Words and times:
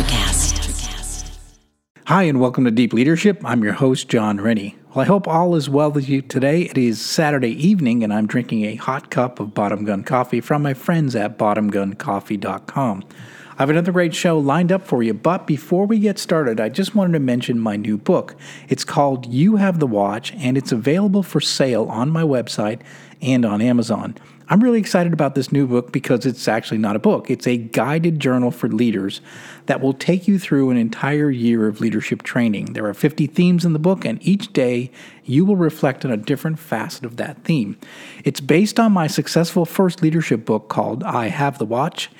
Electricast. 0.00 1.28
Hi, 2.06 2.22
and 2.22 2.40
welcome 2.40 2.64
to 2.64 2.70
Deep 2.70 2.94
Leadership. 2.94 3.42
I'm 3.44 3.62
your 3.62 3.74
host, 3.74 4.08
Jon 4.08 4.40
Rennie. 4.40 4.76
Well, 4.88 5.00
I 5.00 5.04
hope 5.04 5.28
all 5.28 5.54
is 5.54 5.68
well 5.68 5.90
with 5.92 6.08
you 6.08 6.22
today. 6.22 6.62
It 6.62 6.78
is 6.78 6.98
Saturday 6.98 7.50
evening, 7.50 8.02
and 8.02 8.10
I'm 8.10 8.26
drinking 8.26 8.64
a 8.64 8.76
hot 8.76 9.10
cup 9.10 9.40
of 9.40 9.52
Bottom 9.52 9.84
Gun 9.84 10.02
coffee 10.02 10.40
from 10.40 10.62
my 10.62 10.72
friends 10.72 11.14
at 11.14 11.36
bottomguncoffee.com. 11.36 13.04
I 13.50 13.62
have 13.62 13.68
another 13.68 13.92
great 13.92 14.14
show 14.14 14.38
lined 14.38 14.72
up 14.72 14.86
for 14.86 15.02
you, 15.02 15.12
but 15.12 15.46
before 15.46 15.84
we 15.84 15.98
get 15.98 16.18
started, 16.18 16.60
I 16.60 16.70
just 16.70 16.94
wanted 16.94 17.12
to 17.12 17.20
mention 17.20 17.58
my 17.58 17.76
new 17.76 17.98
book. 17.98 18.36
It's 18.70 18.84
called 18.84 19.26
You 19.26 19.56
Have 19.56 19.80
the 19.80 19.86
Watch, 19.86 20.32
and 20.32 20.56
it's 20.56 20.72
available 20.72 21.22
for 21.22 21.42
sale 21.42 21.84
on 21.90 22.08
my 22.08 22.22
website 22.22 22.80
and 23.20 23.44
on 23.44 23.60
Amazon. 23.60 24.16
I'm 24.52 24.64
really 24.64 24.80
excited 24.80 25.12
about 25.12 25.36
this 25.36 25.52
new 25.52 25.64
book 25.64 25.92
because 25.92 26.26
it's 26.26 26.48
actually 26.48 26.78
not 26.78 26.96
a 26.96 26.98
book. 26.98 27.30
It's 27.30 27.46
a 27.46 27.56
guided 27.56 28.18
journal 28.18 28.50
for 28.50 28.68
leaders 28.68 29.20
that 29.66 29.80
will 29.80 29.92
take 29.92 30.26
you 30.26 30.40
through 30.40 30.70
an 30.70 30.76
entire 30.76 31.30
year 31.30 31.68
of 31.68 31.80
leadership 31.80 32.24
training. 32.24 32.72
There 32.72 32.84
are 32.86 32.92
50 32.94 33.28
themes 33.28 33.64
in 33.64 33.74
the 33.74 33.78
book, 33.78 34.04
and 34.04 34.18
each 34.26 34.52
day 34.52 34.90
you 35.24 35.44
will 35.44 35.54
reflect 35.54 36.04
on 36.04 36.10
a 36.10 36.16
different 36.16 36.58
facet 36.58 37.04
of 37.04 37.16
that 37.16 37.44
theme. 37.44 37.78
It's 38.24 38.40
based 38.40 38.80
on 38.80 38.90
my 38.90 39.06
successful 39.06 39.64
first 39.64 40.02
leadership 40.02 40.44
book 40.44 40.68
called 40.68 41.04
I 41.04 41.28
Have 41.28 41.58
the 41.58 41.64
Watch. 41.64 42.10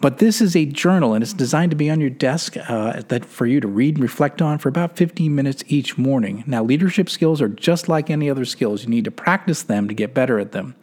But 0.00 0.18
this 0.18 0.40
is 0.40 0.54
a 0.54 0.66
journal, 0.66 1.14
and 1.14 1.22
it's 1.22 1.32
designed 1.32 1.70
to 1.70 1.76
be 1.76 1.90
on 1.90 2.00
your 2.00 2.10
desk 2.10 2.56
uh, 2.56 3.02
that 3.08 3.24
for 3.24 3.46
you 3.46 3.60
to 3.60 3.68
read 3.68 3.96
and 3.96 4.02
reflect 4.02 4.42
on 4.42 4.58
for 4.58 4.68
about 4.68 4.96
15 4.96 5.34
minutes 5.34 5.64
each 5.68 5.96
morning. 5.96 6.44
Now, 6.46 6.62
leadership 6.62 7.08
skills 7.08 7.40
are 7.40 7.48
just 7.48 7.88
like 7.88 8.10
any 8.10 8.28
other 8.28 8.44
skills. 8.44 8.84
You 8.84 8.90
need 8.90 9.04
to 9.06 9.10
practice 9.10 9.62
them 9.62 9.88
to 9.88 9.94
get 9.94 10.12
better 10.12 10.38
at 10.38 10.52
them. 10.52 10.74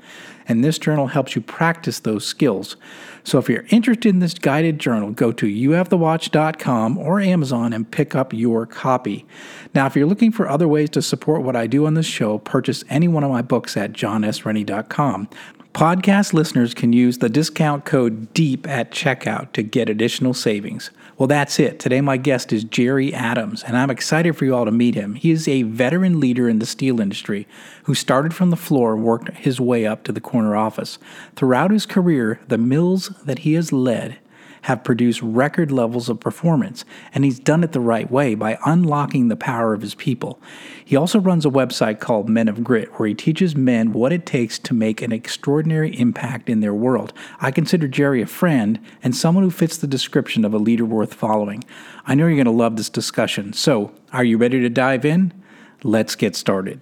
And 0.47 0.63
this 0.63 0.77
journal 0.77 1.07
helps 1.07 1.35
you 1.35 1.41
practice 1.41 1.99
those 1.99 2.25
skills. 2.25 2.75
So 3.23 3.37
if 3.39 3.47
you're 3.47 3.65
interested 3.69 4.09
in 4.09 4.19
this 4.19 4.33
guided 4.33 4.79
journal, 4.79 5.11
go 5.11 5.31
to 5.31 5.45
youhavethewatch.com 5.45 6.97
or 6.97 7.21
Amazon 7.21 7.73
and 7.73 7.89
pick 7.89 8.15
up 8.15 8.33
your 8.33 8.65
copy. 8.65 9.25
Now, 9.73 9.85
if 9.85 9.95
you're 9.95 10.07
looking 10.07 10.31
for 10.31 10.49
other 10.49 10.67
ways 10.67 10.89
to 10.91 11.01
support 11.01 11.41
what 11.41 11.55
I 11.55 11.67
do 11.67 11.85
on 11.85 11.93
this 11.93 12.05
show, 12.05 12.37
purchase 12.39 12.83
any 12.89 13.07
one 13.07 13.23
of 13.23 13.31
my 13.31 13.41
books 13.41 13.77
at 13.77 13.93
jonsrennie.com. 13.93 15.29
Podcast 15.73 16.33
listeners 16.33 16.75
can 16.75 16.93
use 16.93 17.17
the 17.17 17.29
discount 17.29 17.83
code 17.83 18.31
DEEP 18.33 18.67
at 18.67 18.91
checkout 18.91 19.53
to 19.53 19.63
get 19.63 19.89
additional 19.89 20.35
savings. 20.35 20.91
Well, 21.15 21.27
that's 21.27 21.59
it. 21.59 21.79
Today, 21.79 22.01
my 22.01 22.17
guest 22.17 22.51
is 22.51 22.63
Jerry 22.63 23.13
Adams, 23.13 23.63
and 23.63 23.77
I'm 23.77 23.91
excited 23.91 24.35
for 24.35 24.45
you 24.45 24.55
all 24.55 24.65
to 24.65 24.71
meet 24.71 24.95
him. 24.95 25.13
He 25.13 25.29
is 25.29 25.47
a 25.47 25.61
veteran 25.61 26.19
leader 26.19 26.49
in 26.49 26.57
the 26.57 26.65
steel 26.65 26.99
industry 26.99 27.47
who 27.83 27.93
started 27.93 28.33
from 28.33 28.49
the 28.49 28.55
floor 28.55 28.95
and 28.95 29.03
worked 29.03 29.29
his 29.37 29.61
way 29.61 29.85
up 29.85 30.03
to 30.05 30.11
the 30.11 30.19
corner 30.19 30.55
office. 30.55 30.97
Throughout 31.35 31.69
his 31.69 31.85
career, 31.85 32.39
the 32.47 32.57
mills 32.57 33.09
that 33.25 33.39
he 33.39 33.53
has 33.53 33.71
led 33.71 34.17
have 34.63 34.83
produced 34.83 35.21
record 35.21 35.71
levels 35.71 36.09
of 36.09 36.19
performance, 36.19 36.85
and 37.13 37.23
he's 37.23 37.39
done 37.39 37.63
it 37.63 37.71
the 37.71 37.79
right 37.79 38.09
way 38.09 38.33
by 38.33 38.57
unlocking 38.65 39.27
the 39.27 39.35
power 39.35 39.73
of 39.73 39.81
his 39.81 39.95
people. 39.95 40.39
He 40.83 40.95
also 40.95 41.19
runs 41.19 41.45
a 41.45 41.49
website 41.49 41.99
called 41.99 42.29
Men 42.29 42.47
of 42.47 42.63
Grit, 42.63 42.97
where 42.97 43.07
he 43.07 43.13
teaches 43.13 43.55
men 43.55 43.93
what 43.93 44.13
it 44.13 44.25
takes 44.25 44.57
to 44.59 44.73
make 44.73 45.01
an 45.01 45.11
extraordinary 45.11 45.97
impact 45.99 46.49
in 46.49 46.61
their 46.61 46.73
world. 46.73 47.13
I 47.39 47.51
consider 47.51 47.87
Jerry 47.87 48.21
a 48.21 48.25
friend 48.25 48.79
and 49.01 49.15
someone 49.15 49.43
who 49.43 49.51
fits 49.51 49.77
the 49.77 49.87
description 49.87 50.45
of 50.45 50.53
a 50.53 50.57
leader 50.57 50.85
worth 50.85 51.13
following. 51.13 51.63
I 52.05 52.15
know 52.15 52.27
you're 52.27 52.35
going 52.35 52.45
to 52.45 52.51
love 52.51 52.77
this 52.77 52.89
discussion. 52.89 53.53
So, 53.53 53.91
are 54.11 54.23
you 54.23 54.37
ready 54.37 54.61
to 54.61 54.69
dive 54.69 55.05
in? 55.05 55.33
Let's 55.83 56.15
get 56.15 56.35
started. 56.35 56.81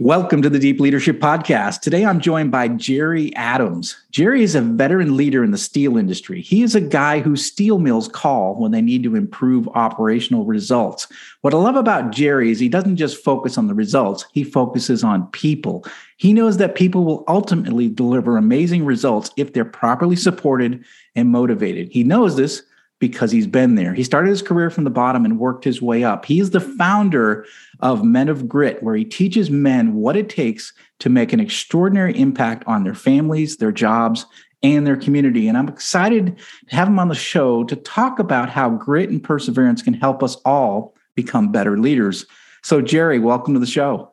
Welcome 0.00 0.40
to 0.40 0.48
the 0.48 0.58
Deep 0.58 0.80
Leadership 0.80 1.20
Podcast. 1.20 1.82
Today 1.82 2.06
I'm 2.06 2.20
joined 2.20 2.50
by 2.50 2.68
Jerry 2.68 3.36
Adams. 3.36 4.02
Jerry 4.10 4.42
is 4.42 4.54
a 4.54 4.62
veteran 4.62 5.14
leader 5.14 5.44
in 5.44 5.50
the 5.50 5.58
steel 5.58 5.98
industry. 5.98 6.40
He 6.40 6.62
is 6.62 6.74
a 6.74 6.80
guy 6.80 7.20
who 7.20 7.36
steel 7.36 7.78
mills 7.78 8.08
call 8.08 8.54
when 8.54 8.70
they 8.70 8.80
need 8.80 9.02
to 9.02 9.14
improve 9.14 9.68
operational 9.68 10.46
results. 10.46 11.06
What 11.42 11.52
I 11.52 11.58
love 11.58 11.76
about 11.76 12.12
Jerry 12.12 12.50
is 12.50 12.58
he 12.58 12.70
doesn't 12.70 12.96
just 12.96 13.22
focus 13.22 13.58
on 13.58 13.66
the 13.66 13.74
results, 13.74 14.24
he 14.32 14.42
focuses 14.42 15.04
on 15.04 15.26
people. 15.32 15.84
He 16.16 16.32
knows 16.32 16.56
that 16.56 16.76
people 16.76 17.04
will 17.04 17.22
ultimately 17.28 17.90
deliver 17.90 18.38
amazing 18.38 18.86
results 18.86 19.30
if 19.36 19.52
they're 19.52 19.66
properly 19.66 20.16
supported 20.16 20.82
and 21.14 21.28
motivated. 21.28 21.90
He 21.90 22.04
knows 22.04 22.36
this 22.36 22.62
because 23.00 23.30
he's 23.30 23.46
been 23.46 23.74
there. 23.74 23.94
He 23.94 24.04
started 24.04 24.28
his 24.28 24.42
career 24.42 24.70
from 24.70 24.84
the 24.84 24.90
bottom 24.90 25.24
and 25.24 25.38
worked 25.38 25.64
his 25.64 25.82
way 25.82 26.04
up. 26.04 26.26
He 26.26 26.38
is 26.38 26.50
the 26.50 26.60
founder 26.60 27.46
of 27.82 28.04
Men 28.04 28.28
of 28.28 28.48
Grit, 28.48 28.82
where 28.82 28.94
he 28.94 29.04
teaches 29.04 29.50
men 29.50 29.94
what 29.94 30.16
it 30.16 30.28
takes 30.28 30.72
to 31.00 31.08
make 31.08 31.32
an 31.32 31.40
extraordinary 31.40 32.18
impact 32.18 32.64
on 32.66 32.84
their 32.84 32.94
families, 32.94 33.56
their 33.56 33.72
jobs, 33.72 34.26
and 34.62 34.86
their 34.86 34.96
community. 34.96 35.48
And 35.48 35.56
I'm 35.56 35.68
excited 35.68 36.38
to 36.68 36.76
have 36.76 36.88
him 36.88 36.98
on 36.98 37.08
the 37.08 37.14
show 37.14 37.64
to 37.64 37.76
talk 37.76 38.18
about 38.18 38.50
how 38.50 38.70
grit 38.70 39.10
and 39.10 39.22
perseverance 39.22 39.82
can 39.82 39.94
help 39.94 40.22
us 40.22 40.36
all 40.44 40.94
become 41.14 41.50
better 41.50 41.78
leaders. 41.78 42.26
So, 42.62 42.80
Jerry, 42.80 43.18
welcome 43.18 43.54
to 43.54 43.60
the 43.60 43.66
show. 43.66 44.12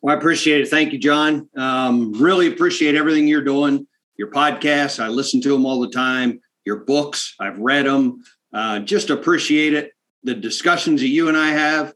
Well, 0.00 0.14
I 0.14 0.18
appreciate 0.18 0.62
it. 0.62 0.68
Thank 0.68 0.92
you, 0.92 0.98
Jon. 0.98 1.48
Um, 1.56 2.12
really 2.14 2.48
appreciate 2.48 2.94
everything 2.94 3.28
you're 3.28 3.44
doing. 3.44 3.86
Your 4.16 4.30
podcasts, 4.30 5.02
I 5.02 5.08
listen 5.08 5.40
to 5.42 5.50
them 5.50 5.66
all 5.66 5.80
the 5.80 5.90
time 5.90 6.40
your 6.64 6.76
books. 6.76 7.34
I've 7.40 7.58
read 7.58 7.86
them. 7.86 8.22
Uh, 8.52 8.80
just 8.80 9.10
appreciate 9.10 9.74
it. 9.74 9.92
The 10.22 10.34
discussions 10.34 11.00
that 11.00 11.08
you 11.08 11.28
and 11.28 11.36
I 11.36 11.50
have. 11.50 11.94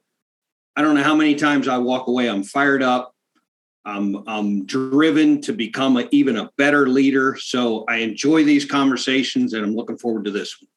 I 0.77 0.83
don't 0.83 0.95
know 0.95 1.03
how 1.03 1.15
many 1.15 1.35
times 1.35 1.69
I 1.69 1.79
walk 1.79 2.07
away. 2.07 2.29
I'm 2.29 2.45
fired 2.45 2.83
up. 2.83 3.13
I'm, 3.85 4.23
I'm 4.27 4.67
driven 4.67 5.41
to 5.43 5.53
become 5.53 5.97
a, 5.97 6.09
even 6.11 6.37
a 6.37 6.51
better 6.59 6.89
leader. 6.89 7.37
So 7.41 7.85
I 7.89 7.99
enjoy 7.99 8.45
these 8.45 8.65
conversations 8.65 9.53
and 9.53 9.65
I'm 9.65 9.75
looking 9.75 9.97
forward 9.97 10.25
to 10.27 10.31
this 10.31 10.61
one. 10.61 10.69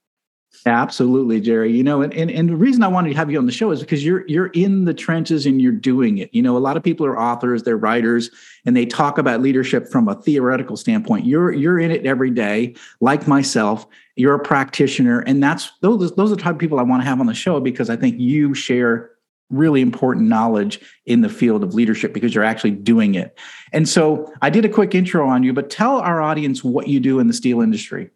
Absolutely, 0.65 1.39
Jerry. 1.39 1.71
You 1.71 1.83
know, 1.83 2.01
and, 2.01 2.13
and, 2.13 2.29
and 2.29 2.49
the 2.49 2.55
reason 2.55 2.83
I 2.83 2.87
wanted 2.87 3.09
to 3.09 3.15
have 3.15 3.31
you 3.31 3.37
on 3.37 3.45
the 3.45 3.51
show 3.51 3.71
is 3.71 3.79
because 3.81 4.03
you're 4.03 4.27
you're 4.27 4.47
in 4.47 4.83
the 4.83 4.93
trenches 4.93 5.45
and 5.45 5.61
you're 5.61 5.71
doing 5.71 6.17
it. 6.17 6.29
You 6.33 6.41
know, 6.41 6.57
a 6.57 6.59
lot 6.59 6.75
of 6.75 6.83
people 6.83 7.05
are 7.05 7.17
authors, 7.17 7.63
they're 7.63 7.77
writers, 7.77 8.29
and 8.65 8.75
they 8.75 8.85
talk 8.85 9.17
about 9.17 9.41
leadership 9.41 9.87
from 9.87 10.07
a 10.09 10.15
theoretical 10.15 10.75
standpoint. 10.75 11.25
You're 11.25 11.53
you're 11.53 11.79
in 11.79 11.91
it 11.91 12.05
every 12.05 12.31
day, 12.31 12.75
like 12.99 13.27
myself. 13.27 13.87
You're 14.15 14.35
a 14.35 14.39
practitioner, 14.39 15.19
and 15.21 15.41
that's 15.41 15.71
those 15.81 16.13
those 16.15 16.31
are 16.31 16.35
the 16.35 16.41
type 16.41 16.55
of 16.55 16.59
people 16.59 16.79
I 16.79 16.83
want 16.83 17.03
to 17.03 17.07
have 17.07 17.19
on 17.19 17.27
the 17.27 17.33
show 17.33 17.59
because 17.59 17.89
I 17.89 17.95
think 17.95 18.19
you 18.19 18.53
share 18.53 19.11
really 19.49 19.81
important 19.81 20.27
knowledge 20.27 20.79
in 21.05 21.21
the 21.21 21.29
field 21.29 21.63
of 21.63 21.73
leadership 21.73 22.13
because 22.13 22.35
you're 22.35 22.43
actually 22.43 22.71
doing 22.71 23.15
it. 23.15 23.37
And 23.73 23.87
so 23.87 24.31
I 24.41 24.49
did 24.49 24.65
a 24.65 24.69
quick 24.69 24.93
intro 24.93 25.27
on 25.27 25.43
you, 25.43 25.53
but 25.53 25.69
tell 25.69 25.97
our 25.97 26.21
audience 26.21 26.63
what 26.63 26.87
you 26.87 26.99
do 26.99 27.19
in 27.19 27.27
the 27.27 27.33
steel 27.33 27.61
industry. 27.61 28.11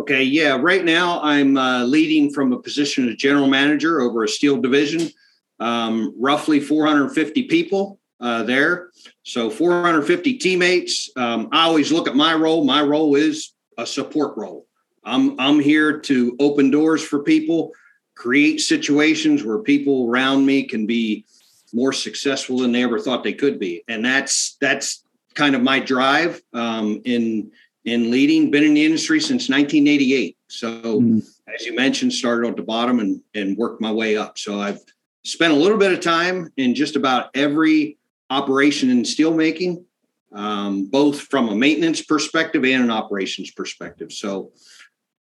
Okay, 0.00 0.22
yeah. 0.22 0.56
Right 0.60 0.84
now, 0.84 1.20
I'm 1.22 1.56
uh, 1.56 1.84
leading 1.84 2.32
from 2.32 2.52
a 2.52 2.58
position 2.60 3.08
as 3.08 3.16
general 3.16 3.48
manager 3.48 4.00
over 4.00 4.24
a 4.24 4.28
steel 4.28 4.60
division, 4.60 5.10
um, 5.58 6.14
roughly 6.18 6.60
450 6.60 7.44
people 7.44 7.98
uh, 8.20 8.44
there. 8.44 8.90
So 9.24 9.50
450 9.50 10.34
teammates. 10.38 11.10
Um, 11.16 11.48
I 11.52 11.64
always 11.64 11.90
look 11.90 12.06
at 12.06 12.14
my 12.14 12.34
role. 12.34 12.64
My 12.64 12.82
role 12.82 13.16
is 13.16 13.52
a 13.76 13.86
support 13.86 14.36
role. 14.36 14.66
I'm 15.04 15.38
I'm 15.40 15.58
here 15.58 15.98
to 16.00 16.36
open 16.38 16.70
doors 16.70 17.02
for 17.02 17.22
people, 17.22 17.72
create 18.18 18.60
situations 18.60 19.44
where 19.44 19.58
people 19.60 20.10
around 20.10 20.44
me 20.44 20.64
can 20.64 20.86
be 20.86 21.24
more 21.72 21.92
successful 21.92 22.58
than 22.58 22.72
they 22.72 22.82
ever 22.82 22.98
thought 22.98 23.22
they 23.22 23.32
could 23.32 23.58
be, 23.60 23.84
and 23.86 24.04
that's 24.04 24.56
that's 24.60 25.04
kind 25.34 25.54
of 25.54 25.62
my 25.62 25.78
drive 25.78 26.42
um, 26.52 27.00
in 27.04 27.50
in 27.84 28.10
leading, 28.10 28.50
been 28.50 28.64
in 28.64 28.74
the 28.74 28.84
industry 28.84 29.20
since 29.20 29.48
1988. 29.48 30.36
So, 30.48 31.00
mm. 31.00 31.26
as 31.54 31.64
you 31.64 31.74
mentioned, 31.74 32.12
started 32.12 32.48
at 32.48 32.56
the 32.56 32.62
bottom 32.62 32.98
and, 32.98 33.22
and 33.34 33.56
worked 33.56 33.80
my 33.80 33.92
way 33.92 34.16
up. 34.16 34.36
So, 34.36 34.60
I've 34.60 34.80
spent 35.24 35.52
a 35.52 35.56
little 35.56 35.78
bit 35.78 35.92
of 35.92 36.00
time 36.00 36.52
in 36.56 36.74
just 36.74 36.96
about 36.96 37.30
every 37.34 37.98
operation 38.30 38.90
in 38.90 39.02
steelmaking, 39.04 39.84
um, 40.32 40.86
both 40.86 41.20
from 41.20 41.48
a 41.48 41.54
maintenance 41.54 42.02
perspective 42.02 42.64
and 42.64 42.82
an 42.82 42.90
operations 42.90 43.52
perspective. 43.52 44.12
So, 44.12 44.50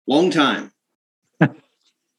long 0.08 0.32
time. 0.32 0.72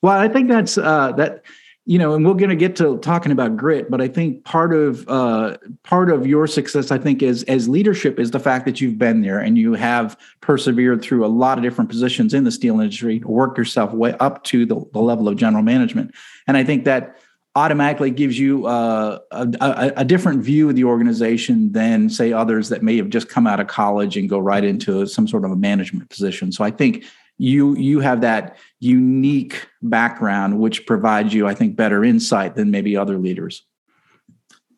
Well, 0.02 0.18
I 0.18 0.28
think 0.28 0.48
that's 0.48 0.78
uh, 0.78 1.12
that 1.12 1.44
you 1.88 1.98
know, 1.98 2.12
and 2.12 2.26
we're 2.26 2.34
going 2.34 2.50
to 2.50 2.56
get 2.56 2.76
to 2.76 2.98
talking 2.98 3.32
about 3.32 3.56
grit, 3.56 3.90
but 3.90 4.02
I 4.02 4.08
think 4.08 4.44
part 4.44 4.74
of 4.74 5.08
uh, 5.08 5.56
part 5.84 6.10
of 6.10 6.26
your 6.26 6.46
success, 6.46 6.90
I 6.90 6.98
think, 6.98 7.22
is 7.22 7.44
as 7.44 7.66
leadership 7.66 8.20
is 8.20 8.30
the 8.30 8.38
fact 8.38 8.66
that 8.66 8.78
you've 8.78 8.98
been 8.98 9.22
there 9.22 9.38
and 9.38 9.56
you 9.56 9.72
have 9.72 10.18
persevered 10.42 11.00
through 11.00 11.24
a 11.24 11.28
lot 11.28 11.56
of 11.56 11.64
different 11.64 11.88
positions 11.88 12.34
in 12.34 12.44
the 12.44 12.50
steel 12.50 12.78
industry 12.78 13.20
to 13.20 13.28
work 13.28 13.56
yourself 13.56 13.90
way 13.94 14.14
up 14.20 14.44
to 14.44 14.66
the, 14.66 14.84
the 14.92 14.98
level 14.98 15.28
of 15.28 15.36
general 15.36 15.62
management. 15.62 16.14
And 16.46 16.58
I 16.58 16.62
think 16.64 16.84
that 16.84 17.16
automatically 17.56 18.10
gives 18.10 18.38
you 18.38 18.66
uh, 18.66 19.18
a, 19.30 19.48
a, 19.60 19.92
a, 19.96 20.04
different 20.04 20.42
view 20.42 20.68
of 20.68 20.76
the 20.76 20.84
organization 20.84 21.72
than 21.72 22.10
say 22.10 22.32
others 22.32 22.68
that 22.68 22.82
may 22.82 22.98
have 22.98 23.08
just 23.08 23.30
come 23.30 23.46
out 23.46 23.58
of 23.58 23.66
college 23.66 24.16
and 24.16 24.28
go 24.28 24.38
right 24.38 24.62
into 24.62 25.06
some 25.06 25.26
sort 25.26 25.44
of 25.44 25.50
a 25.50 25.56
management 25.56 26.08
position. 26.10 26.52
So 26.52 26.62
I 26.62 26.70
think 26.70 27.04
you 27.38 27.76
you 27.76 28.00
have 28.00 28.20
that 28.20 28.56
unique 28.80 29.68
background 29.80 30.58
which 30.58 30.86
provides 30.86 31.32
you 31.32 31.46
i 31.46 31.54
think 31.54 31.76
better 31.76 32.04
insight 32.04 32.54
than 32.54 32.70
maybe 32.70 32.96
other 32.96 33.16
leaders. 33.16 33.64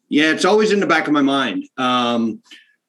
Yeah 0.08 0.32
it's 0.32 0.44
always 0.44 0.70
in 0.70 0.80
the 0.80 0.86
back 0.86 1.06
of 1.06 1.12
my 1.12 1.22
mind. 1.22 1.64
Um, 1.76 2.42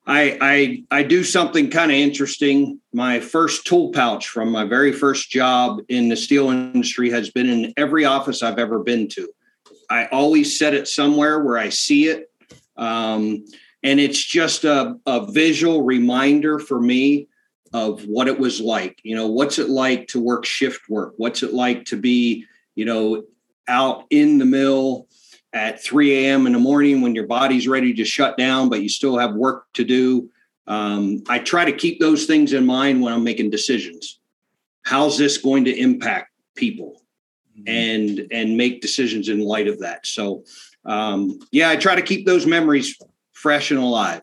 I, 0.06 0.38
I 0.41 1.00
i 1.00 1.03
do 1.03 1.23
something 1.23 1.69
kind 1.69 1.91
of 1.91 1.97
interesting. 1.97 2.79
My 2.94 3.19
first 3.19 3.65
tool 3.65 3.91
pouch 3.91 4.27
from 4.27 4.51
my 4.51 4.65
very 4.65 4.91
first 4.91 5.29
job 5.29 5.79
in 5.88 6.09
the 6.09 6.17
steel 6.17 6.50
industry 6.50 7.09
has 7.12 7.29
been 7.29 7.47
in 7.47 7.74
every 7.77 8.06
office 8.06 8.44
i've 8.44 8.59
ever 8.59 8.79
been 8.79 9.07
to. 9.09 9.29
I 9.89 10.07
always 10.07 10.57
set 10.57 10.74
it 10.74 10.88
somewhere 10.88 11.39
where 11.39 11.57
i 11.57 11.69
see 11.69 12.07
it. 12.07 12.29
Um, 12.77 13.45
and 13.83 14.00
it's 14.00 14.24
just 14.24 14.63
a, 14.63 14.95
a 15.06 15.31
visual 15.31 15.83
reminder 15.83 16.59
for 16.59 16.79
me 16.79 17.27
of 17.73 18.06
what 18.06 18.27
it 18.27 18.39
was 18.39 18.59
like. 18.59 19.00
You 19.03 19.15
know, 19.15 19.27
what's 19.27 19.59
it 19.59 19.69
like 19.69 20.07
to 20.09 20.19
work 20.19 20.45
shift 20.45 20.89
work? 20.89 21.13
What's 21.18 21.44
it 21.44 21.53
like 21.53 21.85
to 21.85 21.97
be, 21.97 22.45
you 22.75 22.85
know, 22.85 23.23
out 23.68 24.06
in 24.09 24.38
the 24.38 24.45
mill 24.45 25.07
at 25.53 25.83
3 25.83 26.25
a.m. 26.25 26.47
in 26.47 26.53
the 26.53 26.59
morning 26.59 27.01
when 27.01 27.15
your 27.15 27.27
body's 27.27 27.68
ready 27.68 27.94
to 27.94 28.06
shut 28.06 28.38
down, 28.38 28.69
but 28.69 28.81
you 28.81 28.89
still 28.89 29.18
have 29.18 29.33
work 29.33 29.65
to 29.73 29.83
do. 29.83 30.29
Um, 30.68 31.23
I 31.27 31.39
try 31.39 31.65
to 31.65 31.71
keep 31.71 32.00
those 32.00 32.25
things 32.25 32.53
in 32.53 32.65
mind 32.65 33.01
when 33.01 33.13
I'm 33.13 33.23
making 33.23 33.50
decisions. 33.50 34.19
How's 34.83 35.17
this 35.17 35.38
going 35.38 35.65
to 35.65 35.77
impact 35.77 36.31
people? 36.56 37.01
Mm-hmm. 37.57 37.67
And 37.67 38.27
and 38.31 38.56
make 38.56 38.81
decisions 38.81 39.27
in 39.27 39.41
light 39.41 39.67
of 39.67 39.79
that. 39.79 40.06
So 40.06 40.45
um, 40.85 41.39
yeah, 41.51 41.69
I 41.69 41.75
try 41.75 41.95
to 41.95 42.01
keep 42.01 42.25
those 42.25 42.45
memories 42.45 42.97
fresh 43.33 43.71
and 43.71 43.79
alive. 43.79 44.21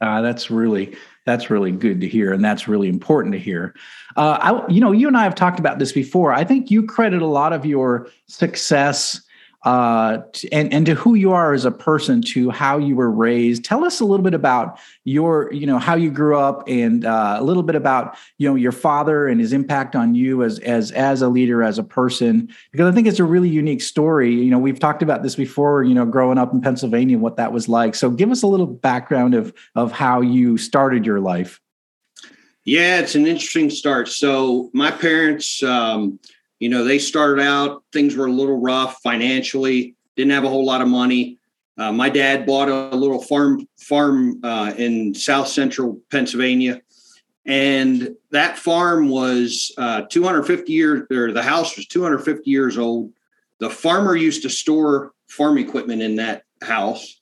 Uh, 0.00 0.20
that's 0.20 0.50
really 0.50 0.96
that's 1.24 1.50
really 1.50 1.72
good 1.72 2.00
to 2.00 2.08
hear, 2.08 2.32
and 2.32 2.44
that's 2.44 2.68
really 2.68 2.88
important 2.88 3.32
to 3.32 3.38
hear. 3.38 3.74
Uh, 4.16 4.38
I, 4.40 4.68
you 4.68 4.80
know, 4.80 4.92
you 4.92 5.08
and 5.08 5.16
I 5.16 5.24
have 5.24 5.34
talked 5.34 5.58
about 5.58 5.78
this 5.78 5.92
before. 5.92 6.32
I 6.32 6.44
think 6.44 6.70
you 6.70 6.84
credit 6.84 7.22
a 7.22 7.26
lot 7.26 7.52
of 7.52 7.64
your 7.64 8.08
success 8.26 9.20
uh, 9.64 10.18
and 10.50 10.72
and 10.72 10.86
to 10.86 10.94
who 10.94 11.14
you 11.14 11.32
are 11.32 11.52
as 11.52 11.64
a 11.64 11.70
person, 11.70 12.20
to 12.20 12.50
how 12.50 12.78
you 12.78 12.96
were 12.96 13.10
raised. 13.10 13.64
Tell 13.64 13.84
us 13.84 14.00
a 14.00 14.04
little 14.04 14.24
bit 14.24 14.34
about 14.34 14.80
your, 15.04 15.52
you 15.52 15.66
know, 15.66 15.78
how 15.78 15.94
you 15.94 16.10
grew 16.10 16.36
up, 16.36 16.64
and 16.66 17.04
uh, 17.04 17.36
a 17.38 17.44
little 17.44 17.62
bit 17.62 17.76
about 17.76 18.16
you 18.38 18.48
know 18.48 18.56
your 18.56 18.72
father 18.72 19.28
and 19.28 19.40
his 19.40 19.52
impact 19.52 19.94
on 19.94 20.16
you 20.16 20.42
as 20.42 20.58
as 20.60 20.90
as 20.92 21.22
a 21.22 21.28
leader, 21.28 21.62
as 21.62 21.78
a 21.78 21.84
person. 21.84 22.48
Because 22.72 22.90
I 22.90 22.94
think 22.94 23.06
it's 23.06 23.20
a 23.20 23.24
really 23.24 23.48
unique 23.48 23.82
story. 23.82 24.32
You 24.32 24.50
know, 24.50 24.58
we've 24.58 24.80
talked 24.80 25.02
about 25.02 25.22
this 25.22 25.36
before. 25.36 25.84
You 25.84 25.94
know, 25.94 26.06
growing 26.06 26.38
up 26.38 26.52
in 26.52 26.60
Pennsylvania, 26.60 27.18
what 27.18 27.36
that 27.36 27.52
was 27.52 27.68
like. 27.68 27.94
So, 27.94 28.10
give 28.10 28.32
us 28.32 28.42
a 28.42 28.48
little 28.48 28.66
background 28.66 29.34
of 29.34 29.54
of 29.76 29.92
how 29.92 30.22
you 30.22 30.58
started 30.58 31.06
your 31.06 31.20
life. 31.20 31.60
Yeah, 32.64 32.98
it's 32.98 33.14
an 33.14 33.26
interesting 33.26 33.70
start. 33.70 34.08
So, 34.08 34.70
my 34.72 34.90
parents. 34.90 35.62
Um, 35.62 36.18
you 36.62 36.68
know, 36.68 36.84
they 36.84 37.00
started 37.00 37.42
out, 37.42 37.82
things 37.92 38.14
were 38.14 38.26
a 38.26 38.32
little 38.32 38.60
rough 38.60 39.02
financially, 39.02 39.96
didn't 40.14 40.30
have 40.30 40.44
a 40.44 40.48
whole 40.48 40.64
lot 40.64 40.80
of 40.80 40.86
money. 40.86 41.36
Uh, 41.76 41.90
my 41.90 42.08
dad 42.08 42.46
bought 42.46 42.68
a 42.68 42.94
little 42.94 43.20
farm 43.20 43.66
farm 43.80 44.38
uh, 44.44 44.72
in 44.78 45.12
South 45.12 45.48
Central 45.48 46.00
Pennsylvania, 46.12 46.80
and 47.46 48.14
that 48.30 48.58
farm 48.58 49.08
was 49.08 49.72
uh, 49.76 50.02
250 50.02 50.72
years, 50.72 51.02
or 51.10 51.32
the 51.32 51.42
house 51.42 51.76
was 51.76 51.88
250 51.88 52.48
years 52.48 52.78
old. 52.78 53.12
The 53.58 53.68
farmer 53.68 54.14
used 54.14 54.42
to 54.42 54.48
store 54.48 55.14
farm 55.26 55.58
equipment 55.58 56.00
in 56.00 56.14
that 56.16 56.44
house, 56.62 57.20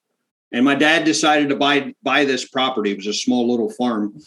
and 0.53 0.67
my 0.67 0.75
dad 0.75 1.05
decided 1.05 1.49
to 1.49 1.57
buy 1.57 1.95
buy 2.03 2.27
this 2.27 2.47
property. 2.47 2.91
It 2.91 2.99
was 2.99 3.07
a 3.07 3.15
small 3.15 3.51
little 3.51 3.71
farm, 3.71 4.21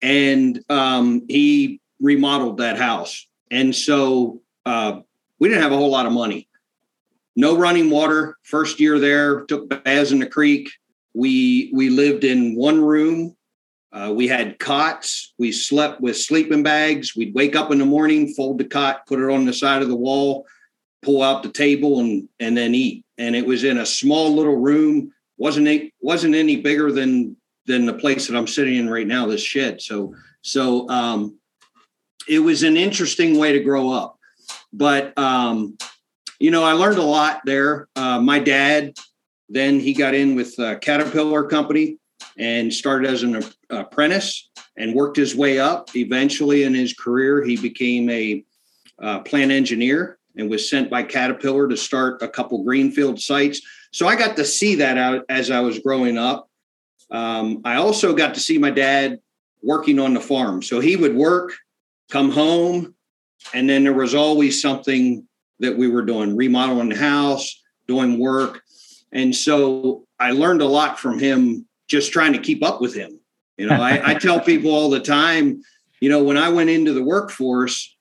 and 0.00 0.64
um, 0.70 1.26
he 1.28 1.82
remodeled 2.00 2.56
that 2.58 2.78
house. 2.78 3.26
And 3.50 3.74
so 3.74 4.40
uh, 4.66 5.00
we 5.38 5.48
didn't 5.48 5.62
have 5.62 5.72
a 5.72 5.76
whole 5.76 5.90
lot 5.90 6.06
of 6.06 6.12
money. 6.12 6.48
No 7.36 7.56
running 7.56 7.90
water. 7.90 8.36
First 8.42 8.78
year 8.78 8.98
there, 8.98 9.44
took 9.46 9.68
baths 9.68 10.12
in 10.12 10.20
the 10.20 10.26
creek. 10.26 10.70
We 11.14 11.70
we 11.74 11.90
lived 11.90 12.24
in 12.24 12.54
one 12.54 12.80
room. 12.80 13.36
Uh, 13.92 14.12
we 14.12 14.26
had 14.26 14.58
cots. 14.58 15.34
We 15.38 15.52
slept 15.52 16.00
with 16.00 16.16
sleeping 16.16 16.62
bags. 16.62 17.14
We'd 17.14 17.34
wake 17.34 17.54
up 17.54 17.70
in 17.70 17.78
the 17.78 17.84
morning, 17.84 18.34
fold 18.34 18.58
the 18.58 18.64
cot, 18.64 19.06
put 19.06 19.20
it 19.20 19.30
on 19.30 19.44
the 19.44 19.52
side 19.52 19.82
of 19.82 19.88
the 19.88 19.96
wall, 19.96 20.46
pull 21.02 21.22
out 21.22 21.42
the 21.42 21.52
table, 21.52 22.00
and 22.00 22.28
and 22.40 22.56
then 22.56 22.74
eat. 22.74 23.04
And 23.18 23.36
it 23.36 23.46
was 23.46 23.64
in 23.64 23.78
a 23.78 23.86
small 23.86 24.34
little 24.34 24.56
room. 24.56 25.12
wasn't 25.36 25.68
it 25.68 25.92
wasn't 26.00 26.34
any 26.34 26.56
bigger 26.60 26.90
than 26.92 27.36
than 27.66 27.86
the 27.86 27.94
place 27.94 28.26
that 28.26 28.36
I'm 28.36 28.46
sitting 28.46 28.76
in 28.76 28.90
right 28.90 29.06
now. 29.06 29.26
This 29.26 29.42
shed. 29.42 29.80
So 29.80 30.14
so 30.42 30.88
um, 30.88 31.38
it 32.28 32.38
was 32.38 32.62
an 32.62 32.76
interesting 32.76 33.38
way 33.38 33.52
to 33.52 33.60
grow 33.60 33.90
up. 33.90 34.18
But 34.76 35.16
um, 35.16 35.76
you 36.40 36.50
know, 36.50 36.64
I 36.64 36.72
learned 36.72 36.98
a 36.98 37.02
lot 37.02 37.40
there. 37.44 37.88
Uh, 37.94 38.20
my 38.20 38.38
dad, 38.38 38.94
then 39.48 39.78
he 39.78 39.94
got 39.94 40.14
in 40.14 40.34
with 40.34 40.56
Caterpillar 40.56 41.44
Company 41.44 41.98
and 42.36 42.72
started 42.72 43.08
as 43.08 43.22
an 43.22 43.42
apprentice 43.70 44.50
and 44.76 44.94
worked 44.94 45.16
his 45.16 45.36
way 45.36 45.58
up. 45.58 45.94
Eventually, 45.94 46.64
in 46.64 46.74
his 46.74 46.92
career, 46.92 47.44
he 47.44 47.56
became 47.56 48.10
a 48.10 48.44
uh, 49.00 49.20
plant 49.20 49.52
engineer 49.52 50.18
and 50.36 50.50
was 50.50 50.68
sent 50.68 50.90
by 50.90 51.02
Caterpillar 51.02 51.68
to 51.68 51.76
start 51.76 52.22
a 52.22 52.28
couple 52.28 52.64
greenfield 52.64 53.20
sites. 53.20 53.60
So 53.92 54.08
I 54.08 54.16
got 54.16 54.36
to 54.36 54.44
see 54.44 54.76
that 54.76 54.98
out 54.98 55.24
as 55.28 55.50
I 55.50 55.60
was 55.60 55.78
growing 55.78 56.18
up. 56.18 56.48
Um, 57.10 57.60
I 57.64 57.76
also 57.76 58.14
got 58.14 58.34
to 58.34 58.40
see 58.40 58.58
my 58.58 58.70
dad 58.70 59.20
working 59.62 60.00
on 60.00 60.14
the 60.14 60.20
farm. 60.20 60.62
So 60.62 60.80
he 60.80 60.96
would 60.96 61.14
work, 61.14 61.52
come 62.10 62.30
home, 62.30 62.94
and 63.52 63.68
then 63.68 63.84
there 63.84 63.92
was 63.92 64.14
always 64.14 64.60
something 64.60 65.26
that 65.60 65.76
we 65.76 65.88
were 65.88 66.02
doing, 66.02 66.36
remodeling 66.36 66.88
the 66.88 66.96
house, 66.96 67.62
doing 67.86 68.18
work. 68.18 68.62
And 69.12 69.34
so 69.34 70.06
I 70.18 70.32
learned 70.32 70.62
a 70.62 70.66
lot 70.66 70.98
from 70.98 71.18
him 71.18 71.66
just 71.88 72.12
trying 72.12 72.32
to 72.32 72.38
keep 72.38 72.64
up 72.64 72.80
with 72.80 72.94
him. 72.94 73.20
You 73.56 73.66
know, 73.66 73.80
I, 73.80 74.10
I 74.10 74.14
tell 74.18 74.40
people 74.40 74.72
all 74.72 74.90
the 74.90 75.00
time, 75.00 75.62
you 76.00 76.08
know, 76.08 76.22
when 76.22 76.36
I 76.36 76.48
went 76.48 76.70
into 76.70 76.92
the 76.92 77.02
workforce, 77.02 77.94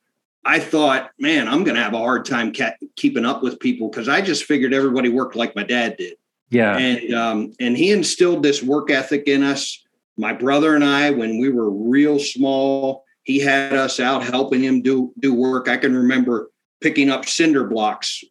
I 0.45 0.59
thought, 0.59 1.11
man, 1.19 1.47
I'm 1.47 1.63
going 1.63 1.75
to 1.75 1.83
have 1.83 1.93
a 1.93 1.99
hard 1.99 2.25
time 2.25 2.53
ca- 2.53 2.75
keeping 2.95 3.25
up 3.25 3.41
with 3.41 3.59
people 3.59 3.89
because 3.89 4.09
I 4.09 4.21
just 4.21 4.43
figured 4.43 4.73
everybody 4.73 5.09
worked 5.09 5.35
like 5.35 5.55
my 5.55 5.63
dad 5.63 5.97
did. 5.97 6.15
Yeah. 6.49 6.77
And 6.77 7.13
um, 7.13 7.53
and 7.59 7.75
he 7.75 7.91
instilled 7.91 8.43
this 8.43 8.61
work 8.61 8.91
ethic 8.91 9.27
in 9.27 9.41
us. 9.41 9.81
My 10.17 10.33
brother 10.33 10.75
and 10.75 10.83
I, 10.83 11.09
when 11.09 11.39
we 11.39 11.49
were 11.49 11.69
real 11.69 12.19
small, 12.19 13.02
he 13.23 13.39
had 13.39 13.73
us 13.73 13.99
out 13.99 14.23
helping 14.23 14.61
him 14.61 14.81
do 14.81 15.13
do 15.19 15.33
work. 15.33 15.67
I 15.67 15.77
can 15.77 15.95
remember 15.95 16.51
picking 16.81 17.09
up 17.09 17.25
cinder 17.25 17.65
blocks 17.65 18.23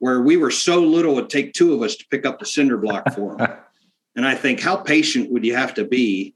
where 0.00 0.22
we 0.22 0.36
were 0.36 0.50
so 0.50 0.80
little 0.80 1.18
it'd 1.18 1.30
take 1.30 1.52
two 1.52 1.72
of 1.72 1.82
us 1.82 1.94
to 1.96 2.06
pick 2.10 2.26
up 2.26 2.38
the 2.38 2.46
cinder 2.46 2.76
block 2.76 3.12
for 3.14 3.38
him. 3.38 3.50
and 4.16 4.26
I 4.26 4.34
think 4.34 4.60
how 4.60 4.76
patient 4.76 5.30
would 5.30 5.44
you 5.44 5.54
have 5.54 5.74
to 5.74 5.84
be 5.84 6.34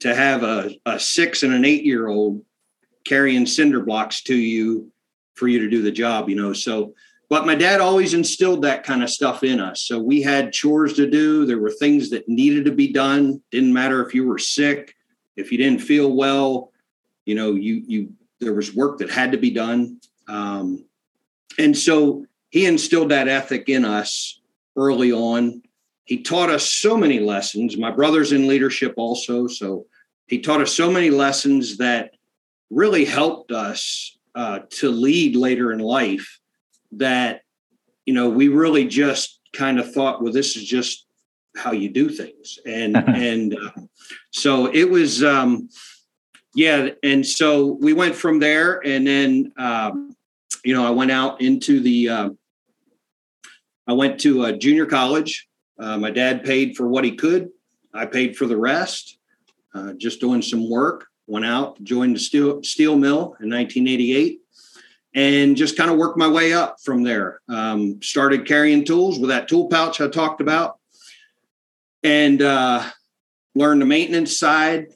to 0.00 0.14
have 0.14 0.42
a, 0.42 0.74
a 0.86 0.98
six 0.98 1.42
and 1.42 1.52
an 1.52 1.64
eight 1.64 1.84
year 1.84 2.08
old 2.08 2.42
carrying 3.04 3.46
cinder 3.46 3.80
blocks 3.80 4.22
to 4.22 4.34
you 4.34 4.90
for 5.34 5.48
you 5.48 5.58
to 5.60 5.68
do 5.68 5.82
the 5.82 5.92
job, 5.92 6.28
you 6.28 6.36
know? 6.36 6.52
So, 6.52 6.94
but 7.28 7.46
my 7.46 7.54
dad 7.54 7.80
always 7.80 8.14
instilled 8.14 8.62
that 8.62 8.84
kind 8.84 9.02
of 9.02 9.10
stuff 9.10 9.42
in 9.42 9.58
us. 9.60 9.82
So 9.82 9.98
we 9.98 10.22
had 10.22 10.52
chores 10.52 10.92
to 10.94 11.08
do. 11.08 11.44
There 11.44 11.58
were 11.58 11.70
things 11.70 12.10
that 12.10 12.28
needed 12.28 12.64
to 12.66 12.72
be 12.72 12.92
done. 12.92 13.42
Didn't 13.50 13.72
matter 13.72 14.06
if 14.06 14.14
you 14.14 14.26
were 14.26 14.38
sick, 14.38 14.94
if 15.36 15.50
you 15.50 15.58
didn't 15.58 15.80
feel 15.80 16.12
well, 16.12 16.71
you 17.24 17.34
know 17.34 17.54
you 17.54 17.82
you 17.86 18.12
there 18.40 18.54
was 18.54 18.74
work 18.74 18.98
that 18.98 19.10
had 19.10 19.32
to 19.32 19.38
be 19.38 19.50
done. 19.50 20.00
Um, 20.28 20.84
and 21.58 21.76
so 21.76 22.26
he 22.50 22.66
instilled 22.66 23.10
that 23.10 23.28
ethic 23.28 23.68
in 23.68 23.84
us 23.84 24.40
early 24.76 25.12
on. 25.12 25.62
He 26.04 26.22
taught 26.22 26.50
us 26.50 26.68
so 26.68 26.96
many 26.96 27.20
lessons. 27.20 27.76
My 27.76 27.90
brother's 27.90 28.32
in 28.32 28.48
leadership 28.48 28.94
also 28.96 29.46
so 29.46 29.86
he 30.26 30.40
taught 30.40 30.60
us 30.60 30.72
so 30.72 30.90
many 30.90 31.10
lessons 31.10 31.76
that 31.76 32.12
really 32.70 33.04
helped 33.04 33.52
us 33.52 34.16
uh, 34.34 34.60
to 34.70 34.90
lead 34.90 35.36
later 35.36 35.72
in 35.72 35.78
life 35.78 36.40
that 36.92 37.42
you 38.06 38.14
know 38.14 38.28
we 38.28 38.48
really 38.48 38.86
just 38.86 39.40
kind 39.52 39.78
of 39.78 39.92
thought 39.92 40.22
well 40.22 40.32
this 40.32 40.56
is 40.56 40.64
just 40.64 41.06
how 41.56 41.72
you 41.72 41.88
do 41.88 42.08
things. 42.08 42.58
And 42.66 42.96
and 43.08 43.56
uh, 43.56 43.70
so 44.30 44.66
it 44.66 44.88
was 44.88 45.22
um, 45.22 45.68
yeah, 46.54 46.90
and 47.02 47.26
so 47.26 47.78
we 47.80 47.92
went 47.92 48.14
from 48.14 48.38
there, 48.38 48.80
and 48.84 49.06
then 49.06 49.52
um, 49.56 50.14
you 50.64 50.74
know 50.74 50.86
I 50.86 50.90
went 50.90 51.10
out 51.10 51.40
into 51.40 51.80
the 51.80 52.08
uh, 52.08 52.30
I 53.86 53.92
went 53.92 54.20
to 54.20 54.44
a 54.44 54.56
junior 54.56 54.86
college. 54.86 55.48
Uh, 55.78 55.98
my 55.98 56.10
dad 56.10 56.44
paid 56.44 56.76
for 56.76 56.86
what 56.88 57.04
he 57.04 57.16
could. 57.16 57.50
I 57.94 58.06
paid 58.06 58.36
for 58.36 58.46
the 58.46 58.56
rest. 58.56 59.18
Uh, 59.74 59.94
just 59.94 60.20
doing 60.20 60.42
some 60.42 60.68
work. 60.68 61.06
Went 61.26 61.46
out, 61.46 61.82
joined 61.82 62.16
the 62.16 62.20
steel 62.20 62.62
steel 62.62 62.98
mill 62.98 63.36
in 63.40 63.48
1988, 63.48 64.40
and 65.14 65.56
just 65.56 65.76
kind 65.76 65.90
of 65.90 65.96
worked 65.96 66.18
my 66.18 66.28
way 66.28 66.52
up 66.52 66.76
from 66.84 67.02
there. 67.02 67.40
Um, 67.48 68.02
started 68.02 68.46
carrying 68.46 68.84
tools 68.84 69.18
with 69.18 69.30
that 69.30 69.48
tool 69.48 69.68
pouch 69.68 70.00
I 70.02 70.08
talked 70.08 70.42
about, 70.42 70.78
and 72.02 72.42
uh, 72.42 72.84
learned 73.54 73.80
the 73.80 73.86
maintenance 73.86 74.38
side. 74.38 74.88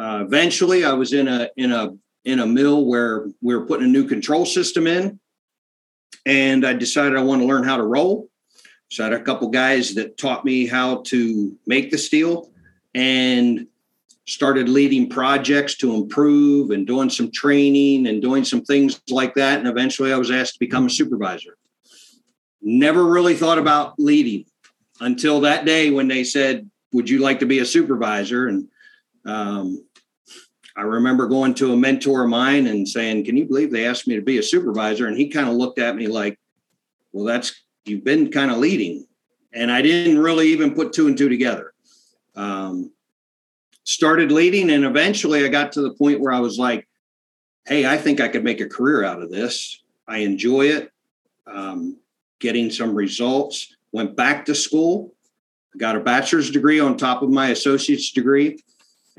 Uh, 0.00 0.24
eventually, 0.24 0.82
I 0.82 0.94
was 0.94 1.12
in 1.12 1.28
a 1.28 1.50
in 1.58 1.72
a 1.72 1.90
in 2.24 2.40
a 2.40 2.46
mill 2.46 2.86
where 2.86 3.26
we 3.42 3.54
were 3.54 3.66
putting 3.66 3.86
a 3.86 3.90
new 3.90 4.08
control 4.08 4.46
system 4.46 4.86
in, 4.86 5.20
and 6.24 6.66
I 6.66 6.72
decided 6.72 7.18
I 7.18 7.22
want 7.22 7.42
to 7.42 7.46
learn 7.46 7.64
how 7.64 7.76
to 7.76 7.82
roll. 7.82 8.30
So 8.90 9.04
I 9.04 9.10
had 9.10 9.20
a 9.20 9.22
couple 9.22 9.50
guys 9.50 9.94
that 9.96 10.16
taught 10.16 10.44
me 10.44 10.66
how 10.66 11.02
to 11.08 11.54
make 11.66 11.90
the 11.90 11.98
steel, 11.98 12.50
and 12.94 13.66
started 14.26 14.70
leading 14.70 15.10
projects 15.10 15.76
to 15.78 15.94
improve 15.94 16.70
and 16.70 16.86
doing 16.86 17.10
some 17.10 17.30
training 17.30 18.06
and 18.06 18.22
doing 18.22 18.44
some 18.44 18.62
things 18.62 19.02
like 19.10 19.34
that. 19.34 19.58
And 19.58 19.68
eventually, 19.68 20.14
I 20.14 20.16
was 20.16 20.30
asked 20.30 20.54
to 20.54 20.60
become 20.60 20.86
a 20.86 20.90
supervisor. 20.90 21.58
Never 22.62 23.04
really 23.04 23.34
thought 23.34 23.58
about 23.58 23.98
leading 23.98 24.46
until 24.98 25.42
that 25.42 25.66
day 25.66 25.90
when 25.90 26.08
they 26.08 26.24
said, 26.24 26.70
"Would 26.92 27.10
you 27.10 27.18
like 27.18 27.40
to 27.40 27.46
be 27.46 27.58
a 27.58 27.66
supervisor?" 27.66 28.48
And 28.48 28.68
um, 29.26 29.84
I 30.76 30.82
remember 30.82 31.26
going 31.26 31.54
to 31.54 31.72
a 31.72 31.76
mentor 31.76 32.24
of 32.24 32.30
mine 32.30 32.66
and 32.66 32.88
saying, 32.88 33.24
Can 33.24 33.36
you 33.36 33.46
believe 33.46 33.70
they 33.70 33.86
asked 33.86 34.06
me 34.06 34.16
to 34.16 34.22
be 34.22 34.38
a 34.38 34.42
supervisor? 34.42 35.06
And 35.06 35.16
he 35.16 35.28
kind 35.28 35.48
of 35.48 35.54
looked 35.54 35.78
at 35.78 35.96
me 35.96 36.06
like, 36.06 36.38
Well, 37.12 37.24
that's 37.24 37.52
you've 37.84 38.04
been 38.04 38.30
kind 38.30 38.50
of 38.50 38.58
leading. 38.58 39.06
And 39.52 39.70
I 39.70 39.82
didn't 39.82 40.18
really 40.18 40.48
even 40.48 40.74
put 40.74 40.92
two 40.92 41.08
and 41.08 41.18
two 41.18 41.28
together. 41.28 41.72
Um, 42.36 42.92
started 43.82 44.30
leading, 44.30 44.70
and 44.70 44.84
eventually 44.84 45.44
I 45.44 45.48
got 45.48 45.72
to 45.72 45.82
the 45.82 45.94
point 45.94 46.20
where 46.20 46.32
I 46.32 46.40
was 46.40 46.58
like, 46.58 46.86
Hey, 47.66 47.86
I 47.86 47.96
think 47.96 48.20
I 48.20 48.28
could 48.28 48.44
make 48.44 48.60
a 48.60 48.68
career 48.68 49.04
out 49.04 49.22
of 49.22 49.30
this. 49.30 49.82
I 50.06 50.18
enjoy 50.18 50.66
it. 50.66 50.90
Um, 51.46 51.98
getting 52.38 52.70
some 52.70 52.94
results. 52.94 53.74
Went 53.92 54.16
back 54.16 54.44
to 54.44 54.54
school, 54.54 55.14
got 55.76 55.96
a 55.96 56.00
bachelor's 56.00 56.50
degree 56.50 56.78
on 56.78 56.96
top 56.96 57.22
of 57.22 57.30
my 57.30 57.48
associate's 57.48 58.12
degree 58.12 58.62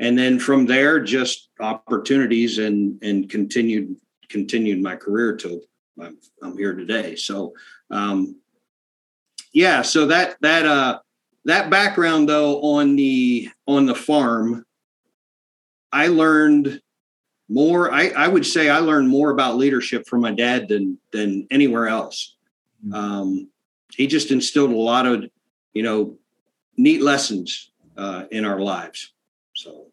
and 0.01 0.17
then 0.17 0.39
from 0.39 0.65
there 0.65 0.99
just 0.99 1.49
opportunities 1.61 2.57
and 2.57 3.01
and 3.01 3.29
continued 3.29 3.95
continued 4.27 4.81
my 4.81 4.95
career 4.95 5.37
till 5.37 5.61
I'm, 6.01 6.17
I'm 6.41 6.57
here 6.57 6.73
today. 6.73 7.15
So 7.15 7.53
um 7.89 8.35
yeah 9.53 9.81
so 9.81 10.07
that 10.07 10.37
that 10.41 10.65
uh 10.65 10.99
that 11.45 11.69
background 11.69 12.27
though 12.27 12.61
on 12.61 12.95
the 12.95 13.49
on 13.67 13.85
the 13.85 13.95
farm 13.95 14.65
i 15.91 16.07
learned 16.07 16.81
more 17.49 17.91
I, 17.91 18.09
I 18.09 18.29
would 18.29 18.45
say 18.45 18.69
i 18.69 18.77
learned 18.77 19.09
more 19.09 19.31
about 19.31 19.57
leadership 19.57 20.07
from 20.07 20.21
my 20.21 20.31
dad 20.31 20.69
than 20.69 20.97
than 21.11 21.47
anywhere 21.51 21.87
else. 21.87 22.37
Mm-hmm. 22.85 22.93
um 22.93 23.49
he 23.93 24.07
just 24.07 24.31
instilled 24.31 24.71
a 24.71 24.75
lot 24.75 25.05
of 25.05 25.25
you 25.73 25.83
know 25.83 26.17
neat 26.77 27.01
lessons 27.01 27.71
uh, 27.97 28.23
in 28.31 28.45
our 28.45 28.59
lives. 28.59 29.13
So 29.53 29.90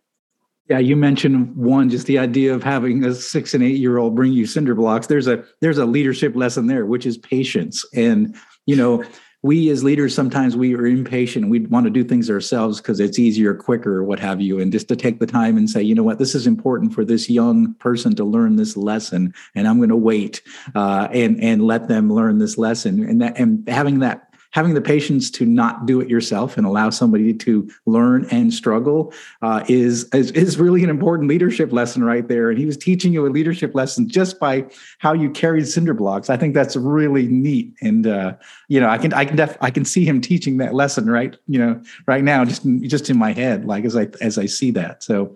yeah, 0.68 0.78
you 0.78 0.96
mentioned 0.96 1.56
one, 1.56 1.88
just 1.88 2.06
the 2.06 2.18
idea 2.18 2.54
of 2.54 2.62
having 2.62 3.04
a 3.04 3.14
six 3.14 3.54
and 3.54 3.64
eight 3.64 3.78
year 3.78 3.98
old 3.98 4.14
bring 4.14 4.32
you 4.32 4.46
cinder 4.46 4.74
blocks. 4.74 5.06
There's 5.06 5.26
a 5.26 5.44
there's 5.60 5.78
a 5.78 5.86
leadership 5.86 6.36
lesson 6.36 6.66
there, 6.66 6.84
which 6.84 7.06
is 7.06 7.16
patience. 7.16 7.84
And 7.94 8.36
you 8.66 8.76
know, 8.76 9.02
we 9.42 9.70
as 9.70 9.82
leaders 9.82 10.14
sometimes 10.14 10.56
we 10.56 10.74
are 10.74 10.86
impatient. 10.86 11.48
We 11.48 11.60
want 11.60 11.84
to 11.84 11.90
do 11.90 12.04
things 12.04 12.28
ourselves 12.28 12.82
because 12.82 13.00
it's 13.00 13.18
easier, 13.18 13.54
quicker, 13.54 14.04
what 14.04 14.18
have 14.18 14.42
you. 14.42 14.60
And 14.60 14.70
just 14.70 14.88
to 14.88 14.96
take 14.96 15.20
the 15.20 15.26
time 15.26 15.56
and 15.56 15.70
say, 15.70 15.80
you 15.80 15.94
know 15.94 16.02
what, 16.02 16.18
this 16.18 16.34
is 16.34 16.46
important 16.46 16.92
for 16.92 17.04
this 17.04 17.30
young 17.30 17.72
person 17.74 18.14
to 18.16 18.24
learn 18.24 18.56
this 18.56 18.76
lesson, 18.76 19.32
and 19.54 19.66
I'm 19.66 19.78
going 19.78 19.88
to 19.88 19.96
wait 19.96 20.42
uh, 20.74 21.08
and 21.12 21.42
and 21.42 21.62
let 21.62 21.88
them 21.88 22.12
learn 22.12 22.38
this 22.38 22.58
lesson. 22.58 23.02
And 23.08 23.22
that 23.22 23.38
and 23.38 23.66
having 23.68 24.00
that 24.00 24.27
having 24.50 24.74
the 24.74 24.80
patience 24.80 25.30
to 25.30 25.44
not 25.44 25.86
do 25.86 26.00
it 26.00 26.08
yourself 26.08 26.56
and 26.56 26.66
allow 26.66 26.90
somebody 26.90 27.34
to 27.34 27.68
learn 27.86 28.26
and 28.30 28.52
struggle 28.52 29.12
uh, 29.42 29.64
is, 29.68 30.08
is, 30.14 30.30
is 30.32 30.58
really 30.58 30.82
an 30.82 30.90
important 30.90 31.28
leadership 31.28 31.72
lesson 31.72 32.02
right 32.02 32.28
there. 32.28 32.50
And 32.50 32.58
he 32.58 32.66
was 32.66 32.76
teaching 32.76 33.12
you 33.12 33.26
a 33.26 33.28
leadership 33.28 33.74
lesson 33.74 34.08
just 34.08 34.40
by 34.40 34.66
how 34.98 35.12
you 35.12 35.30
carried 35.30 35.68
cinder 35.68 35.94
blocks. 35.94 36.30
I 36.30 36.36
think 36.36 36.54
that's 36.54 36.76
really 36.76 37.26
neat. 37.26 37.74
And 37.82 38.06
uh, 38.06 38.34
you 38.68 38.80
know, 38.80 38.88
I 38.88 38.98
can 38.98 39.12
I 39.12 39.24
can 39.24 39.36
def- 39.36 39.58
I 39.60 39.70
can 39.70 39.84
see 39.84 40.04
him 40.04 40.20
teaching 40.20 40.58
that 40.58 40.74
lesson 40.74 41.10
right 41.10 41.36
you 41.46 41.58
know 41.58 41.82
right 42.06 42.24
now 42.24 42.44
just 42.44 42.64
in, 42.64 42.88
just 42.88 43.10
in 43.10 43.18
my 43.18 43.32
head 43.32 43.64
like 43.64 43.84
as 43.84 43.96
I 43.96 44.08
as 44.20 44.38
I 44.38 44.46
see 44.46 44.70
that. 44.72 45.02
So 45.02 45.34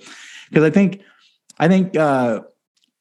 because 0.49 0.65
I 0.65 0.71
think 0.71 1.03
I 1.59 1.69
think 1.69 1.97
uh, 1.97 2.41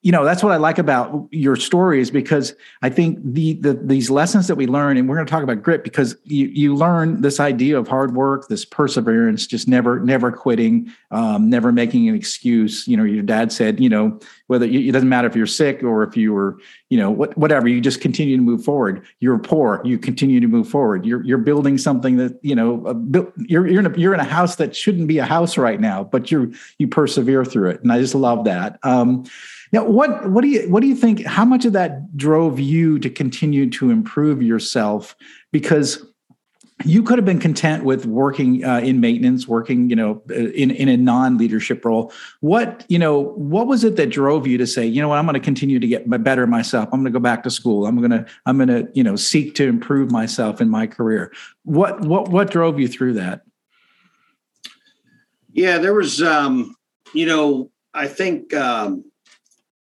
you 0.01 0.12
know 0.12 0.25
that's 0.25 0.43
what 0.43 0.51
i 0.51 0.58
like 0.58 0.77
about 0.77 1.27
your 1.31 1.55
story 1.55 2.01
is 2.01 2.12
because 2.12 2.53
i 2.81 2.89
think 2.89 3.20
the, 3.24 3.53
the 3.53 3.74
these 3.74 4.10
lessons 4.10 4.48
that 4.48 4.55
we 4.55 4.67
learn 4.67 4.98
and 4.98 5.08
we're 5.08 5.15
going 5.15 5.25
to 5.25 5.31
talk 5.31 5.43
about 5.43 5.62
grit 5.62 5.84
because 5.84 6.15
you 6.24 6.48
you 6.48 6.75
learn 6.75 7.22
this 7.22 7.39
idea 7.39 7.77
of 7.77 7.88
hard 7.88 8.15
work 8.15 8.48
this 8.48 8.65
perseverance 8.65 9.46
just 9.48 9.67
never 9.67 10.00
never 10.00 10.31
quitting 10.31 10.91
um, 11.12 11.50
never 11.50 11.72
making 11.72 12.08
an 12.08 12.15
excuse. 12.15 12.88
You 12.88 12.98
know 12.98 13.03
your 13.03 13.24
dad 13.24 13.51
said 13.51 13.79
you 13.79 13.89
know 13.89 14.20
whether 14.48 14.65
it 14.65 14.91
doesn't 14.91 15.10
matter 15.10 15.27
if 15.27 15.36
you're 15.36 15.46
sick 15.46 15.84
or 15.84 16.03
if 16.03 16.15
you 16.17 16.34
were 16.34 16.58
you 16.89 16.98
know 16.98 17.12
what, 17.12 17.38
whatever 17.38 17.67
you 17.67 17.81
just 17.81 18.01
continue 18.01 18.38
to 18.38 18.41
move 18.41 18.63
forward. 18.63 19.05
You're 19.20 19.38
poor 19.38 19.81
you 19.84 19.98
continue 19.98 20.39
to 20.39 20.48
move 20.48 20.67
forward. 20.67 21.05
You're 21.05 21.24
you're 21.24 21.38
building 21.38 21.77
something 21.77 22.17
that 22.17 22.39
you 22.41 22.55
know 22.55 23.01
you're 23.38 23.67
you're 23.67 23.79
in 23.79 23.86
a, 23.86 23.98
you're 23.98 24.13
in 24.13 24.20
a 24.20 24.25
house 24.25 24.55
that 24.55 24.75
shouldn't 24.75 25.08
be 25.08 25.17
a 25.17 25.25
house 25.25 25.58
right 25.58 25.79
now 25.79 26.03
but 26.03 26.31
you 26.31 26.53
you 26.77 26.88
persevere 26.88 27.43
through 27.46 27.70
it. 27.70 27.81
And 27.81 27.91
i 27.91 28.00
just 28.00 28.15
love 28.15 28.46
that. 28.46 28.79
Um, 28.84 29.25
now, 29.71 29.85
what 29.85 30.29
what 30.29 30.41
do 30.41 30.49
you 30.49 30.69
what 30.69 30.81
do 30.81 30.87
you 30.87 30.95
think? 30.95 31.25
How 31.25 31.45
much 31.45 31.63
of 31.65 31.73
that 31.73 32.17
drove 32.17 32.59
you 32.59 32.99
to 32.99 33.09
continue 33.09 33.69
to 33.71 33.89
improve 33.89 34.41
yourself? 34.41 35.15
Because 35.51 36.05
you 36.83 37.03
could 37.03 37.17
have 37.17 37.25
been 37.25 37.39
content 37.39 37.85
with 37.85 38.05
working 38.05 38.65
uh, 38.65 38.79
in 38.79 38.99
maintenance, 38.99 39.47
working, 39.47 39.89
you 39.89 39.95
know, 39.95 40.21
in 40.29 40.71
in 40.71 40.89
a 40.89 40.97
non 40.97 41.37
leadership 41.37 41.85
role. 41.85 42.11
What 42.41 42.85
you 42.89 42.99
know, 42.99 43.19
what 43.35 43.67
was 43.67 43.85
it 43.85 43.95
that 43.95 44.09
drove 44.09 44.45
you 44.45 44.57
to 44.57 44.67
say, 44.67 44.85
you 44.85 45.01
know 45.01 45.07
what, 45.07 45.19
I'm 45.19 45.25
going 45.25 45.35
to 45.35 45.39
continue 45.39 45.79
to 45.79 45.87
get 45.87 46.09
better 46.23 46.45
myself. 46.47 46.89
I'm 46.91 47.01
going 47.01 47.13
to 47.13 47.17
go 47.17 47.23
back 47.23 47.43
to 47.43 47.49
school. 47.49 47.85
I'm 47.85 47.97
going 47.97 48.11
to 48.11 48.25
I'm 48.45 48.57
going 48.57 48.67
to 48.67 48.89
you 48.93 49.03
know 49.03 49.15
seek 49.15 49.55
to 49.55 49.67
improve 49.67 50.11
myself 50.11 50.59
in 50.59 50.69
my 50.69 50.85
career. 50.85 51.31
What 51.63 52.01
what 52.01 52.27
what 52.27 52.51
drove 52.51 52.77
you 52.77 52.89
through 52.89 53.13
that? 53.13 53.43
Yeah, 55.53 55.77
there 55.77 55.93
was, 55.93 56.21
um, 56.21 56.75
you 57.13 57.25
know, 57.25 57.71
I 57.93 58.07
think. 58.07 58.53
Um, 58.53 59.05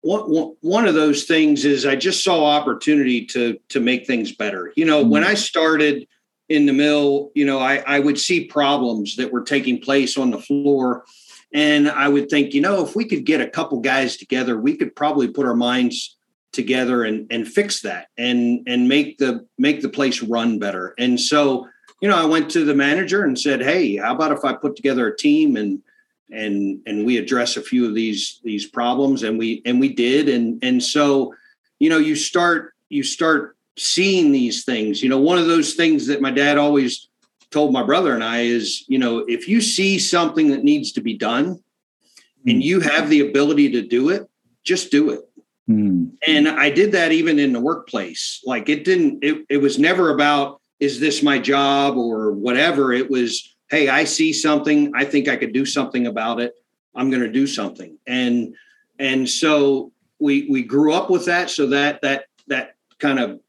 one, 0.03 0.55
one 0.59 0.85
of 0.85 0.93
those 0.93 1.23
things 1.23 1.65
is 1.65 1.85
I 1.85 1.95
just 1.95 2.23
saw 2.23 2.45
opportunity 2.45 3.25
to 3.27 3.57
to 3.69 3.79
make 3.79 4.05
things 4.05 4.33
better. 4.33 4.73
You 4.75 4.85
know, 4.85 5.01
mm-hmm. 5.01 5.09
when 5.09 5.23
I 5.23 5.33
started 5.33 6.07
in 6.49 6.65
the 6.65 6.73
mill, 6.73 7.31
you 7.33 7.45
know, 7.45 7.59
I, 7.59 7.77
I 7.87 7.99
would 7.99 8.19
see 8.19 8.45
problems 8.45 9.15
that 9.15 9.31
were 9.31 9.43
taking 9.43 9.79
place 9.79 10.17
on 10.17 10.29
the 10.29 10.39
floor. 10.39 11.05
And 11.53 11.89
I 11.89 12.09
would 12.09 12.29
think, 12.29 12.53
you 12.53 12.61
know, 12.61 12.83
if 12.83 12.95
we 12.95 13.05
could 13.05 13.25
get 13.25 13.39
a 13.39 13.49
couple 13.49 13.79
guys 13.79 14.17
together, 14.17 14.59
we 14.59 14.75
could 14.75 14.95
probably 14.95 15.29
put 15.29 15.45
our 15.45 15.55
minds 15.55 16.17
together 16.51 17.03
and, 17.03 17.25
and 17.31 17.47
fix 17.47 17.81
that 17.81 18.07
and 18.17 18.61
and 18.67 18.87
make 18.87 19.17
the 19.17 19.45
make 19.57 19.81
the 19.81 19.89
place 19.89 20.21
run 20.21 20.59
better. 20.59 20.93
And 20.99 21.19
so, 21.19 21.67
you 22.01 22.09
know, 22.09 22.17
I 22.17 22.25
went 22.25 22.51
to 22.51 22.65
the 22.65 22.75
manager 22.75 23.23
and 23.23 23.39
said, 23.39 23.61
Hey, 23.61 23.95
how 23.95 24.15
about 24.15 24.33
if 24.33 24.43
I 24.43 24.53
put 24.53 24.75
together 24.75 25.07
a 25.07 25.15
team 25.15 25.55
and 25.55 25.81
and 26.33 26.79
and 26.85 27.05
we 27.05 27.17
address 27.17 27.57
a 27.57 27.61
few 27.61 27.85
of 27.87 27.93
these 27.93 28.39
these 28.43 28.65
problems 28.65 29.23
and 29.23 29.37
we 29.37 29.61
and 29.65 29.79
we 29.79 29.93
did. 29.93 30.29
And 30.29 30.63
and 30.63 30.81
so 30.81 31.33
you 31.79 31.89
know 31.89 31.97
you 31.97 32.15
start 32.15 32.73
you 32.89 33.03
start 33.03 33.57
seeing 33.77 34.31
these 34.31 34.65
things. 34.65 35.01
You 35.01 35.09
know 35.09 35.19
one 35.19 35.37
of 35.37 35.47
those 35.47 35.73
things 35.73 36.07
that 36.07 36.21
my 36.21 36.31
dad 36.31 36.57
always 36.57 37.07
told 37.51 37.71
my 37.71 37.83
brother 37.83 38.13
and 38.13 38.23
I 38.23 38.41
is 38.41 38.83
you 38.87 38.97
know 38.97 39.19
if 39.19 39.47
you 39.47 39.61
see 39.61 39.99
something 39.99 40.49
that 40.49 40.63
needs 40.63 40.91
to 40.93 41.01
be 41.01 41.17
done 41.17 41.61
and 42.45 42.61
mm. 42.61 42.63
you 42.63 42.79
have 42.79 43.09
the 43.09 43.21
ability 43.21 43.71
to 43.71 43.81
do 43.81 44.09
it 44.09 44.27
just 44.63 44.91
do 44.91 45.09
it. 45.11 45.21
Mm. 45.69 46.11
and 46.27 46.49
I 46.49 46.69
did 46.69 46.91
that 46.91 47.13
even 47.13 47.39
in 47.39 47.53
the 47.53 47.59
workplace. 47.61 48.41
Like 48.45 48.67
it 48.67 48.83
didn't 48.83 49.23
it, 49.23 49.45
it 49.49 49.57
was 49.57 49.79
never 49.79 50.09
about 50.09 50.59
is 50.81 50.99
this 50.99 51.23
my 51.23 51.39
job 51.39 51.95
or 51.95 52.33
whatever. 52.33 52.91
It 52.91 53.09
was 53.09 53.52
hey, 53.73 53.89
I 53.89 54.03
see 54.03 54.33
something, 54.33 54.91
I 54.93 55.03
think 55.03 55.27
I 55.27 55.35
could 55.35 55.51
do 55.51 55.65
something 55.65 56.05
about 56.05 56.39
it. 56.39 56.53
I'm 56.93 57.09
going 57.09 57.23
to 57.23 57.31
do 57.31 57.47
something. 57.47 57.97
And 58.05 58.53
and 58.99 59.27
so 59.27 59.91
we 60.19 60.47
we 60.47 60.61
grew 60.61 60.93
up 60.93 61.09
with 61.09 61.25
that 61.25 61.49
so 61.49 61.65
that 61.67 62.01
that 62.03 62.25
that 62.47 62.75
kind 62.99 63.17
of 63.17 63.39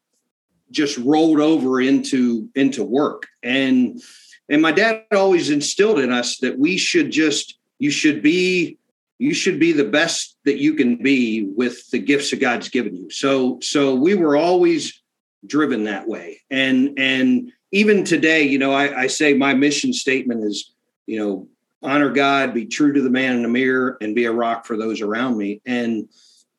just 0.71 0.97
rolled 0.97 1.41
over 1.41 1.79
into 1.79 2.49
into 2.55 2.83
work. 2.83 3.27
And 3.43 4.03
and 4.49 4.63
my 4.63 4.73
dad 4.73 5.05
always 5.13 5.51
instilled 5.51 5.99
in 5.99 6.11
us 6.11 6.39
that 6.39 6.59
we 6.59 6.79
should 6.79 7.11
just 7.11 7.59
you 7.79 7.91
should 7.91 8.23
be 8.23 8.79
you 9.19 9.35
should 9.35 9.61
be 9.61 9.73
the 9.73 9.85
best 9.85 10.39
that 10.47 10.57
you 10.57 10.73
can 10.73 10.97
be 11.03 11.43
with 11.55 11.91
the 11.91 11.99
gifts 11.99 12.31
that 12.31 12.41
God's 12.41 12.71
given 12.71 12.97
you. 12.97 13.11
So 13.11 13.59
so 13.61 13.95
we 13.95 14.15
were 14.15 14.39
always 14.39 15.03
driven 15.47 15.85
that 15.85 16.09
way. 16.09 16.41
And 16.51 16.99
and 16.99 17.53
even 17.73 18.05
today, 18.05 18.43
you 18.43 18.59
know, 18.59 18.73
I, 18.73 19.03
I 19.03 19.07
say 19.07 19.35
my 19.35 19.55
mission 19.55 19.93
statement 19.93 20.45
is, 20.45 20.73
you 21.07 21.19
know, 21.19 21.49
honor 21.83 22.11
God, 22.11 22.55
be 22.55 22.67
true 22.67 22.93
to 22.93 23.03
the 23.03 23.11
man 23.11 23.37
in 23.37 23.43
the 23.43 23.49
mirror, 23.49 23.99
and 24.01 24.15
be 24.15 24.25
a 24.25 24.33
rock 24.33 24.65
for 24.65 24.77
those 24.77 25.01
around 25.01 25.37
me. 25.37 25.61
And 25.67 26.09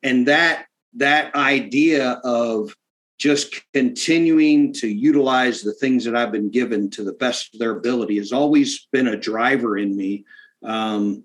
and 0.02 0.28
that 0.28 0.66
that 0.94 1.34
idea 1.34 2.20
of 2.24 2.74
just 3.18 3.62
continuing 3.72 4.72
to 4.74 4.88
utilize 4.88 5.62
the 5.62 5.72
things 5.72 6.04
that 6.04 6.14
I've 6.14 6.32
been 6.32 6.50
given 6.50 6.90
to 6.90 7.02
the 7.02 7.14
best 7.14 7.54
of 7.54 7.60
their 7.60 7.70
ability 7.70 8.18
has 8.18 8.32
always 8.32 8.86
been 8.92 9.08
a 9.08 9.16
driver 9.16 9.78
in 9.78 9.96
me. 9.96 10.24
Um, 10.62 11.24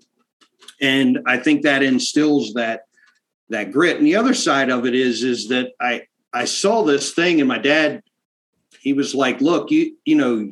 and 0.80 1.20
I 1.26 1.36
think 1.36 1.62
that 1.62 1.82
instills 1.82 2.54
that 2.54 2.84
that 3.50 3.72
grit. 3.72 3.98
And 3.98 4.06
the 4.06 4.16
other 4.16 4.34
side 4.34 4.70
of 4.70 4.86
it 4.86 4.94
is 4.94 5.22
is 5.22 5.48
that 5.48 5.72
I 5.80 6.06
I 6.32 6.46
saw 6.46 6.82
this 6.82 7.12
thing 7.12 7.40
and 7.40 7.48
my 7.48 7.58
dad 7.58 8.02
he 8.82 8.92
was 8.92 9.14
like, 9.14 9.40
"Look, 9.40 9.70
you 9.70 9.96
you 10.04 10.16
know 10.16 10.50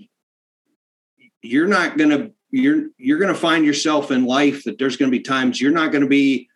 you're 1.43 1.67
not 1.67 1.99
going 1.99 2.11
to 2.11 2.31
you're 2.53 2.87
you're 2.97 3.19
going 3.19 3.35
to 3.35 3.39
find 3.39 3.65
yourself 3.65 4.13
in 4.13 4.25
life 4.25 4.65
that 4.65 4.79
there's 4.79 4.97
going 4.97 5.11
to 5.11 5.17
be 5.17 5.23
times 5.23 5.61
you're 5.61 5.73
not 5.73 5.91
going 5.91 6.03
to 6.03 6.09
be 6.09 6.49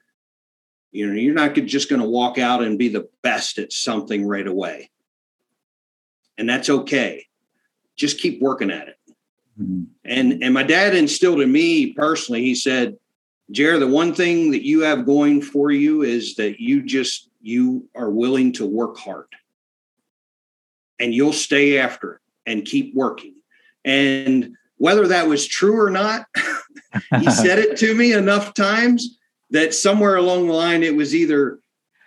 you 0.93 1.07
know 1.07 1.15
you're 1.15 1.35
not 1.35 1.55
just 1.55 1.91
going 1.91 2.01
to 2.01 2.09
walk 2.09 2.39
out 2.39 2.63
and 2.63 2.79
be 2.79 2.89
the 2.89 3.09
best 3.23 3.59
at 3.59 3.73
something 3.73 4.25
right 4.25 4.47
away. 4.47 4.91
And 6.39 6.49
that's 6.49 6.71
okay. 6.71 7.27
Just 7.97 8.21
keep 8.21 8.41
working 8.41 8.71
at 8.71 8.89
it. 8.89 8.97
Mm-hmm. 9.61 9.85
and 10.05 10.43
and 10.45 10.55
my 10.55 10.65
dad 10.65 10.97
instilled 10.97 11.41
in 11.41 11.53
me 11.53 11.93
personally 11.93 12.43
he 12.43 12.57
said 12.57 12.97
jared 13.53 13.83
the 13.83 13.87
one 13.87 14.13
thing 14.13 14.51
that 14.51 14.67
you 14.67 14.81
have 14.81 15.07
going 15.07 15.41
for 15.41 15.71
you 15.71 16.03
is 16.03 16.35
that 16.35 16.59
you 16.59 16.83
just 16.83 17.31
you 17.41 17.89
are 17.95 18.11
willing 18.11 18.51
to 18.55 18.67
work 18.67 18.97
hard 18.99 19.29
and 21.01 21.15
you'll 21.15 21.33
stay 21.33 21.79
after 21.79 22.15
it 22.15 22.21
and 22.47 22.65
keep 22.65 22.95
working 22.95 23.35
and 23.85 24.53
whether 24.79 25.07
that 25.07 25.29
was 25.29 25.47
true 25.47 25.81
or 25.81 25.91
not 25.91 26.27
he 27.19 27.31
said 27.31 27.59
it 27.59 27.77
to 27.77 27.95
me 27.95 28.13
enough 28.13 28.55
times 28.55 29.19
that 29.51 29.75
somewhere 29.75 30.17
along 30.17 30.47
the 30.47 30.53
line 30.53 30.83
it 30.83 30.95
was 30.95 31.15
either 31.15 31.59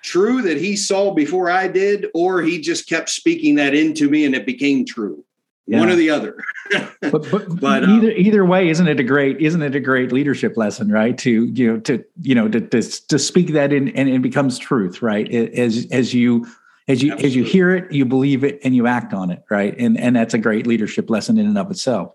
true 0.07 0.41
that 0.41 0.57
he 0.57 0.75
saw 0.75 1.13
before 1.13 1.49
I 1.49 1.67
did, 1.67 2.07
or 2.13 2.41
he 2.41 2.59
just 2.59 2.87
kept 2.87 3.09
speaking 3.09 3.55
that 3.55 3.73
into 3.73 4.09
me 4.09 4.25
and 4.25 4.33
it 4.33 4.45
became 4.45 4.85
true. 4.85 5.23
Yeah. 5.65 5.79
One 5.79 5.89
or 5.89 5.95
the 5.95 6.09
other. 6.09 6.41
but, 7.01 7.29
but, 7.29 7.59
but 7.59 7.83
um, 7.83 7.97
either 7.97 8.11
either 8.11 8.45
way, 8.45 8.69
isn't 8.69 8.87
it 8.87 9.01
a 9.01 9.03
great 9.03 9.41
isn't 9.41 9.61
it 9.61 9.75
a 9.75 9.81
great 9.81 10.13
leadership 10.13 10.55
lesson, 10.55 10.89
right? 10.89 11.17
To 11.17 11.45
you 11.47 11.73
know 11.73 11.79
to 11.81 12.05
you 12.21 12.35
know 12.35 12.47
to 12.47 12.61
to, 12.61 12.81
to 12.81 13.19
speak 13.19 13.51
that 13.51 13.73
in 13.73 13.89
and 13.89 14.07
it 14.07 14.21
becomes 14.21 14.57
truth, 14.57 15.01
right? 15.01 15.29
As 15.29 15.85
as 15.91 16.13
you 16.13 16.47
as 16.87 17.03
you 17.03 17.11
Absolutely. 17.11 17.27
as 17.27 17.35
you 17.35 17.43
hear 17.43 17.75
it, 17.75 17.91
you 17.91 18.05
believe 18.05 18.43
it 18.43 18.59
and 18.63 18.75
you 18.75 18.87
act 18.87 19.13
on 19.13 19.29
it, 19.29 19.43
right? 19.49 19.75
And 19.77 19.99
and 19.99 20.15
that's 20.15 20.33
a 20.33 20.37
great 20.37 20.65
leadership 20.65 21.09
lesson 21.09 21.37
in 21.37 21.45
and 21.45 21.57
of 21.57 21.69
itself. 21.69 22.13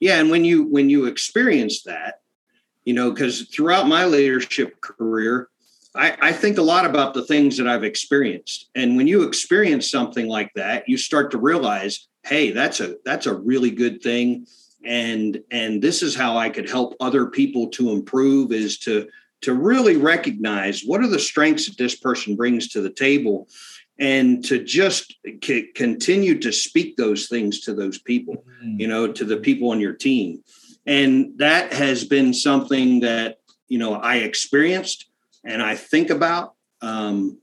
Yeah, 0.00 0.20
and 0.20 0.30
when 0.30 0.44
you 0.44 0.64
when 0.64 0.90
you 0.90 1.06
experience 1.06 1.82
that, 1.84 2.20
you 2.84 2.94
know, 2.94 3.10
because 3.10 3.42
throughout 3.42 3.88
my 3.88 4.04
leadership 4.04 4.80
career, 4.80 5.48
I, 5.94 6.16
I, 6.20 6.32
think 6.32 6.58
a 6.58 6.62
lot 6.62 6.84
about 6.84 7.14
the 7.14 7.24
things 7.24 7.56
that 7.56 7.66
I've 7.66 7.82
experienced. 7.82 8.70
And 8.74 8.96
when 8.96 9.06
you 9.06 9.24
experience 9.24 9.90
something 9.90 10.28
like 10.28 10.52
that, 10.54 10.88
you 10.88 10.96
start 10.96 11.30
to 11.32 11.38
realize, 11.38 12.06
hey, 12.24 12.50
that's 12.52 12.80
a 12.80 12.96
that's 13.04 13.26
a 13.26 13.34
really 13.34 13.70
good 13.70 14.02
thing. 14.02 14.46
And 14.84 15.42
and 15.50 15.82
this 15.82 16.02
is 16.02 16.14
how 16.14 16.36
I 16.36 16.50
could 16.50 16.68
help 16.68 16.94
other 17.00 17.26
people 17.26 17.68
to 17.70 17.90
improve 17.90 18.52
is 18.52 18.78
to 18.80 19.08
to 19.42 19.54
really 19.54 19.96
recognize 19.96 20.82
what 20.82 21.00
are 21.00 21.08
the 21.08 21.18
strengths 21.18 21.68
that 21.68 21.78
this 21.78 21.94
person 21.94 22.36
brings 22.36 22.68
to 22.68 22.80
the 22.80 22.90
table 22.90 23.48
and 23.98 24.44
to 24.44 24.62
just 24.62 25.14
c- 25.42 25.70
continue 25.74 26.38
to 26.38 26.52
speak 26.52 26.96
those 26.96 27.28
things 27.28 27.60
to 27.60 27.74
those 27.74 27.98
people, 27.98 28.44
mm-hmm. 28.62 28.80
you 28.80 28.86
know, 28.86 29.10
to 29.10 29.24
the 29.24 29.36
people 29.36 29.70
on 29.70 29.80
your 29.80 29.92
team 29.92 30.42
and 30.88 31.36
that 31.36 31.72
has 31.72 32.04
been 32.04 32.32
something 32.32 33.00
that 33.00 33.38
you 33.68 33.78
know 33.78 33.94
i 33.94 34.16
experienced 34.16 35.06
and 35.44 35.62
i 35.62 35.76
think 35.76 36.10
about 36.10 36.54
um, 36.80 37.38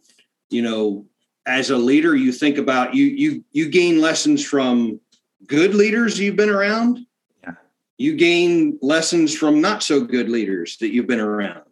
you 0.50 0.62
know 0.62 1.06
as 1.46 1.69
a 1.69 1.78
leader 1.78 2.15
you 2.15 2.32
think 2.32 2.58
about 2.58 2.96
you 2.96 3.06
you 3.06 3.43
you 3.52 3.69
gain 3.69 4.02
lessons 4.02 4.43
from 4.43 5.00
good 5.48 5.76
leaders 5.76 6.19
you've 6.19 6.36
been 6.36 6.50
around 6.50 7.00
yeah. 7.43 7.54
you 7.98 8.15
gain 8.15 8.78
lessons 8.82 9.36
from 9.38 9.62
not 9.62 9.84
so 9.84 10.02
good 10.02 10.28
leaders 10.28 10.78
that 10.78 10.89
you've 10.89 11.08
been 11.08 11.19
around 11.19 11.64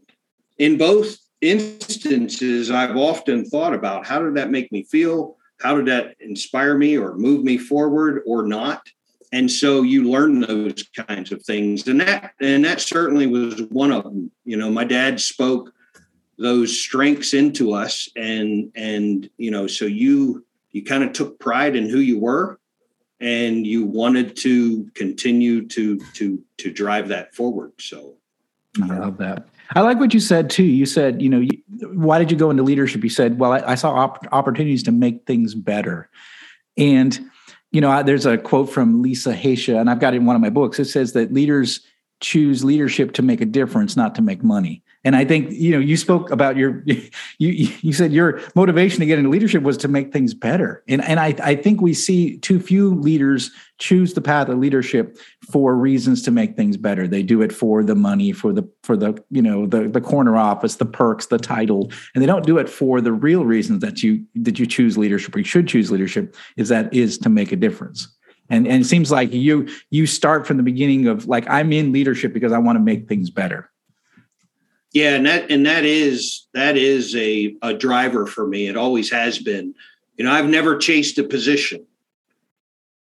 in 0.57 0.77
both 0.77 1.17
instances 1.41 2.71
i've 2.71 2.95
often 2.95 3.43
thought 3.43 3.73
about 3.73 4.05
how 4.05 4.19
did 4.19 4.35
that 4.35 4.49
make 4.49 4.71
me 4.71 4.83
feel? 4.83 5.37
How 5.63 5.77
did 5.77 5.85
that 5.85 6.15
inspire 6.19 6.77
me 6.77 6.97
or 6.97 7.15
move 7.15 7.43
me 7.43 7.57
forward 7.57 8.21
or 8.25 8.43
not? 8.43 8.85
And 9.31 9.49
so 9.49 9.81
you 9.81 10.09
learn 10.09 10.41
those 10.41 10.83
kinds 11.07 11.31
of 11.31 11.41
things. 11.43 11.87
And 11.87 12.01
that 12.01 12.33
and 12.41 12.63
that 12.65 12.81
certainly 12.81 13.27
was 13.27 13.61
one 13.63 13.91
of 13.91 14.03
them. 14.03 14.29
You 14.43 14.57
know 14.57 14.69
my 14.69 14.83
dad 14.83 15.19
spoke 15.19 15.73
those 16.37 16.77
strengths 16.77 17.33
into 17.33 17.73
us 17.73 18.09
and 18.15 18.71
and 18.75 19.29
you 19.37 19.51
know 19.51 19.67
so 19.67 19.85
you 19.85 20.45
you 20.71 20.83
kind 20.83 21.03
of 21.03 21.13
took 21.13 21.39
pride 21.39 21.75
in 21.75 21.87
who 21.87 21.99
you 21.99 22.19
were 22.19 22.59
and 23.19 23.65
you 23.65 23.85
wanted 23.85 24.35
to 24.37 24.85
continue 24.95 25.67
to 25.69 25.97
to 26.13 26.43
to 26.57 26.71
drive 26.71 27.07
that 27.07 27.33
forward. 27.33 27.71
So 27.79 28.15
i 28.81 28.97
love 28.97 29.17
that 29.17 29.47
i 29.75 29.81
like 29.81 29.99
what 29.99 30.13
you 30.13 30.19
said 30.19 30.49
too 30.49 30.63
you 30.63 30.85
said 30.85 31.21
you 31.21 31.29
know 31.29 31.39
you, 31.39 31.61
why 31.93 32.19
did 32.19 32.31
you 32.31 32.37
go 32.37 32.49
into 32.49 32.63
leadership 32.63 33.03
you 33.03 33.09
said 33.09 33.39
well 33.39 33.51
i, 33.51 33.59
I 33.59 33.75
saw 33.75 33.91
op- 33.91 34.27
opportunities 34.31 34.83
to 34.83 34.91
make 34.91 35.25
things 35.25 35.55
better 35.55 36.09
and 36.77 37.19
you 37.73 37.81
know, 37.81 38.03
there's 38.03 38.27
a 38.27 38.37
quote 38.37 38.69
from 38.69 39.01
Lisa 39.01 39.33
Haisha, 39.33 39.81
and 39.81 39.89
I've 39.89 39.99
got 39.99 40.13
it 40.13 40.17
in 40.17 40.25
one 40.25 40.35
of 40.35 40.41
my 40.41 40.51
books. 40.51 40.77
It 40.77 40.85
says 40.85 41.13
that 41.13 41.33
leaders 41.33 41.81
choose 42.21 42.63
leadership 42.63 43.13
to 43.13 43.23
make 43.23 43.41
a 43.41 43.45
difference, 43.45 43.97
not 43.97 44.13
to 44.15 44.21
make 44.21 44.43
money. 44.43 44.83
And 45.05 45.15
I 45.17 45.25
think 45.25 45.51
you 45.51 45.71
know 45.71 45.79
you 45.79 45.97
spoke 45.97 46.31
about 46.31 46.55
your 46.55 46.83
you 46.85 47.09
you 47.39 47.93
said 47.93 48.13
your 48.13 48.39
motivation 48.55 48.99
to 48.99 49.05
get 49.05 49.17
into 49.17 49.29
leadership 49.29 49.63
was 49.63 49.77
to 49.77 49.87
make 49.87 50.13
things 50.13 50.33
better. 50.33 50.83
And 50.87 51.03
and 51.03 51.19
I 51.19 51.35
I 51.43 51.55
think 51.55 51.81
we 51.81 51.93
see 51.93 52.37
too 52.37 52.59
few 52.59 52.95
leaders 52.95 53.51
choose 53.79 54.13
the 54.13 54.21
path 54.21 54.47
of 54.47 54.59
leadership 54.59 55.17
for 55.51 55.75
reasons 55.75 56.21
to 56.23 56.31
make 56.31 56.55
things 56.55 56.77
better. 56.77 57.05
They 57.05 57.21
do 57.21 57.41
it 57.41 57.51
for 57.51 57.83
the 57.83 57.95
money, 57.95 58.31
for 58.31 58.53
the 58.53 58.67
for 58.83 58.95
the 58.95 59.21
you 59.29 59.41
know 59.41 59.65
the 59.65 59.89
the 59.89 60.01
corner 60.01 60.37
office, 60.37 60.77
the 60.77 60.85
perks, 60.85 61.25
the 61.25 61.37
title, 61.37 61.91
and 62.15 62.21
they 62.21 62.27
don't 62.27 62.45
do 62.45 62.57
it 62.57 62.69
for 62.69 63.01
the 63.01 63.11
real 63.11 63.43
reasons 63.43 63.81
that 63.81 64.03
you 64.03 64.23
that 64.35 64.57
you 64.57 64.65
choose 64.65 64.97
leadership 64.97 65.35
or 65.35 65.39
you 65.39 65.45
should 65.45 65.67
choose 65.67 65.91
leadership 65.91 66.35
is 66.55 66.69
that 66.69 66.93
is 66.93 67.17
to 67.17 67.29
make 67.29 67.51
a 67.51 67.57
difference. 67.57 68.07
And 68.49 68.67
and 68.67 68.83
it 68.83 68.85
seems 68.85 69.11
like 69.11 69.33
you 69.33 69.67
you 69.89 70.05
start 70.05 70.47
from 70.47 70.57
the 70.57 70.63
beginning 70.63 71.07
of 71.07 71.27
like 71.27 71.49
I'm 71.49 71.73
in 71.73 71.91
leadership 71.91 72.33
because 72.33 72.53
I 72.53 72.59
want 72.59 72.77
to 72.77 72.83
make 72.83 73.09
things 73.09 73.29
better. 73.29 73.69
Yeah, 74.93 75.15
and 75.15 75.25
that 75.25 75.51
and 75.51 75.65
that 75.65 75.85
is 75.85 76.47
that 76.53 76.77
is 76.77 77.15
a 77.15 77.55
a 77.63 77.73
driver 77.73 78.27
for 78.27 78.47
me. 78.47 78.67
It 78.67 78.77
always 78.77 79.11
has 79.11 79.39
been. 79.39 79.73
You 80.17 80.25
know, 80.25 80.31
I've 80.31 80.47
never 80.47 80.77
chased 80.77 81.17
a 81.17 81.23
position. 81.23 81.85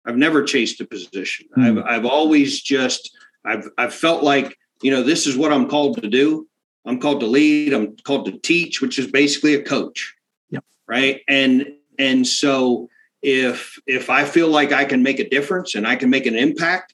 I've 0.06 0.18
never 0.18 0.44
chased 0.44 0.82
a 0.82 0.86
position. 0.86 1.48
Mm. 1.58 1.64
I've 1.64 1.86
I've 1.86 2.06
always 2.06 2.62
just 2.62 3.16
I've 3.46 3.70
I've 3.78 3.94
felt 3.94 4.22
like, 4.22 4.58
you 4.82 4.92
know, 4.92 5.02
this 5.02 5.26
is 5.26 5.38
what 5.38 5.54
I'm 5.54 5.70
called 5.70 6.02
to 6.02 6.10
do. 6.10 6.48
I'm 6.86 7.00
called 7.00 7.22
to 7.22 7.26
lead, 7.26 7.74
I'm 7.74 7.96
called 7.98 8.26
to 8.26 8.38
teach, 8.40 8.82
which 8.82 9.00
is 9.00 9.12
basically 9.12 9.56
a 9.56 9.64
coach. 9.64 10.16
Yep. 10.52 10.64
Right? 10.88 11.22
And 11.30 11.68
and 11.98 12.28
so 12.28 12.90
if 13.22 13.80
if 13.88 14.10
I 14.10 14.26
feel 14.26 14.50
like 14.50 14.74
I 14.74 14.84
can 14.84 15.04
make 15.04 15.20
a 15.20 15.30
difference 15.30 15.76
and 15.76 15.88
I 15.88 15.96
can 15.96 16.10
make 16.10 16.26
an 16.26 16.36
impact 16.36 16.94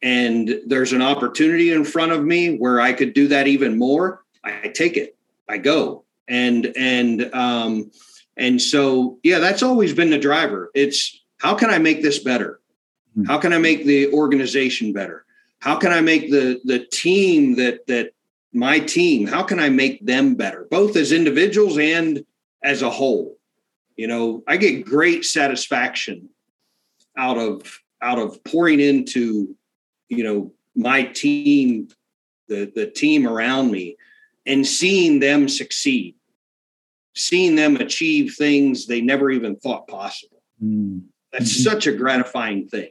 and 0.00 0.60
there's 0.66 0.92
an 0.92 1.02
opportunity 1.02 1.72
in 1.72 1.84
front 1.84 2.12
of 2.12 2.24
me 2.24 2.56
where 2.56 2.80
I 2.80 2.92
could 2.92 3.14
do 3.14 3.28
that 3.28 3.48
even 3.48 3.76
more, 3.76 4.24
I 4.44 4.68
take 4.68 4.96
it. 4.96 5.16
I 5.48 5.58
go. 5.58 6.04
And 6.28 6.72
and 6.76 7.34
um 7.34 7.90
and 8.36 8.60
so 8.60 9.18
yeah, 9.22 9.38
that's 9.38 9.62
always 9.62 9.94
been 9.94 10.10
the 10.10 10.18
driver. 10.18 10.70
It's 10.74 11.20
how 11.38 11.54
can 11.54 11.70
I 11.70 11.78
make 11.78 12.02
this 12.02 12.18
better? 12.18 12.60
Hmm. 13.14 13.24
How 13.24 13.38
can 13.38 13.52
I 13.52 13.58
make 13.58 13.84
the 13.84 14.12
organization 14.12 14.92
better? 14.92 15.24
How 15.60 15.76
can 15.76 15.92
I 15.92 16.00
make 16.00 16.30
the 16.30 16.60
the 16.64 16.80
team 16.80 17.56
that 17.56 17.86
that 17.86 18.12
my 18.52 18.78
team, 18.78 19.26
how 19.26 19.42
can 19.42 19.60
I 19.60 19.68
make 19.68 20.04
them 20.04 20.34
better, 20.34 20.66
both 20.70 20.96
as 20.96 21.12
individuals 21.12 21.78
and 21.78 22.24
as 22.62 22.82
a 22.82 22.90
whole? 22.90 23.38
You 23.96 24.06
know, 24.06 24.42
I 24.46 24.56
get 24.56 24.84
great 24.84 25.24
satisfaction 25.24 26.28
out 27.16 27.36
of 27.38 27.80
out 28.00 28.18
of 28.18 28.42
pouring 28.44 28.80
into, 28.80 29.56
you 30.08 30.24
know, 30.24 30.52
my 30.76 31.02
team, 31.04 31.88
the 32.48 32.70
the 32.74 32.86
team 32.86 33.26
around 33.26 33.70
me 33.70 33.96
and 34.48 34.66
seeing 34.66 35.20
them 35.20 35.48
succeed, 35.48 36.16
seeing 37.14 37.54
them 37.54 37.76
achieve 37.76 38.34
things 38.34 38.86
they 38.86 39.00
never 39.00 39.30
even 39.30 39.54
thought 39.56 39.86
possible. 39.86 40.42
Mm. 40.60 41.02
That's 41.32 41.52
mm-hmm. 41.52 41.70
such 41.70 41.86
a 41.86 41.92
gratifying 41.92 42.66
thing. 42.66 42.90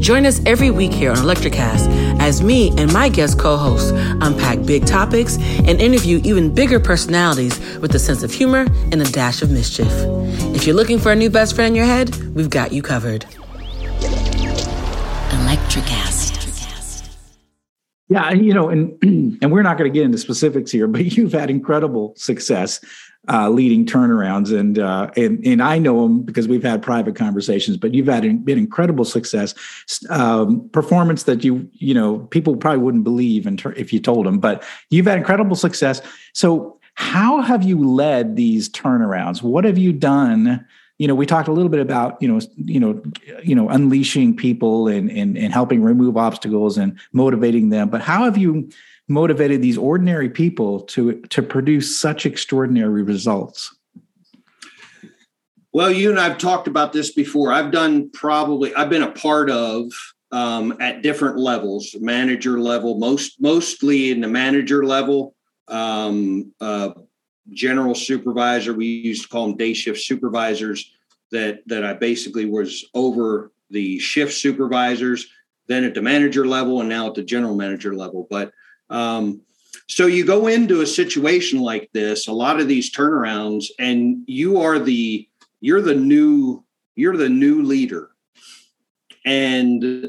Join 0.00 0.26
us 0.26 0.40
every 0.46 0.70
week 0.70 0.92
here 0.92 1.10
on 1.10 1.16
Electricast 1.18 1.88
as 2.20 2.42
me 2.42 2.70
and 2.78 2.92
my 2.92 3.08
guest 3.08 3.38
co 3.38 3.56
hosts 3.56 3.90
unpack 3.92 4.64
big 4.64 4.86
topics 4.86 5.38
and 5.38 5.80
interview 5.80 6.20
even 6.24 6.54
bigger 6.54 6.78
personalities 6.78 7.58
with 7.78 7.94
a 7.94 7.98
sense 7.98 8.22
of 8.22 8.32
humor 8.32 8.66
and 8.92 9.02
a 9.02 9.04
dash 9.04 9.42
of 9.42 9.50
mischief. 9.50 9.92
If 10.54 10.66
you're 10.66 10.76
looking 10.76 10.98
for 10.98 11.12
a 11.12 11.16
new 11.16 11.30
best 11.30 11.54
friend 11.54 11.68
in 11.70 11.74
your 11.74 11.84
head, 11.84 12.14
we've 12.34 12.50
got 12.50 12.72
you 12.72 12.82
covered. 12.82 13.26
Electricast. 15.30 16.36
Yeah, 18.08 18.32
you 18.32 18.54
know, 18.54 18.68
and 18.68 18.96
and 19.42 19.52
we're 19.52 19.62
not 19.62 19.78
going 19.78 19.92
to 19.92 19.94
get 19.94 20.04
into 20.04 20.18
specifics 20.18 20.70
here, 20.70 20.86
but 20.86 21.16
you've 21.16 21.32
had 21.32 21.50
incredible 21.50 22.14
success 22.16 22.80
uh, 23.28 23.50
leading 23.50 23.84
turnarounds, 23.84 24.56
and 24.56 24.78
uh, 24.78 25.10
and 25.16 25.44
and 25.46 25.62
I 25.62 25.78
know 25.78 26.02
them 26.02 26.22
because 26.22 26.48
we've 26.48 26.62
had 26.62 26.82
private 26.82 27.14
conversations. 27.14 27.76
But 27.76 27.94
you've 27.94 28.06
had 28.06 28.44
been 28.44 28.58
incredible 28.58 29.04
success, 29.04 29.54
um, 30.10 30.68
performance 30.70 31.24
that 31.24 31.44
you 31.44 31.68
you 31.74 31.94
know 31.94 32.20
people 32.30 32.56
probably 32.56 32.80
wouldn't 32.80 33.04
believe 33.04 33.46
ter- 33.58 33.72
if 33.72 33.92
you 33.92 34.00
told 34.00 34.26
them. 34.26 34.38
But 34.38 34.64
you've 34.90 35.06
had 35.06 35.18
incredible 35.18 35.56
success. 35.56 36.00
So 36.32 36.78
how 36.94 37.42
have 37.42 37.62
you 37.62 37.88
led 37.88 38.36
these 38.36 38.68
turnarounds? 38.68 39.42
What 39.42 39.64
have 39.64 39.78
you 39.78 39.92
done? 39.92 40.66
you 40.98 41.06
know 41.06 41.14
we 41.14 41.26
talked 41.26 41.48
a 41.48 41.52
little 41.52 41.68
bit 41.68 41.80
about 41.80 42.20
you 42.20 42.28
know 42.28 42.40
you 42.56 42.80
know 42.80 43.00
you 43.42 43.54
know 43.54 43.68
unleashing 43.68 44.36
people 44.36 44.88
and 44.88 45.10
and, 45.10 45.38
and 45.38 45.52
helping 45.52 45.82
remove 45.82 46.16
obstacles 46.16 46.76
and 46.76 46.98
motivating 47.12 47.70
them 47.70 47.88
but 47.88 48.00
how 48.00 48.24
have 48.24 48.36
you 48.36 48.68
motivated 49.08 49.62
these 49.62 49.78
ordinary 49.78 50.28
people 50.28 50.80
to 50.80 51.20
to 51.22 51.42
produce 51.42 51.98
such 51.98 52.26
extraordinary 52.26 53.02
results 53.02 53.74
well 55.72 55.90
you 55.90 56.10
and 56.10 56.20
i've 56.20 56.38
talked 56.38 56.68
about 56.68 56.92
this 56.92 57.12
before 57.12 57.52
i've 57.52 57.70
done 57.70 58.10
probably 58.10 58.74
i've 58.74 58.90
been 58.90 59.02
a 59.02 59.12
part 59.12 59.50
of 59.50 59.90
um, 60.30 60.76
at 60.78 61.02
different 61.02 61.38
levels 61.38 61.96
manager 62.00 62.60
level 62.60 62.98
most 62.98 63.40
mostly 63.40 64.10
in 64.10 64.20
the 64.20 64.28
manager 64.28 64.84
level 64.84 65.34
um, 65.68 66.52
uh, 66.60 66.90
general 67.50 67.94
supervisor. 67.94 68.74
We 68.74 68.86
used 68.86 69.22
to 69.22 69.28
call 69.28 69.46
them 69.46 69.56
day 69.56 69.72
shift 69.74 70.00
supervisors. 70.00 70.92
That 71.30 71.60
that 71.66 71.84
I 71.84 71.92
basically 71.92 72.46
was 72.46 72.86
over 72.94 73.52
the 73.70 73.98
shift 73.98 74.32
supervisors, 74.32 75.26
then 75.66 75.84
at 75.84 75.92
the 75.92 76.00
manager 76.00 76.46
level, 76.46 76.80
and 76.80 76.88
now 76.88 77.08
at 77.08 77.14
the 77.14 77.22
general 77.22 77.54
manager 77.54 77.94
level. 77.94 78.26
But 78.30 78.52
um, 78.90 79.42
so 79.86 80.06
you 80.06 80.24
go 80.24 80.46
into 80.46 80.80
a 80.82 80.86
situation 80.86 81.60
like 81.60 81.90
this, 81.92 82.28
a 82.28 82.32
lot 82.32 82.60
of 82.60 82.68
these 82.68 82.92
turnarounds, 82.92 83.66
and 83.78 84.22
you 84.26 84.60
are 84.60 84.78
the 84.78 85.28
you're 85.60 85.80
the 85.80 85.94
new 85.94 86.64
you're 86.94 87.16
the 87.16 87.28
new 87.28 87.62
leader, 87.62 88.10
and 89.24 90.08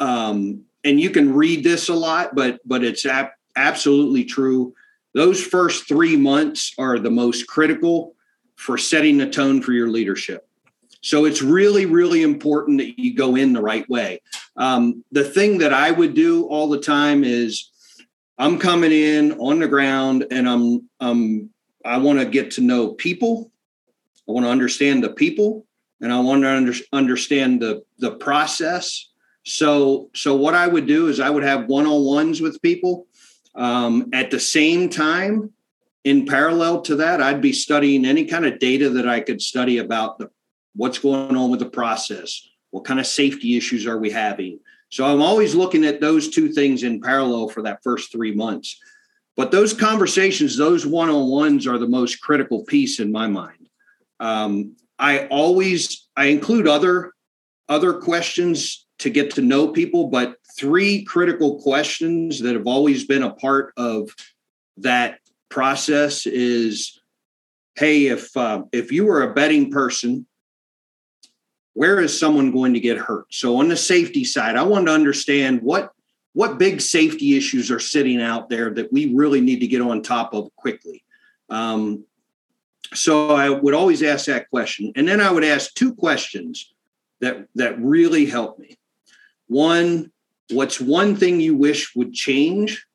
um, 0.00 0.64
and 0.84 1.00
you 1.00 1.10
can 1.10 1.34
read 1.34 1.64
this 1.64 1.88
a 1.88 1.94
lot, 1.94 2.34
but 2.34 2.60
but 2.64 2.84
it's 2.84 3.06
ap- 3.06 3.38
absolutely 3.56 4.24
true 4.24 4.74
those 5.16 5.42
first 5.42 5.88
three 5.88 6.14
months 6.14 6.74
are 6.76 6.98
the 6.98 7.10
most 7.10 7.46
critical 7.46 8.14
for 8.56 8.76
setting 8.76 9.16
the 9.16 9.26
tone 9.26 9.62
for 9.62 9.72
your 9.72 9.88
leadership. 9.88 10.46
So 11.00 11.24
it's 11.24 11.40
really, 11.40 11.86
really 11.86 12.22
important 12.22 12.76
that 12.80 12.98
you 12.98 13.14
go 13.14 13.34
in 13.34 13.54
the 13.54 13.62
right 13.62 13.88
way. 13.88 14.20
Um, 14.58 15.02
the 15.12 15.24
thing 15.24 15.56
that 15.58 15.72
I 15.72 15.90
would 15.90 16.12
do 16.12 16.44
all 16.48 16.68
the 16.68 16.80
time 16.80 17.24
is 17.24 17.70
I'm 18.38 18.58
coming 18.58 18.92
in 18.92 19.32
on 19.32 19.58
the 19.60 19.68
ground 19.68 20.26
and 20.30 20.48
I'm, 20.48 20.88
um, 21.00 21.50
I 21.84 21.98
want 21.98 22.18
to 22.18 22.26
get 22.26 22.50
to 22.52 22.60
know 22.60 22.92
people. 22.92 23.50
I 24.28 24.32
want 24.32 24.44
to 24.44 24.50
understand 24.50 25.02
the 25.02 25.10
people 25.10 25.66
and 26.00 26.12
I 26.12 26.20
want 26.20 26.42
to 26.42 26.50
under, 26.50 26.72
understand 26.92 27.62
the, 27.62 27.84
the 27.98 28.12
process. 28.12 29.08
So, 29.44 30.10
so 30.14 30.34
what 30.34 30.54
I 30.54 30.66
would 30.66 30.86
do 30.86 31.08
is 31.08 31.20
I 31.20 31.30
would 31.30 31.44
have 31.44 31.66
one-on-ones 31.66 32.40
with 32.40 32.60
people 32.60 33.06
um, 33.56 34.10
at 34.12 34.30
the 34.30 34.40
same 34.40 34.88
time, 34.88 35.52
in 36.04 36.26
parallel 36.26 36.82
to 36.82 36.96
that, 36.96 37.20
I'd 37.20 37.40
be 37.40 37.52
studying 37.52 38.04
any 38.04 38.26
kind 38.26 38.46
of 38.46 38.60
data 38.60 38.90
that 38.90 39.08
I 39.08 39.20
could 39.20 39.42
study 39.42 39.78
about 39.78 40.18
the, 40.18 40.30
what's 40.76 40.98
going 40.98 41.36
on 41.36 41.50
with 41.50 41.60
the 41.60 41.68
process. 41.68 42.48
What 42.70 42.84
kind 42.84 43.00
of 43.00 43.06
safety 43.06 43.56
issues 43.56 43.86
are 43.86 43.98
we 43.98 44.10
having? 44.10 44.60
So 44.88 45.04
I'm 45.04 45.22
always 45.22 45.54
looking 45.54 45.84
at 45.84 46.00
those 46.00 46.28
two 46.28 46.52
things 46.52 46.82
in 46.82 47.00
parallel 47.00 47.48
for 47.48 47.62
that 47.62 47.82
first 47.82 48.12
three 48.12 48.34
months. 48.34 48.78
But 49.36 49.50
those 49.50 49.74
conversations, 49.74 50.56
those 50.56 50.86
one 50.86 51.10
on 51.10 51.28
ones, 51.28 51.66
are 51.66 51.78
the 51.78 51.88
most 51.88 52.20
critical 52.20 52.64
piece 52.64 53.00
in 53.00 53.12
my 53.12 53.26
mind. 53.26 53.68
Um, 54.18 54.76
I 54.98 55.26
always 55.26 56.08
I 56.16 56.26
include 56.26 56.66
other 56.66 57.12
other 57.68 57.94
questions 57.94 58.86
to 59.00 59.10
get 59.10 59.32
to 59.34 59.42
know 59.42 59.68
people, 59.68 60.08
but 60.08 60.36
three 60.56 61.04
critical 61.04 61.60
questions 61.60 62.40
that 62.40 62.54
have 62.54 62.66
always 62.66 63.04
been 63.04 63.22
a 63.22 63.34
part 63.34 63.74
of 63.76 64.08
that 64.78 65.18
process 65.50 66.26
is 66.26 67.00
hey 67.76 68.06
if 68.06 68.34
uh, 68.36 68.62
if 68.72 68.90
you 68.90 69.04
were 69.04 69.22
a 69.22 69.34
betting 69.34 69.70
person 69.70 70.26
where 71.76 72.00
is 72.00 72.18
someone 72.18 72.52
going 72.52 72.72
to 72.72 72.80
get 72.80 72.96
hurt? 72.96 73.26
So 73.30 73.58
on 73.58 73.68
the 73.68 73.76
safety 73.76 74.24
side 74.24 74.56
i 74.56 74.62
want 74.62 74.86
to 74.86 74.92
understand 74.92 75.60
what 75.60 75.92
what 76.32 76.58
big 76.58 76.80
safety 76.80 77.36
issues 77.36 77.70
are 77.70 77.80
sitting 77.80 78.20
out 78.20 78.48
there 78.48 78.70
that 78.70 78.92
we 78.92 79.14
really 79.14 79.40
need 79.40 79.60
to 79.60 79.66
get 79.66 79.80
on 79.80 80.02
top 80.02 80.34
of 80.34 80.54
quickly. 80.56 81.02
Um, 81.48 82.04
so 82.94 83.30
i 83.30 83.50
would 83.50 83.74
always 83.74 84.02
ask 84.02 84.26
that 84.26 84.48
question. 84.48 84.92
And 84.96 85.06
then 85.06 85.20
i 85.20 85.30
would 85.30 85.44
ask 85.44 85.74
two 85.74 85.94
questions 85.94 86.72
that 87.20 87.46
that 87.54 87.78
really 87.78 88.24
help 88.24 88.58
me. 88.58 88.78
One 89.46 90.12
what's 90.50 90.80
one 90.80 91.14
thing 91.16 91.40
you 91.40 91.56
wish 91.56 91.94
would 91.94 92.14
change 92.14 92.86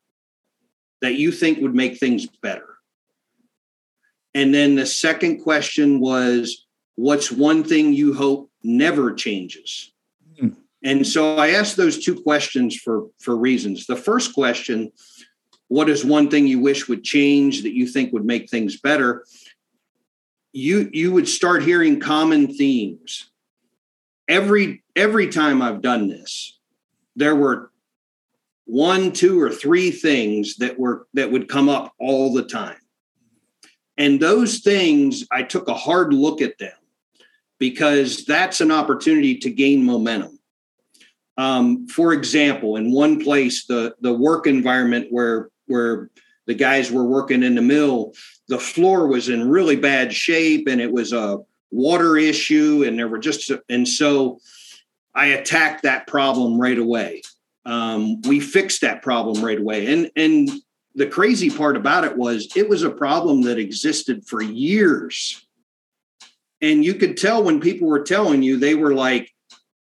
that 1.02 1.14
you 1.14 1.30
think 1.30 1.60
would 1.60 1.74
make 1.74 1.98
things 1.98 2.26
better? 2.26 2.72
And 4.34 4.54
then 4.54 4.76
the 4.76 4.86
second 4.86 5.42
question 5.42 6.00
was, 6.00 6.66
what's 6.94 7.30
one 7.30 7.64
thing 7.64 7.92
you 7.92 8.14
hope 8.14 8.50
never 8.64 9.12
changes? 9.12 9.92
Hmm. 10.38 10.48
And 10.84 11.06
so 11.06 11.36
I 11.36 11.50
asked 11.50 11.76
those 11.76 12.04
two 12.04 12.20
questions 12.20 12.76
for, 12.76 13.08
for 13.20 13.36
reasons. 13.36 13.86
The 13.86 13.96
first 13.96 14.34
question, 14.34 14.92
what 15.68 15.88
is 15.88 16.04
one 16.04 16.28
thing 16.28 16.46
you 16.46 16.60
wish 16.60 16.88
would 16.88 17.04
change 17.04 17.62
that 17.62 17.74
you 17.74 17.86
think 17.86 18.12
would 18.12 18.24
make 18.24 18.50
things 18.50 18.80
better? 18.80 19.24
you 20.52 20.90
you 20.92 21.12
would 21.12 21.28
start 21.28 21.62
hearing 21.62 21.98
common 21.98 22.54
themes. 22.54 23.30
Every 24.28 24.84
every 24.94 25.28
time 25.28 25.62
I've 25.62 25.82
done 25.82 26.08
this, 26.08 26.58
there 27.16 27.34
were 27.34 27.70
one, 28.64 29.12
two, 29.12 29.40
or 29.40 29.50
three 29.50 29.90
things 29.90 30.56
that 30.56 30.78
were 30.78 31.06
that 31.14 31.30
would 31.30 31.48
come 31.48 31.68
up 31.68 31.92
all 31.98 32.32
the 32.32 32.44
time. 32.44 32.76
And 33.98 34.20
those 34.20 34.60
things, 34.60 35.26
I 35.30 35.42
took 35.42 35.68
a 35.68 35.74
hard 35.74 36.14
look 36.14 36.40
at 36.40 36.58
them 36.58 36.72
because 37.62 38.24
that's 38.24 38.60
an 38.60 38.72
opportunity 38.72 39.36
to 39.36 39.48
gain 39.48 39.84
momentum. 39.84 40.36
Um, 41.36 41.86
for 41.86 42.12
example, 42.12 42.74
in 42.74 42.90
one 42.90 43.22
place, 43.22 43.66
the 43.66 43.94
the 44.00 44.12
work 44.12 44.48
environment 44.48 45.06
where 45.10 45.48
where 45.66 46.10
the 46.48 46.54
guys 46.54 46.90
were 46.90 47.04
working 47.04 47.44
in 47.44 47.54
the 47.54 47.62
mill, 47.62 48.14
the 48.48 48.58
floor 48.58 49.06
was 49.06 49.28
in 49.28 49.48
really 49.48 49.76
bad 49.76 50.12
shape, 50.12 50.66
and 50.66 50.80
it 50.80 50.90
was 50.90 51.12
a 51.12 51.38
water 51.70 52.16
issue, 52.16 52.82
and 52.84 52.98
there 52.98 53.06
were 53.06 53.20
just 53.20 53.52
and 53.68 53.86
so 53.86 54.40
I 55.14 55.26
attacked 55.26 55.84
that 55.84 56.08
problem 56.08 56.60
right 56.60 56.78
away. 56.78 57.22
Um, 57.64 58.22
we 58.22 58.40
fixed 58.40 58.80
that 58.80 59.02
problem 59.02 59.44
right 59.44 59.60
away, 59.60 59.86
and 59.86 60.10
and 60.16 60.50
the 60.96 61.06
crazy 61.06 61.48
part 61.48 61.76
about 61.76 62.02
it 62.02 62.16
was 62.16 62.48
it 62.56 62.68
was 62.68 62.82
a 62.82 62.90
problem 62.90 63.42
that 63.42 63.60
existed 63.60 64.26
for 64.26 64.42
years. 64.42 65.46
And 66.62 66.84
you 66.84 66.94
could 66.94 67.16
tell 67.16 67.42
when 67.42 67.60
people 67.60 67.88
were 67.88 68.04
telling 68.04 68.42
you, 68.42 68.56
they 68.56 68.76
were 68.76 68.94
like, 68.94 69.28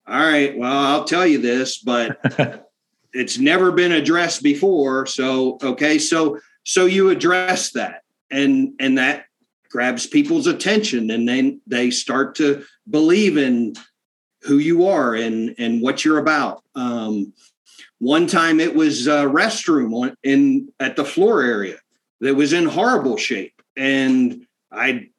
all 0.07 0.19
right, 0.19 0.57
well, 0.57 0.71
I'll 0.71 1.03
tell 1.03 1.25
you 1.25 1.39
this, 1.39 1.79
but 1.79 2.17
it's 3.13 3.39
never 3.39 3.71
been 3.71 3.91
addressed 3.91 4.43
before. 4.43 5.05
So, 5.07 5.57
okay, 5.61 5.97
so 5.97 6.39
so 6.63 6.85
you 6.85 7.09
address 7.09 7.71
that 7.71 8.03
and 8.29 8.73
and 8.79 8.97
that 8.97 9.25
grabs 9.69 10.07
people's 10.07 10.47
attention 10.47 11.11
and 11.11 11.27
then 11.27 11.61
they 11.67 11.89
start 11.89 12.35
to 12.35 12.63
believe 12.89 13.37
in 13.37 13.73
who 14.43 14.59
you 14.59 14.87
are 14.87 15.15
and 15.15 15.55
and 15.57 15.81
what 15.81 16.05
you're 16.05 16.19
about. 16.19 16.63
Um, 16.75 17.33
one 17.99 18.27
time 18.27 18.59
it 18.59 18.75
was 18.75 19.07
a 19.07 19.25
restroom 19.25 20.15
in 20.23 20.69
at 20.79 20.95
the 20.95 21.05
floor 21.05 21.41
area 21.41 21.77
that 22.21 22.35
was 22.35 22.53
in 22.53 22.65
horrible 22.65 23.17
shape, 23.17 23.61
and 23.75 24.45
I 24.71 25.09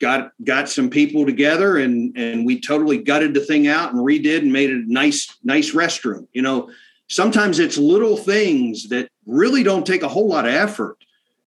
got 0.00 0.32
got 0.42 0.68
some 0.68 0.90
people 0.90 1.24
together 1.24 1.78
and 1.78 2.16
and 2.16 2.44
we 2.44 2.60
totally 2.60 2.98
gutted 2.98 3.34
the 3.34 3.40
thing 3.40 3.66
out 3.66 3.92
and 3.92 4.04
redid 4.04 4.38
and 4.38 4.52
made 4.52 4.70
it 4.70 4.84
a 4.84 4.92
nice 4.92 5.36
nice 5.44 5.72
restroom. 5.72 6.26
You 6.32 6.42
know, 6.42 6.70
sometimes 7.08 7.58
it's 7.58 7.78
little 7.78 8.16
things 8.16 8.88
that 8.88 9.08
really 9.26 9.62
don't 9.62 9.86
take 9.86 10.02
a 10.02 10.08
whole 10.08 10.28
lot 10.28 10.46
of 10.46 10.54
effort, 10.54 10.98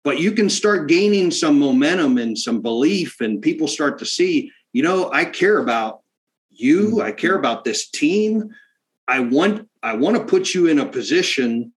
but 0.03 0.19
you 0.19 0.31
can 0.31 0.49
start 0.49 0.88
gaining 0.88 1.31
some 1.31 1.60
momentum 1.60 2.17
and 2.17 2.38
some 2.38 2.62
belief, 2.62 3.21
and 3.21 3.41
people 3.41 3.67
start 3.67 3.99
to 3.99 4.05
see, 4.05 4.51
you 4.73 4.84
know, 4.84 5.12
I 5.12 5.25
care 5.25 5.58
about 5.58 6.01
you, 6.51 6.89
mm-hmm. 6.89 7.01
I 7.01 7.12
care 7.12 7.36
about 7.36 7.63
this 7.63 7.89
team. 7.89 8.53
I 9.08 9.19
want 9.19 9.67
I 9.84 9.93
want 9.95 10.17
to 10.17 10.23
put 10.23 10.53
you 10.53 10.67
in 10.67 10.79
a 10.79 10.86
position 10.86 11.71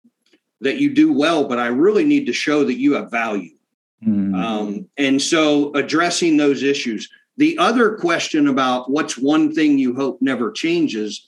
that 0.62 0.78
you 0.78 0.94
do 0.94 1.12
well, 1.12 1.48
but 1.48 1.60
I 1.60 1.68
really 1.68 2.06
need 2.06 2.26
to 2.28 2.34
show 2.34 2.64
that 2.64 2.80
you 2.80 2.94
have 2.94 3.12
value. 3.12 3.55
Mm. 4.04 4.36
Um, 4.36 4.90
and 4.98 5.22
so 5.22 5.74
addressing 5.74 6.38
those 6.38 6.64
issues. 6.64 7.10
The 7.38 7.58
other 7.58 7.96
question 7.96 8.48
about 8.48 8.90
what's 8.90 9.18
one 9.18 9.54
thing 9.54 9.78
you 9.78 9.96
hope 9.96 10.22
never 10.22 10.52
changes, 10.52 11.28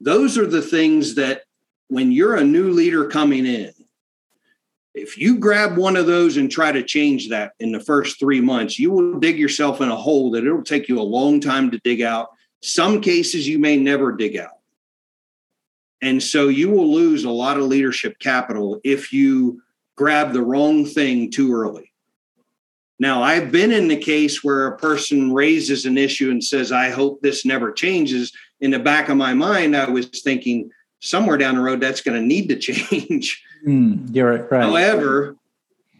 those 0.00 0.38
are 0.38 0.46
the 0.46 0.62
things 0.62 1.14
that 1.16 1.42
when 1.88 2.12
you're 2.12 2.36
a 2.36 2.44
new 2.44 2.70
leader 2.70 3.08
coming 3.08 3.46
in, 3.46 3.72
if 4.94 5.18
you 5.18 5.38
grab 5.38 5.76
one 5.76 5.96
of 5.96 6.06
those 6.06 6.36
and 6.36 6.50
try 6.50 6.70
to 6.70 6.82
change 6.82 7.28
that 7.28 7.52
in 7.58 7.72
the 7.72 7.80
first 7.80 8.18
three 8.18 8.40
months, 8.40 8.78
you 8.78 8.90
will 8.90 9.18
dig 9.18 9.38
yourself 9.38 9.80
in 9.80 9.88
a 9.88 9.96
hole 9.96 10.30
that 10.30 10.44
it'll 10.44 10.62
take 10.62 10.88
you 10.88 11.00
a 11.00 11.02
long 11.02 11.40
time 11.40 11.70
to 11.72 11.80
dig 11.80 12.00
out. 12.00 12.28
Some 12.62 13.00
cases 13.00 13.46
you 13.46 13.58
may 13.58 13.76
never 13.76 14.12
dig 14.12 14.36
out. 14.36 14.58
And 16.00 16.22
so 16.22 16.48
you 16.48 16.70
will 16.70 16.92
lose 16.92 17.24
a 17.24 17.30
lot 17.30 17.56
of 17.56 17.64
leadership 17.64 18.18
capital 18.18 18.80
if 18.84 19.12
you 19.12 19.62
grab 19.96 20.32
the 20.32 20.42
wrong 20.42 20.84
thing 20.84 21.30
too 21.30 21.54
early. 21.54 21.93
Now, 22.98 23.22
I've 23.22 23.50
been 23.50 23.72
in 23.72 23.88
the 23.88 23.96
case 23.96 24.44
where 24.44 24.66
a 24.66 24.76
person 24.76 25.32
raises 25.32 25.84
an 25.84 25.98
issue 25.98 26.30
and 26.30 26.42
says, 26.42 26.70
I 26.70 26.90
hope 26.90 27.20
this 27.20 27.44
never 27.44 27.72
changes. 27.72 28.32
In 28.60 28.70
the 28.70 28.78
back 28.78 29.08
of 29.08 29.16
my 29.16 29.34
mind, 29.34 29.76
I 29.76 29.90
was 29.90 30.06
thinking 30.06 30.70
somewhere 31.00 31.36
down 31.36 31.56
the 31.56 31.60
road 31.60 31.80
that's 31.80 32.00
going 32.00 32.20
to 32.20 32.26
need 32.26 32.48
to 32.48 32.56
change. 32.58 33.42
Mm, 33.66 34.14
you're 34.14 34.30
right, 34.30 34.50
right. 34.50 34.62
However, 34.62 35.36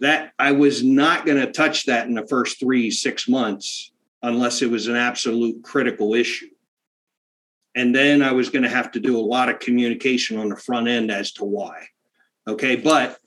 that 0.00 0.32
I 0.38 0.52
was 0.52 0.84
not 0.84 1.26
going 1.26 1.38
to 1.38 1.50
touch 1.50 1.86
that 1.86 2.06
in 2.06 2.14
the 2.14 2.26
first 2.26 2.60
three, 2.60 2.90
six 2.90 3.28
months 3.28 3.90
unless 4.22 4.62
it 4.62 4.70
was 4.70 4.86
an 4.86 4.96
absolute 4.96 5.62
critical 5.62 6.14
issue. 6.14 6.48
And 7.74 7.94
then 7.94 8.22
I 8.22 8.32
was 8.32 8.48
going 8.50 8.62
to 8.62 8.68
have 8.68 8.92
to 8.92 9.00
do 9.00 9.18
a 9.18 9.20
lot 9.20 9.48
of 9.48 9.58
communication 9.58 10.38
on 10.38 10.48
the 10.48 10.56
front 10.56 10.88
end 10.88 11.10
as 11.10 11.32
to 11.32 11.44
why. 11.44 11.88
Okay. 12.46 12.76
But 12.76 13.18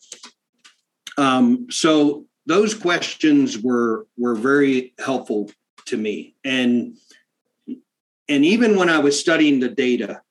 um, 1.17 1.67
so 1.69 2.25
those 2.47 2.73
questions 2.73 3.59
were 3.59 4.07
were 4.17 4.35
very 4.35 4.93
helpful 4.97 5.51
to 5.85 5.97
me. 5.97 6.35
And 6.43 6.97
and 8.27 8.43
even 8.43 8.75
when 8.75 8.89
I 8.89 8.97
was 8.97 9.19
studying 9.19 9.59
the 9.59 9.69
data, 9.69 10.21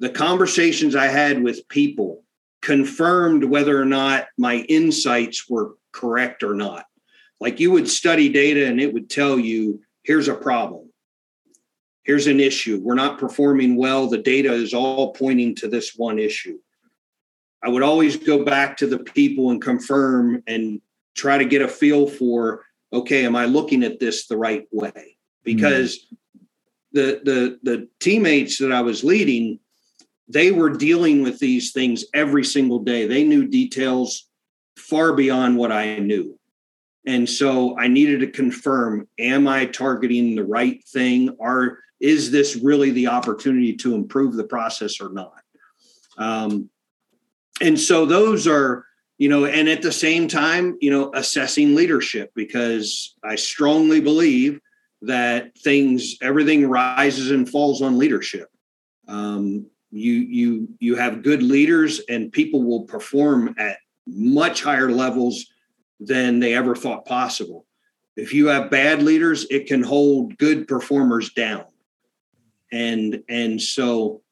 the 0.00 0.10
conversations 0.10 0.96
I 0.96 1.06
had 1.06 1.42
with 1.42 1.68
people 1.68 2.24
confirmed 2.60 3.44
whether 3.44 3.80
or 3.80 3.86
not 3.86 4.26
my 4.36 4.56
insights 4.68 5.48
were 5.48 5.76
correct 5.92 6.42
or 6.42 6.54
not. 6.54 6.84
Like 7.40 7.60
you 7.60 7.70
would 7.70 7.88
study 7.88 8.28
data 8.28 8.66
and 8.66 8.80
it 8.80 8.92
would 8.92 9.08
tell 9.08 9.38
you, 9.38 9.80
here's 10.02 10.28
a 10.28 10.34
problem 10.34 10.90
here's 12.04 12.26
an 12.26 12.40
issue. 12.40 12.80
We're 12.82 12.94
not 12.94 13.18
performing 13.18 13.76
well. 13.76 14.08
The 14.08 14.18
data 14.18 14.52
is 14.52 14.74
all 14.74 15.12
pointing 15.12 15.54
to 15.56 15.68
this 15.68 15.94
one 15.96 16.18
issue. 16.18 16.58
I 17.62 17.68
would 17.68 17.84
always 17.84 18.16
go 18.16 18.44
back 18.44 18.76
to 18.78 18.86
the 18.86 18.98
people 18.98 19.50
and 19.50 19.62
confirm 19.62 20.42
and 20.46 20.80
try 21.20 21.36
to 21.36 21.44
get 21.44 21.62
a 21.62 21.68
feel 21.68 22.06
for 22.06 22.64
okay, 22.92 23.24
am 23.24 23.36
I 23.36 23.44
looking 23.44 23.84
at 23.84 24.00
this 24.00 24.26
the 24.26 24.36
right 24.36 24.66
way? 24.72 25.16
Because 25.44 25.98
mm-hmm. 25.98 26.44
the 26.92 27.20
the 27.24 27.58
the 27.62 27.88
teammates 28.00 28.58
that 28.58 28.72
I 28.72 28.80
was 28.80 29.04
leading, 29.04 29.60
they 30.28 30.50
were 30.50 30.70
dealing 30.70 31.22
with 31.22 31.38
these 31.38 31.72
things 31.72 32.04
every 32.14 32.44
single 32.44 32.80
day. 32.80 33.06
They 33.06 33.24
knew 33.24 33.46
details 33.46 34.28
far 34.76 35.12
beyond 35.12 35.56
what 35.56 35.72
I 35.72 35.98
knew. 35.98 36.38
And 37.06 37.28
so 37.28 37.78
I 37.78 37.88
needed 37.88 38.20
to 38.20 38.26
confirm 38.26 39.08
am 39.18 39.46
I 39.46 39.66
targeting 39.66 40.34
the 40.34 40.44
right 40.44 40.82
thing? 40.88 41.36
Are 41.40 41.78
is 42.00 42.30
this 42.30 42.56
really 42.56 42.90
the 42.90 43.08
opportunity 43.08 43.74
to 43.76 43.94
improve 43.94 44.34
the 44.34 44.44
process 44.44 45.00
or 45.00 45.10
not? 45.10 45.42
Um, 46.16 46.70
and 47.60 47.78
so 47.78 48.06
those 48.06 48.46
are, 48.46 48.86
you 49.20 49.28
know, 49.28 49.44
and 49.44 49.68
at 49.68 49.82
the 49.82 49.92
same 49.92 50.28
time, 50.28 50.78
you 50.80 50.90
know, 50.90 51.10
assessing 51.12 51.74
leadership 51.74 52.32
because 52.34 53.14
I 53.22 53.36
strongly 53.36 54.00
believe 54.00 54.60
that 55.02 55.56
things, 55.58 56.16
everything 56.22 56.66
rises 56.66 57.30
and 57.30 57.46
falls 57.46 57.82
on 57.82 57.98
leadership. 57.98 58.48
Um, 59.06 59.66
you 59.90 60.12
you 60.14 60.68
you 60.78 60.94
have 60.96 61.22
good 61.22 61.42
leaders 61.42 62.00
and 62.08 62.32
people 62.32 62.62
will 62.62 62.84
perform 62.84 63.54
at 63.58 63.76
much 64.06 64.62
higher 64.62 64.90
levels 64.90 65.44
than 65.98 66.40
they 66.40 66.54
ever 66.54 66.74
thought 66.74 67.04
possible. 67.04 67.66
If 68.16 68.32
you 68.32 68.46
have 68.46 68.70
bad 68.70 69.02
leaders, 69.02 69.46
it 69.50 69.66
can 69.66 69.82
hold 69.82 70.38
good 70.38 70.66
performers 70.66 71.30
down 71.34 71.64
and 72.72 73.22
and 73.28 73.60
so 73.60 74.22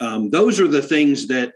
um, 0.00 0.30
those 0.30 0.60
are 0.60 0.68
the 0.68 0.82
things 0.82 1.28
that 1.28 1.54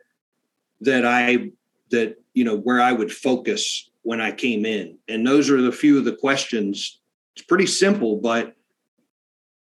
that 0.80 1.04
I 1.04 1.50
that 1.90 2.16
you 2.34 2.44
know 2.44 2.56
where 2.56 2.80
I 2.80 2.92
would 2.92 3.12
focus 3.12 3.90
when 4.02 4.20
I 4.20 4.32
came 4.32 4.64
in, 4.64 4.98
and 5.08 5.26
those 5.26 5.50
are 5.50 5.60
the 5.60 5.72
few 5.72 5.98
of 5.98 6.04
the 6.04 6.16
questions. 6.16 7.00
It's 7.36 7.44
pretty 7.44 7.66
simple, 7.66 8.16
but 8.16 8.54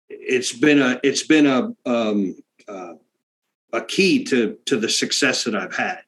it's 0.10 0.54
been 0.54 0.82
a 0.82 1.00
it's 1.04 1.26
been 1.26 1.46
a 1.46 1.72
um, 1.86 2.36
uh, 2.68 2.94
a 3.74 3.82
key 3.82 4.24
to 4.26 4.58
to 4.66 4.78
the 4.78 4.90
success 4.90 5.44
that 5.44 5.56
I've 5.56 5.76
had. 5.76 6.00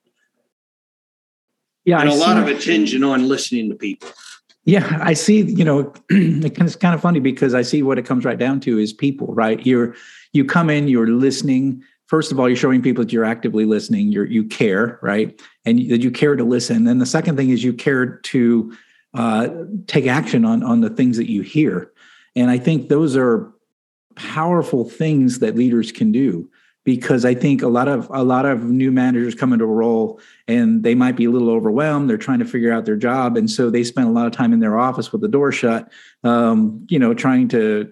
Yeah, 1.85 2.01
and 2.01 2.09
I 2.09 2.13
a 2.13 2.17
lot 2.17 2.37
of 2.37 2.47
attention 2.47 3.03
on 3.03 3.27
listening 3.27 3.69
to 3.69 3.75
people. 3.75 4.09
Yeah, 4.65 4.99
I 5.01 5.13
see. 5.13 5.43
You 5.43 5.63
know, 5.63 5.93
it's 6.09 6.75
kind 6.75 6.93
of 6.93 7.01
funny 7.01 7.21
because 7.21 7.53
I 7.53 7.61
see 7.61 7.83
what 7.83 7.97
it 7.97 8.05
comes 8.05 8.25
right 8.25 8.37
down 8.37 8.59
to 8.61 8.77
is 8.77 8.91
people. 8.91 9.33
Right, 9.33 9.65
you're 9.65 9.95
you 10.33 10.43
come 10.43 10.69
in, 10.69 10.87
you're 10.87 11.07
listening. 11.07 11.83
First 12.07 12.31
of 12.31 12.39
all, 12.39 12.47
you're 12.47 12.55
showing 12.55 12.81
people 12.81 13.03
that 13.03 13.13
you're 13.13 13.25
actively 13.25 13.65
listening. 13.65 14.11
You 14.11 14.23
you 14.23 14.45
care, 14.45 14.97
right, 15.01 15.39
and 15.65 15.77
that 15.89 16.01
you 16.01 16.11
care 16.11 16.35
to 16.35 16.43
listen. 16.43 16.87
And 16.87 17.01
the 17.01 17.05
second 17.05 17.35
thing 17.37 17.49
is 17.49 17.63
you 17.63 17.73
care 17.73 18.05
to 18.05 18.75
uh, 19.13 19.49
take 19.87 20.07
action 20.07 20.45
on 20.45 20.63
on 20.63 20.81
the 20.81 20.89
things 20.89 21.17
that 21.17 21.29
you 21.29 21.41
hear. 21.41 21.91
And 22.35 22.49
I 22.49 22.57
think 22.57 22.87
those 22.87 23.15
are 23.17 23.51
powerful 24.15 24.89
things 24.89 25.39
that 25.39 25.55
leaders 25.55 25.91
can 25.91 26.11
do 26.11 26.49
because 26.87 27.25
I 27.25 27.33
think 27.33 27.61
a 27.61 27.67
lot 27.67 27.89
of 27.89 28.09
a 28.13 28.23
lot 28.23 28.45
of 28.45 28.63
new 28.63 28.93
managers 28.93 29.35
come 29.35 29.51
into 29.51 29.65
a 29.65 29.67
role 29.67 30.21
and 30.47 30.83
they 30.83 30.95
might 30.95 31.17
be 31.17 31.25
a 31.25 31.29
little 31.29 31.49
overwhelmed. 31.49 32.09
They're 32.09 32.17
trying 32.17 32.39
to 32.39 32.45
figure 32.45 32.71
out 32.71 32.85
their 32.85 32.95
job, 32.95 33.35
and 33.35 33.51
so 33.51 33.69
they 33.69 33.83
spend 33.83 34.07
a 34.07 34.11
lot 34.11 34.25
of 34.25 34.31
time 34.31 34.53
in 34.53 34.61
their 34.61 34.79
office 34.79 35.11
with 35.11 35.19
the 35.19 35.27
door 35.27 35.51
shut, 35.51 35.91
um, 36.23 36.87
you 36.89 36.97
know, 36.97 37.13
trying 37.13 37.49
to 37.49 37.91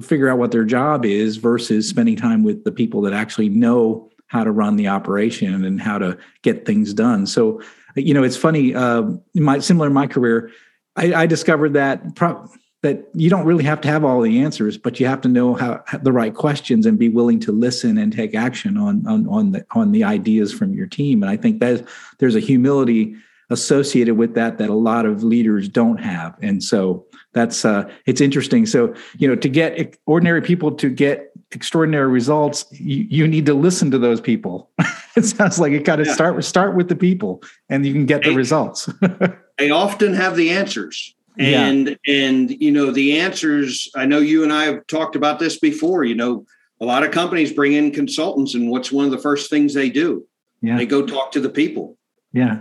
figure 0.00 0.28
out 0.28 0.38
what 0.38 0.50
their 0.50 0.64
job 0.64 1.04
is 1.04 1.36
versus 1.36 1.88
spending 1.88 2.16
time 2.16 2.42
with 2.42 2.64
the 2.64 2.72
people 2.72 3.02
that 3.02 3.12
actually 3.12 3.48
know 3.48 4.10
how 4.26 4.44
to 4.44 4.50
run 4.50 4.76
the 4.76 4.88
operation 4.88 5.64
and 5.64 5.80
how 5.80 5.98
to 5.98 6.16
get 6.42 6.66
things 6.66 6.92
done. 6.92 7.26
So, 7.26 7.62
you 7.96 8.12
know, 8.14 8.22
it's 8.22 8.36
funny. 8.36 8.74
Uh, 8.74 9.12
my 9.34 9.58
similar 9.58 9.86
in 9.86 9.94
my 9.94 10.06
career, 10.06 10.50
I, 10.96 11.14
I 11.14 11.26
discovered 11.26 11.74
that. 11.74 12.14
Pro- 12.14 12.48
that 12.82 13.08
you 13.12 13.28
don't 13.28 13.44
really 13.44 13.64
have 13.64 13.80
to 13.80 13.88
have 13.88 14.04
all 14.04 14.20
the 14.20 14.38
answers, 14.38 14.78
but 14.78 15.00
you 15.00 15.06
have 15.06 15.20
to 15.22 15.28
know 15.28 15.54
how 15.54 15.82
the 16.00 16.12
right 16.12 16.32
questions 16.32 16.86
and 16.86 16.96
be 16.96 17.08
willing 17.08 17.40
to 17.40 17.50
listen 17.50 17.98
and 17.98 18.12
take 18.12 18.36
action 18.36 18.76
on 18.76 19.04
on 19.06 19.26
on 19.26 19.50
the 19.50 19.66
on 19.72 19.90
the 19.90 20.04
ideas 20.04 20.52
from 20.52 20.72
your 20.74 20.86
team. 20.86 21.22
And 21.22 21.30
I 21.30 21.36
think 21.36 21.58
that 21.58 21.84
there's 22.18 22.36
a 22.36 22.40
humility 22.40 23.16
associated 23.50 24.16
with 24.16 24.34
that 24.34 24.58
that 24.58 24.68
a 24.68 24.74
lot 24.74 25.06
of 25.06 25.22
leaders 25.22 25.68
don't 25.68 25.98
have. 25.98 26.36
And 26.42 26.62
so 26.62 27.06
that's 27.32 27.64
uh, 27.64 27.90
it's 28.06 28.20
interesting. 28.20 28.66
So 28.66 28.94
you 29.18 29.28
know, 29.28 29.36
to 29.36 29.48
get 29.48 29.96
ordinary 30.06 30.42
people 30.42 30.72
to 30.72 30.90
get 30.90 31.32
extraordinary 31.50 32.08
results, 32.08 32.66
you, 32.72 33.06
you 33.08 33.26
need 33.26 33.46
to 33.46 33.54
listen 33.54 33.90
to 33.90 33.98
those 33.98 34.20
people. 34.20 34.70
it 35.16 35.24
sounds 35.24 35.58
like 35.58 35.72
it 35.72 35.84
got 35.84 35.96
to 35.96 36.04
yeah. 36.04 36.14
start 36.14 36.44
start 36.44 36.76
with 36.76 36.88
the 36.88 36.96
people, 36.96 37.42
and 37.68 37.86
you 37.86 37.92
can 37.92 38.06
get 38.06 38.22
the 38.22 38.34
results. 38.34 38.88
they 39.58 39.70
often 39.70 40.14
have 40.14 40.36
the 40.36 40.50
answers 40.50 41.14
and 41.38 41.96
yeah. 42.04 42.14
and 42.14 42.50
you 42.60 42.70
know 42.70 42.90
the 42.90 43.18
answers 43.18 43.88
i 43.94 44.04
know 44.04 44.18
you 44.18 44.42
and 44.42 44.52
i 44.52 44.64
have 44.64 44.86
talked 44.86 45.16
about 45.16 45.38
this 45.38 45.58
before 45.58 46.04
you 46.04 46.14
know 46.14 46.44
a 46.80 46.84
lot 46.84 47.02
of 47.02 47.10
companies 47.10 47.52
bring 47.52 47.72
in 47.72 47.90
consultants 47.90 48.54
and 48.54 48.70
what's 48.70 48.92
one 48.92 49.04
of 49.04 49.10
the 49.10 49.18
first 49.18 49.48
things 49.48 49.74
they 49.74 49.88
do 49.88 50.26
yeah. 50.60 50.76
they 50.76 50.86
go 50.86 51.06
talk 51.06 51.30
to 51.32 51.40
the 51.40 51.48
people 51.48 51.96
yeah 52.32 52.60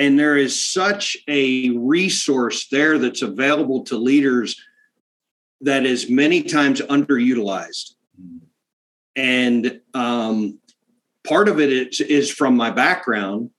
and 0.00 0.18
there 0.18 0.36
is 0.36 0.64
such 0.64 1.16
a 1.28 1.70
resource 1.70 2.66
there 2.68 2.98
that's 2.98 3.22
available 3.22 3.84
to 3.84 3.96
leaders 3.96 4.60
that 5.60 5.86
is 5.86 6.10
many 6.10 6.42
times 6.42 6.80
underutilized 6.80 7.92
and 9.14 9.80
um, 9.94 10.58
part 11.26 11.48
of 11.48 11.60
it 11.60 11.70
is, 11.70 12.00
is 12.00 12.30
from 12.30 12.56
my 12.56 12.70
background 12.70 13.50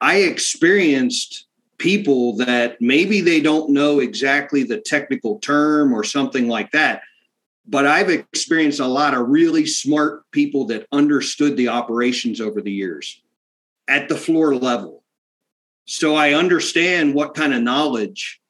i 0.00 0.16
experienced 0.16 1.46
people 1.80 2.36
that 2.36 2.80
maybe 2.80 3.22
they 3.22 3.40
don't 3.40 3.70
know 3.70 3.98
exactly 3.98 4.62
the 4.62 4.78
technical 4.78 5.38
term 5.38 5.92
or 5.92 6.04
something 6.04 6.46
like 6.46 6.70
that. 6.72 7.02
But 7.66 7.86
I've 7.86 8.10
experienced 8.10 8.80
a 8.80 8.86
lot 8.86 9.14
of 9.14 9.28
really 9.28 9.64
smart 9.66 10.30
people 10.30 10.66
that 10.66 10.86
understood 10.92 11.56
the 11.56 11.68
operations 11.68 12.40
over 12.40 12.60
the 12.60 12.70
years 12.70 13.22
at 13.88 14.08
the 14.08 14.14
floor 14.14 14.54
level. 14.54 14.99
So 15.90 16.14
I 16.14 16.34
understand 16.34 17.14
what 17.14 17.34
kind 17.34 17.52
of 17.52 17.62
knowledge 17.62 18.40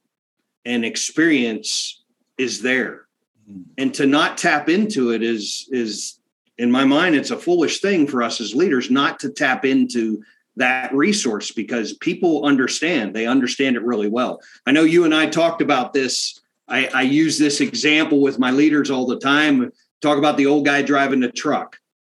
and 0.66 0.84
experience 0.84 2.02
is 2.36 2.60
there. 2.60 3.06
Mm-hmm. 3.50 3.62
And 3.78 3.94
to 3.94 4.04
not 4.04 4.36
tap 4.36 4.68
into 4.68 5.12
it 5.12 5.22
is 5.22 5.66
is 5.70 6.20
in 6.58 6.70
my 6.70 6.84
mind 6.84 7.14
it's 7.14 7.30
a 7.30 7.38
foolish 7.38 7.80
thing 7.80 8.06
for 8.06 8.22
us 8.22 8.42
as 8.42 8.54
leaders 8.54 8.90
not 8.90 9.18
to 9.20 9.30
tap 9.30 9.64
into 9.64 10.22
that 10.56 10.94
resource 10.94 11.50
because 11.50 11.94
people 11.94 12.44
understand. 12.44 13.16
They 13.16 13.26
understand 13.26 13.74
it 13.74 13.84
really 13.84 14.08
well. 14.08 14.42
I 14.66 14.72
know 14.72 14.82
you 14.82 15.04
and 15.04 15.14
i 15.14 15.24
talked 15.24 15.62
about 15.62 15.94
this. 15.94 16.38
I, 16.68 16.88
I 16.88 17.02
use 17.02 17.38
this 17.38 17.62
example 17.62 18.20
with 18.20 18.38
my 18.38 18.50
leaders 18.50 18.90
all 18.90 19.06
the 19.06 19.18
time. 19.18 19.72
Talk 20.02 20.18
about 20.18 20.36
the 20.36 20.44
old 20.44 20.66
guy 20.66 20.82
driving 20.82 21.20
the 21.20 21.32
truck. 21.32 21.78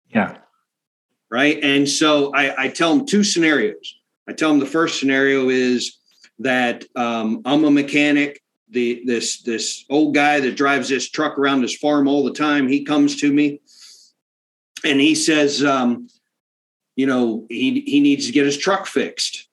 Yeah. 0.08 0.38
Right? 1.30 1.62
And 1.62 1.86
so 1.86 2.32
i, 2.34 2.64
I 2.64 2.68
tell 2.68 2.96
them 2.96 3.04
two 3.04 3.22
scenarios 3.22 3.99
i 4.30 4.32
tell 4.32 4.50
them 4.50 4.60
the 4.60 4.66
first 4.66 4.98
scenario 4.98 5.48
is 5.48 5.98
that 6.38 6.84
um, 6.96 7.42
i'm 7.44 7.64
a 7.64 7.70
mechanic 7.70 8.42
the 8.70 9.02
this 9.04 9.42
this 9.42 9.84
old 9.90 10.14
guy 10.14 10.40
that 10.40 10.56
drives 10.56 10.88
this 10.88 11.10
truck 11.10 11.38
around 11.38 11.60
his 11.62 11.76
farm 11.76 12.08
all 12.08 12.24
the 12.24 12.32
time 12.32 12.68
he 12.68 12.84
comes 12.84 13.16
to 13.16 13.32
me 13.32 13.60
and 14.84 15.00
he 15.00 15.14
says 15.14 15.62
um, 15.62 16.08
you 17.00 17.06
know, 17.06 17.46
he, 17.48 17.80
he 17.80 17.98
needs 18.00 18.26
to 18.26 18.32
get 18.32 18.44
his 18.44 18.58
truck 18.58 18.86
fixed. 18.86 19.48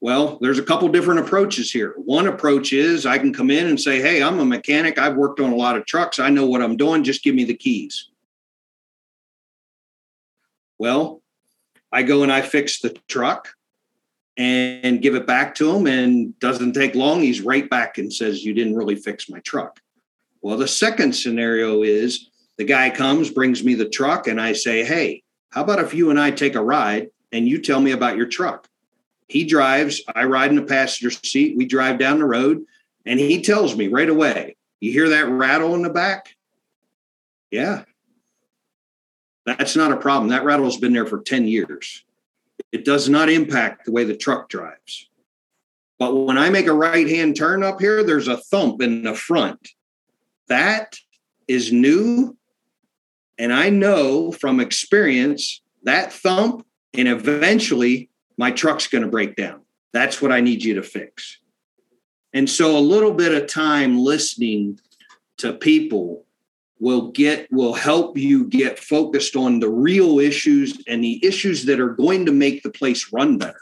Well, 0.00 0.38
there's 0.40 0.60
a 0.60 0.62
couple 0.62 0.86
different 0.90 1.18
approaches 1.18 1.72
here. 1.72 1.94
One 1.96 2.28
approach 2.28 2.72
is 2.72 3.04
I 3.04 3.18
can 3.18 3.34
come 3.34 3.50
in 3.50 3.66
and 3.66 3.80
say, 3.80 4.00
Hey, 4.00 4.22
I'm 4.22 4.38
a 4.38 4.44
mechanic. 4.44 4.96
I've 4.96 5.16
worked 5.16 5.40
on 5.40 5.50
a 5.50 5.56
lot 5.56 5.76
of 5.76 5.86
trucks. 5.86 6.20
I 6.20 6.30
know 6.30 6.46
what 6.46 6.62
I'm 6.62 6.76
doing. 6.76 7.02
Just 7.02 7.24
give 7.24 7.34
me 7.34 7.42
the 7.42 7.56
keys. 7.56 8.10
Well, 10.78 11.20
I 11.90 12.04
go 12.04 12.22
and 12.22 12.30
I 12.30 12.42
fix 12.42 12.78
the 12.78 12.96
truck 13.08 13.55
and 14.38 15.00
give 15.00 15.14
it 15.14 15.26
back 15.26 15.54
to 15.54 15.74
him 15.74 15.86
and 15.86 16.38
doesn't 16.40 16.74
take 16.74 16.94
long 16.94 17.20
he's 17.20 17.40
right 17.40 17.70
back 17.70 17.98
and 17.98 18.12
says 18.12 18.44
you 18.44 18.52
didn't 18.52 18.76
really 18.76 18.96
fix 18.96 19.28
my 19.28 19.40
truck 19.40 19.80
well 20.42 20.56
the 20.56 20.68
second 20.68 21.14
scenario 21.14 21.82
is 21.82 22.28
the 22.58 22.64
guy 22.64 22.90
comes 22.90 23.30
brings 23.30 23.64
me 23.64 23.74
the 23.74 23.88
truck 23.88 24.26
and 24.26 24.40
i 24.40 24.52
say 24.52 24.84
hey 24.84 25.22
how 25.56 25.62
about 25.62 25.78
if 25.78 25.94
you 25.94 26.10
and 26.10 26.20
I 26.20 26.30
take 26.32 26.54
a 26.54 26.62
ride 26.62 27.08
and 27.32 27.48
you 27.48 27.62
tell 27.62 27.80
me 27.80 27.92
about 27.92 28.18
your 28.18 28.26
truck? 28.26 28.68
He 29.26 29.44
drives, 29.44 30.02
I 30.14 30.24
ride 30.24 30.50
in 30.50 30.56
the 30.56 30.62
passenger 30.62 31.10
seat, 31.10 31.56
we 31.56 31.64
drive 31.64 31.98
down 31.98 32.18
the 32.18 32.26
road, 32.26 32.62
and 33.06 33.18
he 33.18 33.40
tells 33.40 33.74
me 33.74 33.88
right 33.88 34.08
away, 34.10 34.56
You 34.80 34.92
hear 34.92 35.08
that 35.08 35.28
rattle 35.28 35.74
in 35.74 35.80
the 35.80 35.88
back? 35.88 36.36
Yeah. 37.50 37.84
That's 39.46 39.76
not 39.76 39.92
a 39.92 39.96
problem. 39.96 40.28
That 40.28 40.44
rattle 40.44 40.66
has 40.66 40.76
been 40.76 40.92
there 40.92 41.06
for 41.06 41.22
10 41.22 41.48
years. 41.48 42.04
It 42.72 42.84
does 42.84 43.08
not 43.08 43.28
impact 43.28 43.84
the 43.84 43.92
way 43.92 44.04
the 44.04 44.16
truck 44.16 44.48
drives. 44.48 45.08
But 45.98 46.14
when 46.14 46.36
I 46.36 46.50
make 46.50 46.66
a 46.66 46.72
right 46.72 47.08
hand 47.08 47.36
turn 47.36 47.62
up 47.62 47.80
here, 47.80 48.02
there's 48.02 48.28
a 48.28 48.36
thump 48.36 48.82
in 48.82 49.02
the 49.02 49.14
front. 49.14 49.68
That 50.48 50.96
is 51.48 51.72
new 51.72 52.36
and 53.38 53.52
I 53.52 53.68
know 53.68 54.32
from 54.32 54.60
experience 54.60 55.60
that 55.82 56.12
thump, 56.12 56.66
and 56.94 57.08
eventually 57.08 58.10
my 58.38 58.50
truck's 58.50 58.86
going 58.86 59.04
to 59.04 59.10
break 59.10 59.36
down. 59.36 59.60
That's 59.92 60.20
what 60.20 60.32
I 60.32 60.40
need 60.40 60.64
you 60.64 60.74
to 60.74 60.82
fix. 60.82 61.38
And 62.32 62.48
so 62.48 62.76
a 62.76 62.80
little 62.80 63.12
bit 63.12 63.32
of 63.32 63.48
time 63.48 63.98
listening 63.98 64.80
to 65.38 65.52
people 65.52 66.25
will 66.78 67.10
get 67.10 67.50
will 67.50 67.74
help 67.74 68.18
you 68.18 68.46
get 68.46 68.78
focused 68.78 69.36
on 69.36 69.60
the 69.60 69.68
real 69.68 70.18
issues 70.18 70.82
and 70.86 71.02
the 71.02 71.24
issues 71.24 71.64
that 71.64 71.80
are 71.80 71.94
going 71.94 72.26
to 72.26 72.32
make 72.32 72.62
the 72.62 72.70
place 72.70 73.12
run 73.12 73.38
better. 73.38 73.60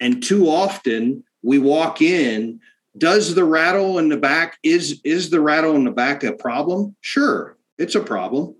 And 0.00 0.22
too 0.22 0.48
often 0.48 1.24
we 1.42 1.58
walk 1.58 2.00
in 2.00 2.60
does 2.98 3.34
the 3.34 3.44
rattle 3.44 3.98
in 3.98 4.08
the 4.08 4.16
back 4.16 4.58
is 4.62 5.00
is 5.04 5.30
the 5.30 5.40
rattle 5.40 5.76
in 5.76 5.84
the 5.84 5.90
back 5.90 6.24
a 6.24 6.32
problem? 6.32 6.96
Sure. 7.00 7.56
It's 7.78 7.94
a 7.94 8.00
problem. 8.00 8.56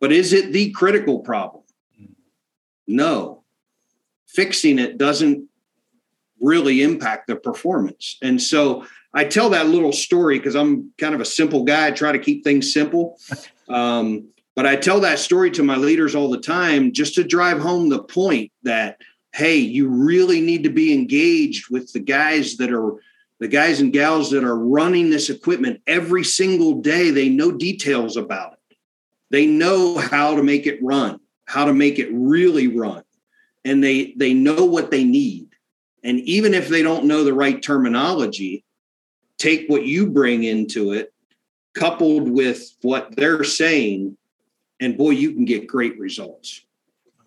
But 0.00 0.12
is 0.12 0.32
it 0.32 0.52
the 0.52 0.70
critical 0.72 1.20
problem? 1.20 1.62
Hmm. 1.98 2.12
No. 2.86 3.44
Fixing 4.26 4.78
it 4.78 4.98
doesn't 4.98 5.48
really 6.40 6.82
impact 6.82 7.26
the 7.26 7.36
performance. 7.36 8.18
And 8.22 8.40
so 8.40 8.86
I 9.14 9.24
tell 9.24 9.50
that 9.50 9.68
little 9.68 9.92
story 9.92 10.38
because 10.38 10.54
I'm 10.54 10.92
kind 10.98 11.14
of 11.14 11.20
a 11.20 11.24
simple 11.24 11.64
guy. 11.64 11.86
I 11.86 11.90
try 11.90 12.12
to 12.12 12.18
keep 12.18 12.44
things 12.44 12.72
simple. 12.72 13.18
Um, 13.68 14.28
but 14.54 14.66
I 14.66 14.76
tell 14.76 15.00
that 15.00 15.18
story 15.18 15.50
to 15.52 15.62
my 15.62 15.76
leaders 15.76 16.14
all 16.14 16.30
the 16.30 16.40
time 16.40 16.92
just 16.92 17.14
to 17.14 17.24
drive 17.24 17.58
home 17.58 17.88
the 17.88 18.02
point 18.02 18.52
that, 18.62 18.98
hey, 19.34 19.56
you 19.56 19.88
really 19.88 20.40
need 20.40 20.64
to 20.64 20.70
be 20.70 20.92
engaged 20.92 21.70
with 21.70 21.92
the 21.92 22.00
guys 22.00 22.56
that 22.56 22.72
are 22.72 22.96
the 23.38 23.48
guys 23.48 23.80
and 23.80 23.92
gals 23.92 24.30
that 24.30 24.44
are 24.44 24.58
running 24.58 25.10
this 25.10 25.28
equipment 25.28 25.82
every 25.86 26.24
single 26.24 26.80
day, 26.80 27.10
they 27.10 27.28
know 27.28 27.52
details 27.52 28.16
about 28.16 28.54
it. 28.54 28.76
They 29.30 29.46
know 29.46 29.98
how 29.98 30.34
to 30.34 30.42
make 30.42 30.66
it 30.66 30.82
run, 30.82 31.20
how 31.44 31.66
to 31.66 31.74
make 31.74 31.98
it 31.98 32.08
really 32.12 32.68
run. 32.68 33.02
And 33.64 33.82
they 33.82 34.14
they 34.16 34.32
know 34.32 34.64
what 34.64 34.90
they 34.90 35.04
need. 35.04 35.45
And 36.06 36.20
even 36.20 36.54
if 36.54 36.68
they 36.68 36.82
don't 36.82 37.06
know 37.06 37.24
the 37.24 37.34
right 37.34 37.60
terminology, 37.60 38.64
take 39.38 39.68
what 39.68 39.84
you 39.84 40.06
bring 40.06 40.44
into 40.44 40.92
it 40.92 41.12
coupled 41.74 42.30
with 42.30 42.74
what 42.82 43.14
they're 43.16 43.44
saying 43.44 44.16
and 44.80 44.96
boy 44.96 45.10
you 45.10 45.32
can 45.32 45.44
get 45.44 45.66
great 45.66 45.98
results. 45.98 46.62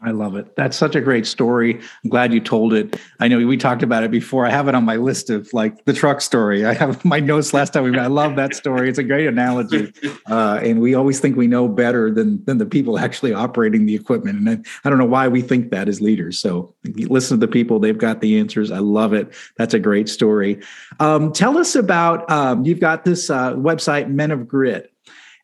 I 0.02 0.12
love 0.12 0.38
it. 0.38 0.56
That's 0.56 0.78
such 0.78 0.96
a 0.96 1.02
great 1.02 1.28
story. 1.28 1.76
I'm 1.76 2.10
glad 2.10 2.32
you 2.32 2.40
told 2.40 2.74
it. 2.74 2.96
I 3.20 3.28
know 3.28 3.46
we 3.46 3.58
talked 3.58 3.84
about 3.84 4.04
it 4.04 4.12
before. 4.12 4.46
I 4.46 4.50
have 4.50 4.70
it 4.70 4.76
on 4.76 4.86
my 4.86 4.96
list 4.96 5.30
of 5.30 5.52
like 5.52 5.84
the 5.84 5.92
truck 5.92 6.22
story. 6.22 6.66
I 6.66 6.74
have 6.74 7.04
my 7.14 7.20
notes 7.20 7.54
last 7.54 7.74
time 7.74 7.84
we 7.84 7.92
met. 7.92 8.00
I 8.00 8.08
love 8.08 8.38
that 8.38 8.56
story. 8.56 8.88
It's 8.88 8.98
a 8.98 9.04
great 9.04 9.28
analogy. 9.28 9.94
Uh, 10.26 10.60
and 10.64 10.80
we 10.80 10.94
always 10.94 11.20
think 11.20 11.36
we 11.36 11.48
know 11.48 11.68
better 11.68 12.12
than 12.12 12.44
than 12.46 12.60
the 12.60 12.66
people 12.66 13.00
actually 13.00 13.34
operating 13.34 13.88
the 13.88 13.96
equipment. 13.96 14.38
And 14.38 14.50
I, 14.50 14.58
I 14.84 14.90
don't 14.90 15.00
know 15.00 15.06
why 15.06 15.28
we 15.28 15.42
think 15.42 15.72
that 15.72 15.90
as 15.90 16.02
leaders. 16.02 16.38
So 16.38 16.76
listen 16.84 17.40
to 17.40 17.46
the 17.46 17.52
people. 17.52 17.80
They've 17.80 17.98
got 17.98 18.22
the 18.22 18.38
answers. 18.38 18.70
I 18.70 18.78
love 18.78 19.14
it. 19.14 19.34
That's 19.58 19.74
a 19.74 19.80
great 19.80 20.08
story. 20.08 20.62
Um, 21.00 21.32
tell 21.32 21.58
us 21.58 21.76
about 21.76 22.30
um, 22.30 22.64
you've 22.64 22.80
got 22.80 23.06
this 23.06 23.30
uh, 23.30 23.54
website, 23.56 24.10
Men 24.10 24.30
of 24.30 24.48
Grit 24.48 24.92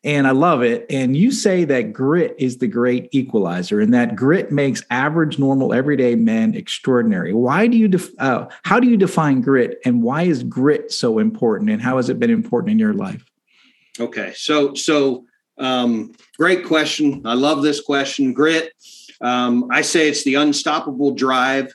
and 0.06 0.26
I 0.26 0.30
love 0.30 0.62
it. 0.62 0.86
And 0.88 1.16
you 1.16 1.32
say 1.32 1.64
that 1.64 1.92
grit 1.92 2.36
is 2.38 2.58
the 2.58 2.68
great 2.68 3.08
equalizer, 3.10 3.80
and 3.80 3.92
that 3.92 4.14
grit 4.14 4.52
makes 4.52 4.82
average, 4.88 5.38
normal, 5.38 5.74
everyday 5.74 6.14
men 6.14 6.54
extraordinary. 6.54 7.34
Why 7.34 7.66
do 7.66 7.76
you? 7.76 7.88
Def- 7.88 8.18
uh, 8.18 8.46
how 8.62 8.78
do 8.80 8.88
you 8.88 8.96
define 8.96 9.40
grit, 9.40 9.78
and 9.84 10.02
why 10.02 10.22
is 10.22 10.44
grit 10.44 10.92
so 10.92 11.18
important? 11.18 11.70
And 11.70 11.82
how 11.82 11.96
has 11.96 12.08
it 12.08 12.20
been 12.20 12.30
important 12.30 12.70
in 12.70 12.78
your 12.78 12.94
life? 12.94 13.24
Okay, 13.98 14.32
so 14.36 14.74
so 14.74 15.24
um, 15.58 16.12
great 16.38 16.64
question. 16.64 17.22
I 17.26 17.34
love 17.34 17.62
this 17.62 17.80
question. 17.80 18.32
Grit. 18.32 18.72
Um, 19.20 19.68
I 19.72 19.80
say 19.82 20.08
it's 20.08 20.24
the 20.24 20.34
unstoppable 20.34 21.14
drive 21.14 21.74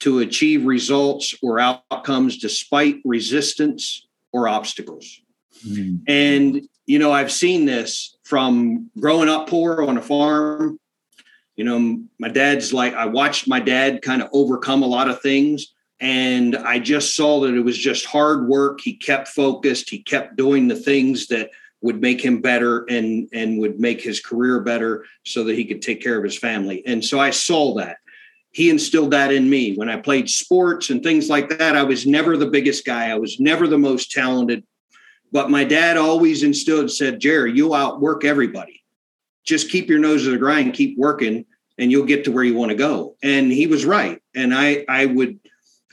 to 0.00 0.20
achieve 0.20 0.64
results 0.64 1.34
or 1.42 1.60
outcomes 1.60 2.38
despite 2.38 2.96
resistance 3.04 4.06
or 4.32 4.48
obstacles. 4.48 5.20
Mm-hmm. 5.66 5.96
And, 6.08 6.68
you 6.86 6.98
know, 6.98 7.12
I've 7.12 7.32
seen 7.32 7.66
this 7.66 8.16
from 8.24 8.90
growing 8.98 9.28
up 9.28 9.48
poor 9.48 9.82
on 9.82 9.98
a 9.98 10.02
farm. 10.02 10.78
You 11.56 11.64
know, 11.64 12.02
my 12.18 12.28
dad's 12.28 12.72
like, 12.72 12.94
I 12.94 13.06
watched 13.06 13.48
my 13.48 13.60
dad 13.60 14.02
kind 14.02 14.22
of 14.22 14.30
overcome 14.32 14.82
a 14.82 14.86
lot 14.86 15.08
of 15.08 15.20
things. 15.20 15.74
And 16.00 16.56
I 16.56 16.78
just 16.78 17.14
saw 17.14 17.40
that 17.40 17.54
it 17.54 17.60
was 17.60 17.76
just 17.76 18.06
hard 18.06 18.48
work. 18.48 18.80
He 18.80 18.94
kept 18.94 19.28
focused, 19.28 19.90
he 19.90 20.02
kept 20.02 20.36
doing 20.36 20.68
the 20.68 20.76
things 20.76 21.26
that 21.26 21.50
would 21.82 22.00
make 22.00 22.20
him 22.20 22.40
better 22.40 22.84
and 22.88 23.28
and 23.32 23.58
would 23.58 23.80
make 23.80 24.00
his 24.00 24.20
career 24.20 24.60
better 24.60 25.04
so 25.24 25.44
that 25.44 25.56
he 25.56 25.64
could 25.64 25.82
take 25.82 26.02
care 26.02 26.16
of 26.16 26.24
his 26.24 26.36
family 26.36 26.82
and 26.86 27.04
so 27.04 27.18
i 27.18 27.30
saw 27.30 27.74
that 27.74 27.96
he 28.52 28.68
instilled 28.68 29.12
that 29.12 29.32
in 29.32 29.48
me 29.48 29.74
when 29.74 29.88
i 29.88 29.96
played 29.96 30.28
sports 30.28 30.90
and 30.90 31.02
things 31.02 31.28
like 31.28 31.48
that 31.48 31.76
i 31.76 31.82
was 31.82 32.06
never 32.06 32.36
the 32.36 32.46
biggest 32.46 32.84
guy 32.84 33.10
i 33.10 33.14
was 33.14 33.40
never 33.40 33.66
the 33.66 33.78
most 33.78 34.10
talented 34.10 34.64
but 35.32 35.50
my 35.50 35.64
dad 35.64 35.96
always 35.96 36.42
instilled 36.42 36.90
said 36.90 37.20
jerry 37.20 37.52
you'll 37.52 37.74
outwork 37.74 38.24
everybody. 38.24 38.82
Just 39.44 39.70
keep 39.70 39.88
your 39.88 39.98
nose 39.98 40.24
to 40.24 40.30
the 40.30 40.38
grind 40.38 40.74
keep 40.74 40.96
working 40.98 41.44
and 41.78 41.90
you'll 41.90 42.06
get 42.06 42.24
to 42.24 42.32
where 42.32 42.44
you 42.44 42.54
want 42.54 42.70
to 42.70 42.76
go. 42.76 43.16
And 43.22 43.50
he 43.50 43.66
was 43.66 43.84
right. 43.84 44.20
And 44.34 44.54
i 44.54 44.84
i 44.88 45.06
would 45.06 45.38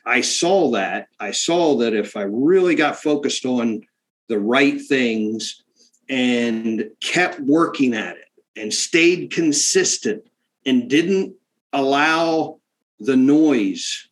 i 0.05 0.21
saw 0.21 0.71
that. 0.71 1.07
I 1.19 1.31
saw 1.31 1.77
that 1.77 1.93
if 1.93 2.17
i 2.17 2.23
really 2.23 2.75
got 2.75 2.97
focused 2.97 3.45
on 3.45 3.81
the 4.27 4.39
right 4.39 4.79
things 4.81 5.63
and 6.09 6.89
kept 7.01 7.39
working 7.39 7.93
at 7.93 8.17
it 8.17 8.27
and 8.55 8.73
stayed 8.73 9.31
consistent 9.31 10.23
and 10.65 10.89
didn't 10.89 11.35
allow 11.73 12.59
the 12.99 13.15
noise 13.15 14.07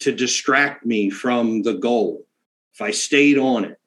to 0.00 0.12
distract 0.12 0.84
me 0.84 1.10
from 1.10 1.62
the 1.62 1.74
goal. 1.74 2.26
If 2.74 2.82
I 2.82 2.90
stayed 2.90 3.38
on 3.38 3.64
it, 3.64 3.78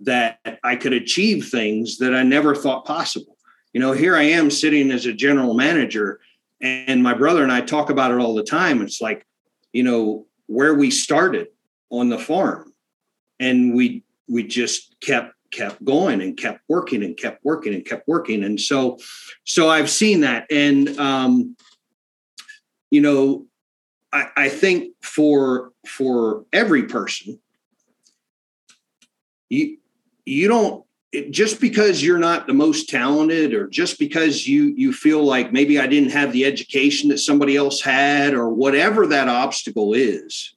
that 0.00 0.38
I 0.62 0.76
could 0.76 0.92
achieve 0.92 1.48
things 1.48 1.98
that 1.98 2.14
I 2.14 2.22
never 2.22 2.54
thought 2.54 2.84
possible. 2.84 3.36
You 3.72 3.80
know, 3.80 3.92
here 3.92 4.16
I 4.16 4.22
am 4.22 4.50
sitting 4.50 4.90
as 4.90 5.06
a 5.06 5.12
general 5.12 5.54
manager, 5.54 6.20
and 6.60 7.02
my 7.02 7.14
brother 7.14 7.42
and 7.42 7.52
I 7.52 7.60
talk 7.60 7.90
about 7.90 8.10
it 8.10 8.18
all 8.18 8.34
the 8.34 8.42
time. 8.42 8.82
It's 8.82 9.00
like, 9.00 9.26
you 9.72 9.82
know, 9.82 10.26
where 10.46 10.74
we 10.74 10.90
started 10.90 11.48
on 11.90 12.08
the 12.08 12.18
farm, 12.18 12.72
and 13.38 13.74
we 13.74 14.04
we 14.28 14.42
just 14.44 14.96
kept 15.00 15.34
kept 15.50 15.82
going 15.84 16.20
and 16.20 16.36
kept 16.36 16.60
working 16.68 17.02
and 17.02 17.16
kept 17.16 17.44
working 17.44 17.72
and 17.74 17.84
kept 17.84 18.06
working 18.06 18.44
and 18.44 18.60
so 18.60 18.98
so 19.44 19.70
i've 19.70 19.88
seen 19.88 20.20
that 20.20 20.46
and 20.50 20.98
um 20.98 21.56
you 22.90 23.00
know 23.00 23.46
i 24.12 24.26
i 24.36 24.48
think 24.48 24.92
for 25.00 25.72
for 25.86 26.44
every 26.52 26.82
person 26.82 27.40
you 29.48 29.77
you 30.28 30.48
don't 30.48 30.84
just 31.30 31.58
because 31.58 32.02
you're 32.02 32.18
not 32.18 32.46
the 32.46 32.52
most 32.52 32.90
talented 32.90 33.54
or 33.54 33.66
just 33.66 33.98
because 33.98 34.46
you 34.46 34.74
you 34.76 34.92
feel 34.92 35.24
like 35.24 35.52
maybe 35.52 35.78
i 35.78 35.86
didn't 35.86 36.10
have 36.10 36.32
the 36.32 36.44
education 36.44 37.08
that 37.08 37.18
somebody 37.18 37.56
else 37.56 37.80
had 37.80 38.34
or 38.34 38.50
whatever 38.50 39.06
that 39.06 39.28
obstacle 39.28 39.94
is 39.94 40.54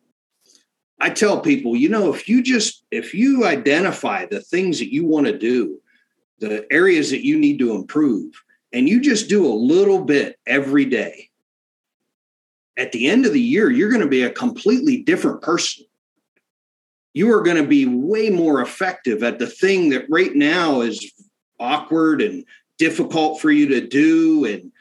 I 1.01 1.09
tell 1.09 1.41
people, 1.41 1.75
you 1.75 1.89
know, 1.89 2.13
if 2.13 2.29
you 2.29 2.43
just 2.43 2.85
if 2.91 3.15
you 3.15 3.45
identify 3.45 4.27
the 4.27 4.39
things 4.39 4.77
that 4.77 4.93
you 4.93 5.03
want 5.03 5.25
to 5.25 5.37
do, 5.37 5.81
the 6.39 6.71
areas 6.71 7.09
that 7.09 7.25
you 7.25 7.39
need 7.39 7.57
to 7.57 7.73
improve, 7.73 8.31
and 8.71 8.87
you 8.87 9.01
just 9.01 9.27
do 9.27 9.45
a 9.45 9.51
little 9.51 10.03
bit 10.03 10.37
every 10.45 10.85
day, 10.85 11.29
at 12.77 12.91
the 12.91 13.07
end 13.07 13.25
of 13.25 13.33
the 13.33 13.41
year, 13.41 13.71
you're 13.71 13.89
going 13.89 14.03
to 14.03 14.07
be 14.07 14.21
a 14.21 14.29
completely 14.29 15.01
different 15.01 15.41
person. 15.41 15.85
You 17.13 17.33
are 17.33 17.41
going 17.41 17.61
to 17.61 17.67
be 17.67 17.85
way 17.85 18.29
more 18.29 18.61
effective 18.61 19.23
at 19.23 19.39
the 19.39 19.47
thing 19.47 19.89
that 19.89 20.05
right 20.09 20.33
now 20.33 20.81
is 20.81 21.11
awkward 21.59 22.21
and 22.21 22.45
difficult 22.77 23.41
for 23.41 23.51
you 23.51 23.67
to 23.69 23.87
do. 23.87 24.45
And 24.45 24.71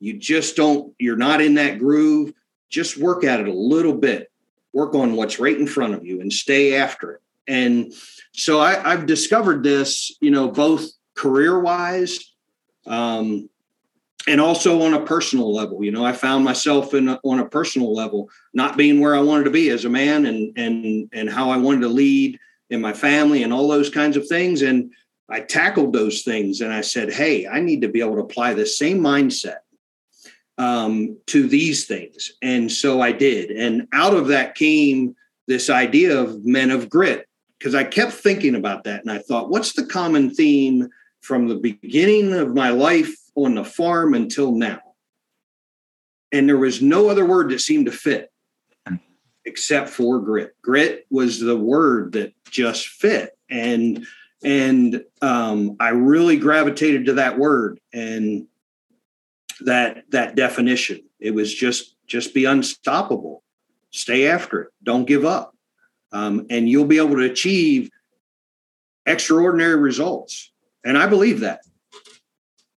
you 0.00 0.18
just 0.18 0.56
don't, 0.56 0.94
you're 0.98 1.16
not 1.16 1.40
in 1.40 1.54
that 1.54 1.78
groove. 1.78 2.32
Just 2.68 2.98
work 2.98 3.24
at 3.24 3.40
it 3.40 3.48
a 3.48 3.52
little 3.52 3.94
bit 3.94 4.30
work 4.72 4.94
on 4.94 5.16
what's 5.16 5.38
right 5.38 5.58
in 5.58 5.66
front 5.66 5.94
of 5.94 6.04
you 6.04 6.20
and 6.20 6.32
stay 6.32 6.76
after 6.76 7.12
it. 7.12 7.20
And 7.46 7.92
so 8.32 8.60
I, 8.60 8.74
have 8.74 9.06
discovered 9.06 9.62
this, 9.62 10.14
you 10.20 10.30
know, 10.30 10.48
both 10.48 10.88
career 11.14 11.58
wise 11.58 12.18
um, 12.86 13.48
and 14.28 14.40
also 14.40 14.82
on 14.82 14.94
a 14.94 15.04
personal 15.04 15.52
level. 15.52 15.82
You 15.82 15.90
know, 15.90 16.04
I 16.04 16.12
found 16.12 16.44
myself 16.44 16.94
in 16.94 17.08
a, 17.08 17.18
on 17.24 17.40
a 17.40 17.48
personal 17.48 17.94
level 17.94 18.28
not 18.52 18.76
being 18.76 19.00
where 19.00 19.16
I 19.16 19.20
wanted 19.20 19.44
to 19.44 19.50
be 19.50 19.70
as 19.70 19.84
a 19.84 19.88
man 19.88 20.26
and 20.26 20.56
and 20.56 21.08
and 21.12 21.30
how 21.30 21.50
I 21.50 21.56
wanted 21.56 21.80
to 21.80 21.88
lead 21.88 22.38
in 22.70 22.80
my 22.80 22.92
family 22.92 23.42
and 23.42 23.52
all 23.52 23.68
those 23.68 23.90
kinds 23.90 24.16
of 24.16 24.28
things. 24.28 24.62
And 24.62 24.92
I 25.30 25.40
tackled 25.40 25.92
those 25.92 26.22
things 26.22 26.60
and 26.60 26.72
I 26.72 26.82
said, 26.82 27.12
hey, 27.12 27.46
I 27.46 27.60
need 27.60 27.82
to 27.82 27.88
be 27.88 28.00
able 28.00 28.16
to 28.16 28.22
apply 28.22 28.54
the 28.54 28.66
same 28.66 29.00
mindset 29.00 29.60
um, 30.58 31.16
to 31.26 31.48
these 31.48 31.86
things. 31.86 32.32
And 32.42 32.70
so 32.70 33.00
I 33.00 33.12
did. 33.12 33.50
And 33.50 33.88
out 33.92 34.14
of 34.14 34.28
that 34.28 34.54
came 34.54 35.16
this 35.46 35.70
idea 35.70 36.18
of 36.18 36.44
men 36.44 36.70
of 36.70 36.90
grit, 36.90 37.26
because 37.58 37.74
I 37.74 37.84
kept 37.84 38.12
thinking 38.12 38.54
about 38.54 38.84
that. 38.84 39.00
And 39.02 39.10
I 39.10 39.18
thought, 39.18 39.50
what's 39.50 39.72
the 39.72 39.86
common 39.86 40.30
theme 40.34 40.88
from 41.20 41.48
the 41.48 41.56
beginning 41.56 42.32
of 42.34 42.54
my 42.54 42.70
life 42.70 43.14
on 43.44 43.54
the 43.54 43.64
farm 43.64 44.14
until 44.14 44.52
now? 44.52 44.80
And 46.32 46.48
there 46.48 46.58
was 46.58 46.82
no 46.82 47.08
other 47.08 47.24
word 47.24 47.50
that 47.50 47.60
seemed 47.60 47.86
to 47.86 47.92
fit 47.92 48.30
except 49.44 49.88
for 49.88 50.20
grit. 50.20 50.54
Grit 50.62 51.06
was 51.10 51.40
the 51.40 51.56
word 51.56 52.12
that 52.12 52.34
just 52.50 52.88
fit. 52.88 53.38
And 53.50 54.06
and 54.44 55.02
um, 55.20 55.76
I 55.80 55.88
really 55.88 56.36
gravitated 56.36 57.06
to 57.06 57.14
that 57.14 57.38
word. 57.38 57.80
And 57.92 58.46
that 59.60 60.04
that 60.10 60.34
definition. 60.34 61.00
It 61.18 61.32
was 61.32 61.52
just 61.52 61.96
just 62.06 62.34
be 62.34 62.44
unstoppable, 62.44 63.42
stay 63.90 64.28
after 64.28 64.62
it, 64.62 64.68
don't 64.82 65.04
give 65.04 65.24
up, 65.24 65.54
um, 66.12 66.46
and 66.50 66.68
you'll 66.68 66.84
be 66.84 66.98
able 66.98 67.16
to 67.16 67.30
achieve 67.30 67.90
extraordinary 69.06 69.76
results. 69.76 70.52
And 70.84 70.96
I 70.96 71.06
believe 71.06 71.40
that. 71.40 71.60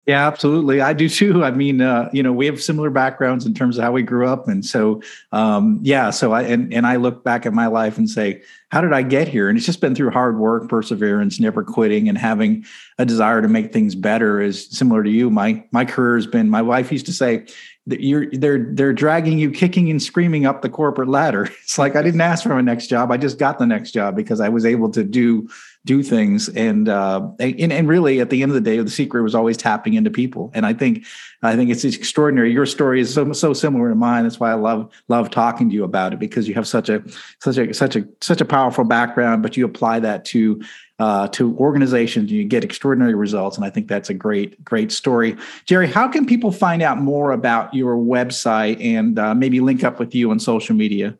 Yeah, 0.09 0.27
absolutely. 0.27 0.81
I 0.81 0.95
do 0.95 1.07
too. 1.07 1.45
I 1.45 1.51
mean, 1.51 1.83
uh, 1.83 2.09
you 2.15 2.23
know, 2.23 2.33
we 2.33 2.47
have 2.47 2.63
similar 2.63 2.89
backgrounds 2.89 3.45
in 3.45 3.53
terms 3.53 3.77
of 3.77 3.85
how 3.85 3.93
we 3.93 4.03
grew 4.03 4.27
up, 4.27 4.49
and 4.49 4.65
so 4.65 5.03
um, 5.33 5.81
yeah. 5.83 6.09
So 6.09 6.33
I 6.33 6.45
and 6.45 6.73
and 6.73 6.87
I 6.87 6.97
look 6.97 7.23
back 7.25 7.45
at 7.45 7.53
my 7.53 7.67
life 7.67 7.99
and 7.99 8.09
say, 8.09 8.41
how 8.71 8.81
did 8.81 8.95
I 8.95 9.03
get 9.03 9.29
here? 9.29 9.51
And 9.51 9.59
it's 9.59 9.67
just 9.67 9.83
been 9.83 9.95
through 9.95 10.13
hard 10.13 10.39
work, 10.39 10.67
perseverance, 10.71 11.39
never 11.41 11.63
quitting, 11.63 12.09
and 12.09 12.17
having 12.17 12.65
a 12.97 13.05
desire 13.05 13.43
to 13.43 13.49
make 13.49 13.71
things 13.71 13.95
better. 13.95 14.41
Is 14.41 14.67
similar 14.71 15.03
to 15.03 15.11
you. 15.11 15.29
My 15.29 15.63
my 15.73 15.85
career 15.85 16.15
has 16.17 16.27
been. 16.27 16.49
My 16.49 16.63
wife 16.63 16.91
used 16.91 17.05
to 17.05 17.13
say, 17.13 17.45
you're 17.89 18.31
they're 18.33 18.65
they're 18.73 18.93
dragging 18.93 19.39
you 19.39 19.51
kicking 19.51 19.91
and 19.91 20.03
screaming 20.03 20.47
up 20.47 20.63
the 20.63 20.69
corporate 20.69 21.09
ladder. 21.09 21.49
It's 21.63 21.79
like 21.79 21.97
I 21.97 22.03
didn't 22.03 22.23
ask 22.23 22.43
for 22.43 22.51
my 22.51 22.63
next 22.63 22.87
job. 22.87 23.11
I 23.13 23.19
just 23.19 23.39
got 23.39 23.59
the 23.59 23.67
next 23.67 23.93
job 23.93 24.17
because 24.17 24.41
I 24.41 24.49
was 24.49 24.65
able 24.65 24.91
to 24.93 25.05
do 25.05 25.49
do 25.89 26.03
things 26.03 26.51
and 26.51 26.87
uh 26.89 27.27
and, 27.39 27.73
and 27.73 27.89
really 27.89 28.21
at 28.21 28.29
the 28.29 28.43
end 28.43 28.51
of 28.51 28.55
the 28.55 28.61
day 28.61 28.79
the 28.79 28.91
secret 28.91 29.23
was 29.23 29.35
always 29.35 29.57
tapping 29.57 29.95
into 29.95 30.11
people 30.11 30.51
and 30.53 30.67
i 30.67 30.75
think 30.75 31.07
i 31.43 31.57
think 31.57 31.71
it's 31.71 31.83
extraordinary 31.83 32.53
your 32.53 32.67
story 32.67 33.01
is 33.01 33.15
so 33.15 33.33
so 33.33 33.55
similar 33.55 33.89
to 33.89 33.95
mine 33.95 34.25
that's 34.25 34.39
why 34.39 34.51
i 34.51 34.55
love 34.55 34.93
love 35.09 35.31
talking 35.31 35.71
to 35.71 35.75
you 35.75 35.85
about 35.85 36.13
it 36.13 36.19
because 36.19 36.47
you 36.47 36.53
have 36.53 36.69
such 36.69 36.91
a 36.91 37.03
such 37.41 37.57
a 37.57 37.73
such 37.73 37.97
a 37.97 38.07
such 38.21 38.41
a 38.43 38.45
powerful 38.45 38.85
background 38.85 39.43
but 39.43 39.57
you 39.57 39.65
apply 39.65 39.99
that 39.99 40.27
to 40.27 40.61
uh, 40.99 41.29
to 41.29 41.57
organizations 41.59 42.31
you 42.31 42.45
get 42.45 42.65
extraordinary 42.65 43.15
results 43.15 43.57
and 43.57 43.65
i 43.65 43.71
think 43.71 43.87
that's 43.89 44.11
a 44.11 44.15
great 44.15 44.63
great 44.65 44.91
story. 44.91 45.37
Jerry 45.65 45.87
how 45.87 46.09
can 46.09 46.27
people 46.27 46.53
find 46.53 46.83
out 46.83 46.99
more 46.99 47.33
about 47.33 47.73
your 47.73 47.97
website 47.97 48.83
and 48.85 49.19
uh, 49.19 49.35
maybe 49.35 49.61
link 49.61 49.85
up 49.85 49.99
with 49.99 50.15
you 50.15 50.31
on 50.31 50.41
social 50.41 50.75
media? 50.75 51.17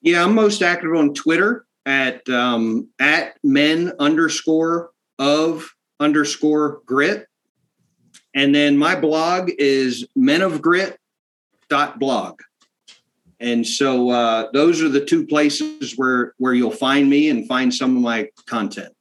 Yeah 0.00 0.24
i'm 0.24 0.34
most 0.34 0.62
active 0.62 0.94
on 0.94 1.14
twitter 1.14 1.66
at 1.86 2.28
um, 2.28 2.88
at 2.98 3.36
men 3.42 3.92
underscore 3.98 4.90
of 5.18 5.74
underscore 6.00 6.80
grit. 6.86 7.28
And 8.34 8.54
then 8.54 8.76
my 8.76 8.98
blog 8.98 9.50
is 9.58 10.06
men 10.16 10.42
of 10.42 10.62
grit 10.62 10.98
dot 11.68 11.98
blog. 11.98 12.40
And 13.42 13.66
so 13.66 14.10
uh, 14.10 14.50
those 14.52 14.80
are 14.80 14.88
the 14.88 15.04
two 15.04 15.26
places 15.26 15.94
where 15.96 16.34
where 16.38 16.54
you'll 16.54 16.70
find 16.70 17.10
me 17.10 17.28
and 17.28 17.46
find 17.46 17.74
some 17.74 17.96
of 17.96 18.02
my 18.02 18.28
content. 18.46 18.94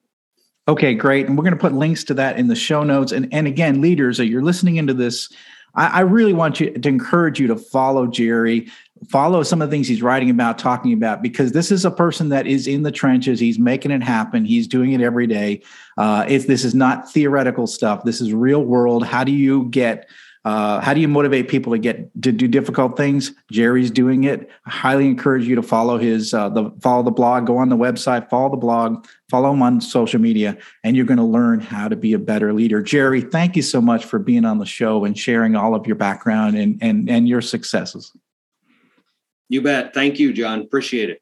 Okay, 0.68 0.94
great. 0.94 1.28
And 1.28 1.38
we're 1.38 1.44
going 1.44 1.56
to 1.56 1.60
put 1.60 1.74
links 1.74 2.04
to 2.06 2.14
that 2.16 2.38
in 2.38 2.48
the 2.48 2.56
show 2.56 2.84
notes. 2.84 3.12
And, 3.12 3.28
and 3.34 3.48
again, 3.48 3.82
leaders, 3.82 4.20
you're 4.20 4.44
listening 4.44 4.78
into 4.78 4.94
this, 4.94 5.28
I, 5.76 5.88
I 5.88 6.00
really 6.02 6.34
want 6.34 6.60
you 6.60 6.72
to 6.72 6.89
encourage 6.89 7.39
you 7.39 7.48
to 7.48 7.56
follow 7.56 8.06
Jerry, 8.06 8.70
follow 9.10 9.42
some 9.42 9.62
of 9.62 9.70
the 9.70 9.76
things 9.76 9.88
he's 9.88 10.04
writing 10.04 10.30
about, 10.30 10.60
talking 10.60 10.94
about, 10.94 11.24
because 11.24 11.52
this 11.52 11.72
is 11.72 11.84
a 11.84 11.92
person 11.92 12.30
that 12.30 12.46
is 12.46 12.68
in 12.68 12.84
the 12.84 12.92
trenches. 12.92 13.39
He's 13.39 13.58
making 13.58 13.92
it 13.92 14.04
happen. 14.04 14.46
He's 14.46 14.68
doing 14.68 14.94
it 14.94 15.02
every 15.02 15.28
day. 15.28 15.64
Uh, 15.98 16.26
it's, 16.28 16.46
this 16.46 16.64
is 16.64 16.76
not 16.76 17.12
theoretical 17.12 17.66
stuff. 17.66 18.04
This 18.04 18.22
is 18.22 18.32
real 18.32 18.64
world. 18.64 19.04
How 19.06 19.24
do 19.24 19.32
you 19.32 19.66
get 19.66 20.08
uh, 20.44 20.82
how 20.82 20.94
do 20.94 21.00
you 21.00 21.08
motivate 21.08 21.48
people 21.48 21.72
to 21.72 21.78
get 21.78 22.10
to 22.24 22.32
do 22.32 22.48
difficult 22.48 22.98
things? 22.98 23.32
Jerry's 23.52 23.92
doing 23.92 24.24
it. 24.24 24.50
I 24.66 24.72
highly 24.72 25.06
encourage 25.06 25.48
you 25.48 25.56
to 25.56 25.62
follow 25.62 26.00
his 26.00 26.34
uh, 26.34 26.50
the 26.50 26.72
follow 26.82 27.04
the 27.04 27.12
blog, 27.12 27.46
go 27.46 27.58
on 27.58 27.70
the 27.70 27.78
website, 27.78 28.28
follow 28.30 28.50
the 28.50 28.58
blog, 28.58 29.06
follow 29.30 29.54
him 29.54 29.62
on 29.62 29.82
social 29.82 30.20
media, 30.20 30.58
and 30.84 30.96
you're 30.96 31.06
going 31.06 31.18
to 31.18 31.24
learn 31.24 31.60
how 31.60 31.88
to 31.88 31.96
be 31.96 32.14
a 32.14 32.20
better 32.20 32.54
leader. 32.54 32.82
Jerry, 32.82 33.22
thank 33.22 33.56
you 33.56 33.62
so 33.62 33.80
much 33.80 34.06
for 34.06 34.18
being 34.18 34.46
on 34.46 34.58
the 34.58 34.66
show 34.66 35.06
and 35.06 35.18
sharing 35.18 35.56
all 35.56 35.76
of 35.76 35.86
your 35.86 35.96
background 35.96 36.58
and 36.58 36.80
and 36.82 37.08
and 37.08 37.28
your 37.28 37.42
successes. 37.42 38.12
You 39.48 39.62
bet. 39.62 39.94
Thank 39.94 40.18
you, 40.18 40.34
Jon. 40.34 40.62
Appreciate 40.62 41.12
it. 41.12 41.22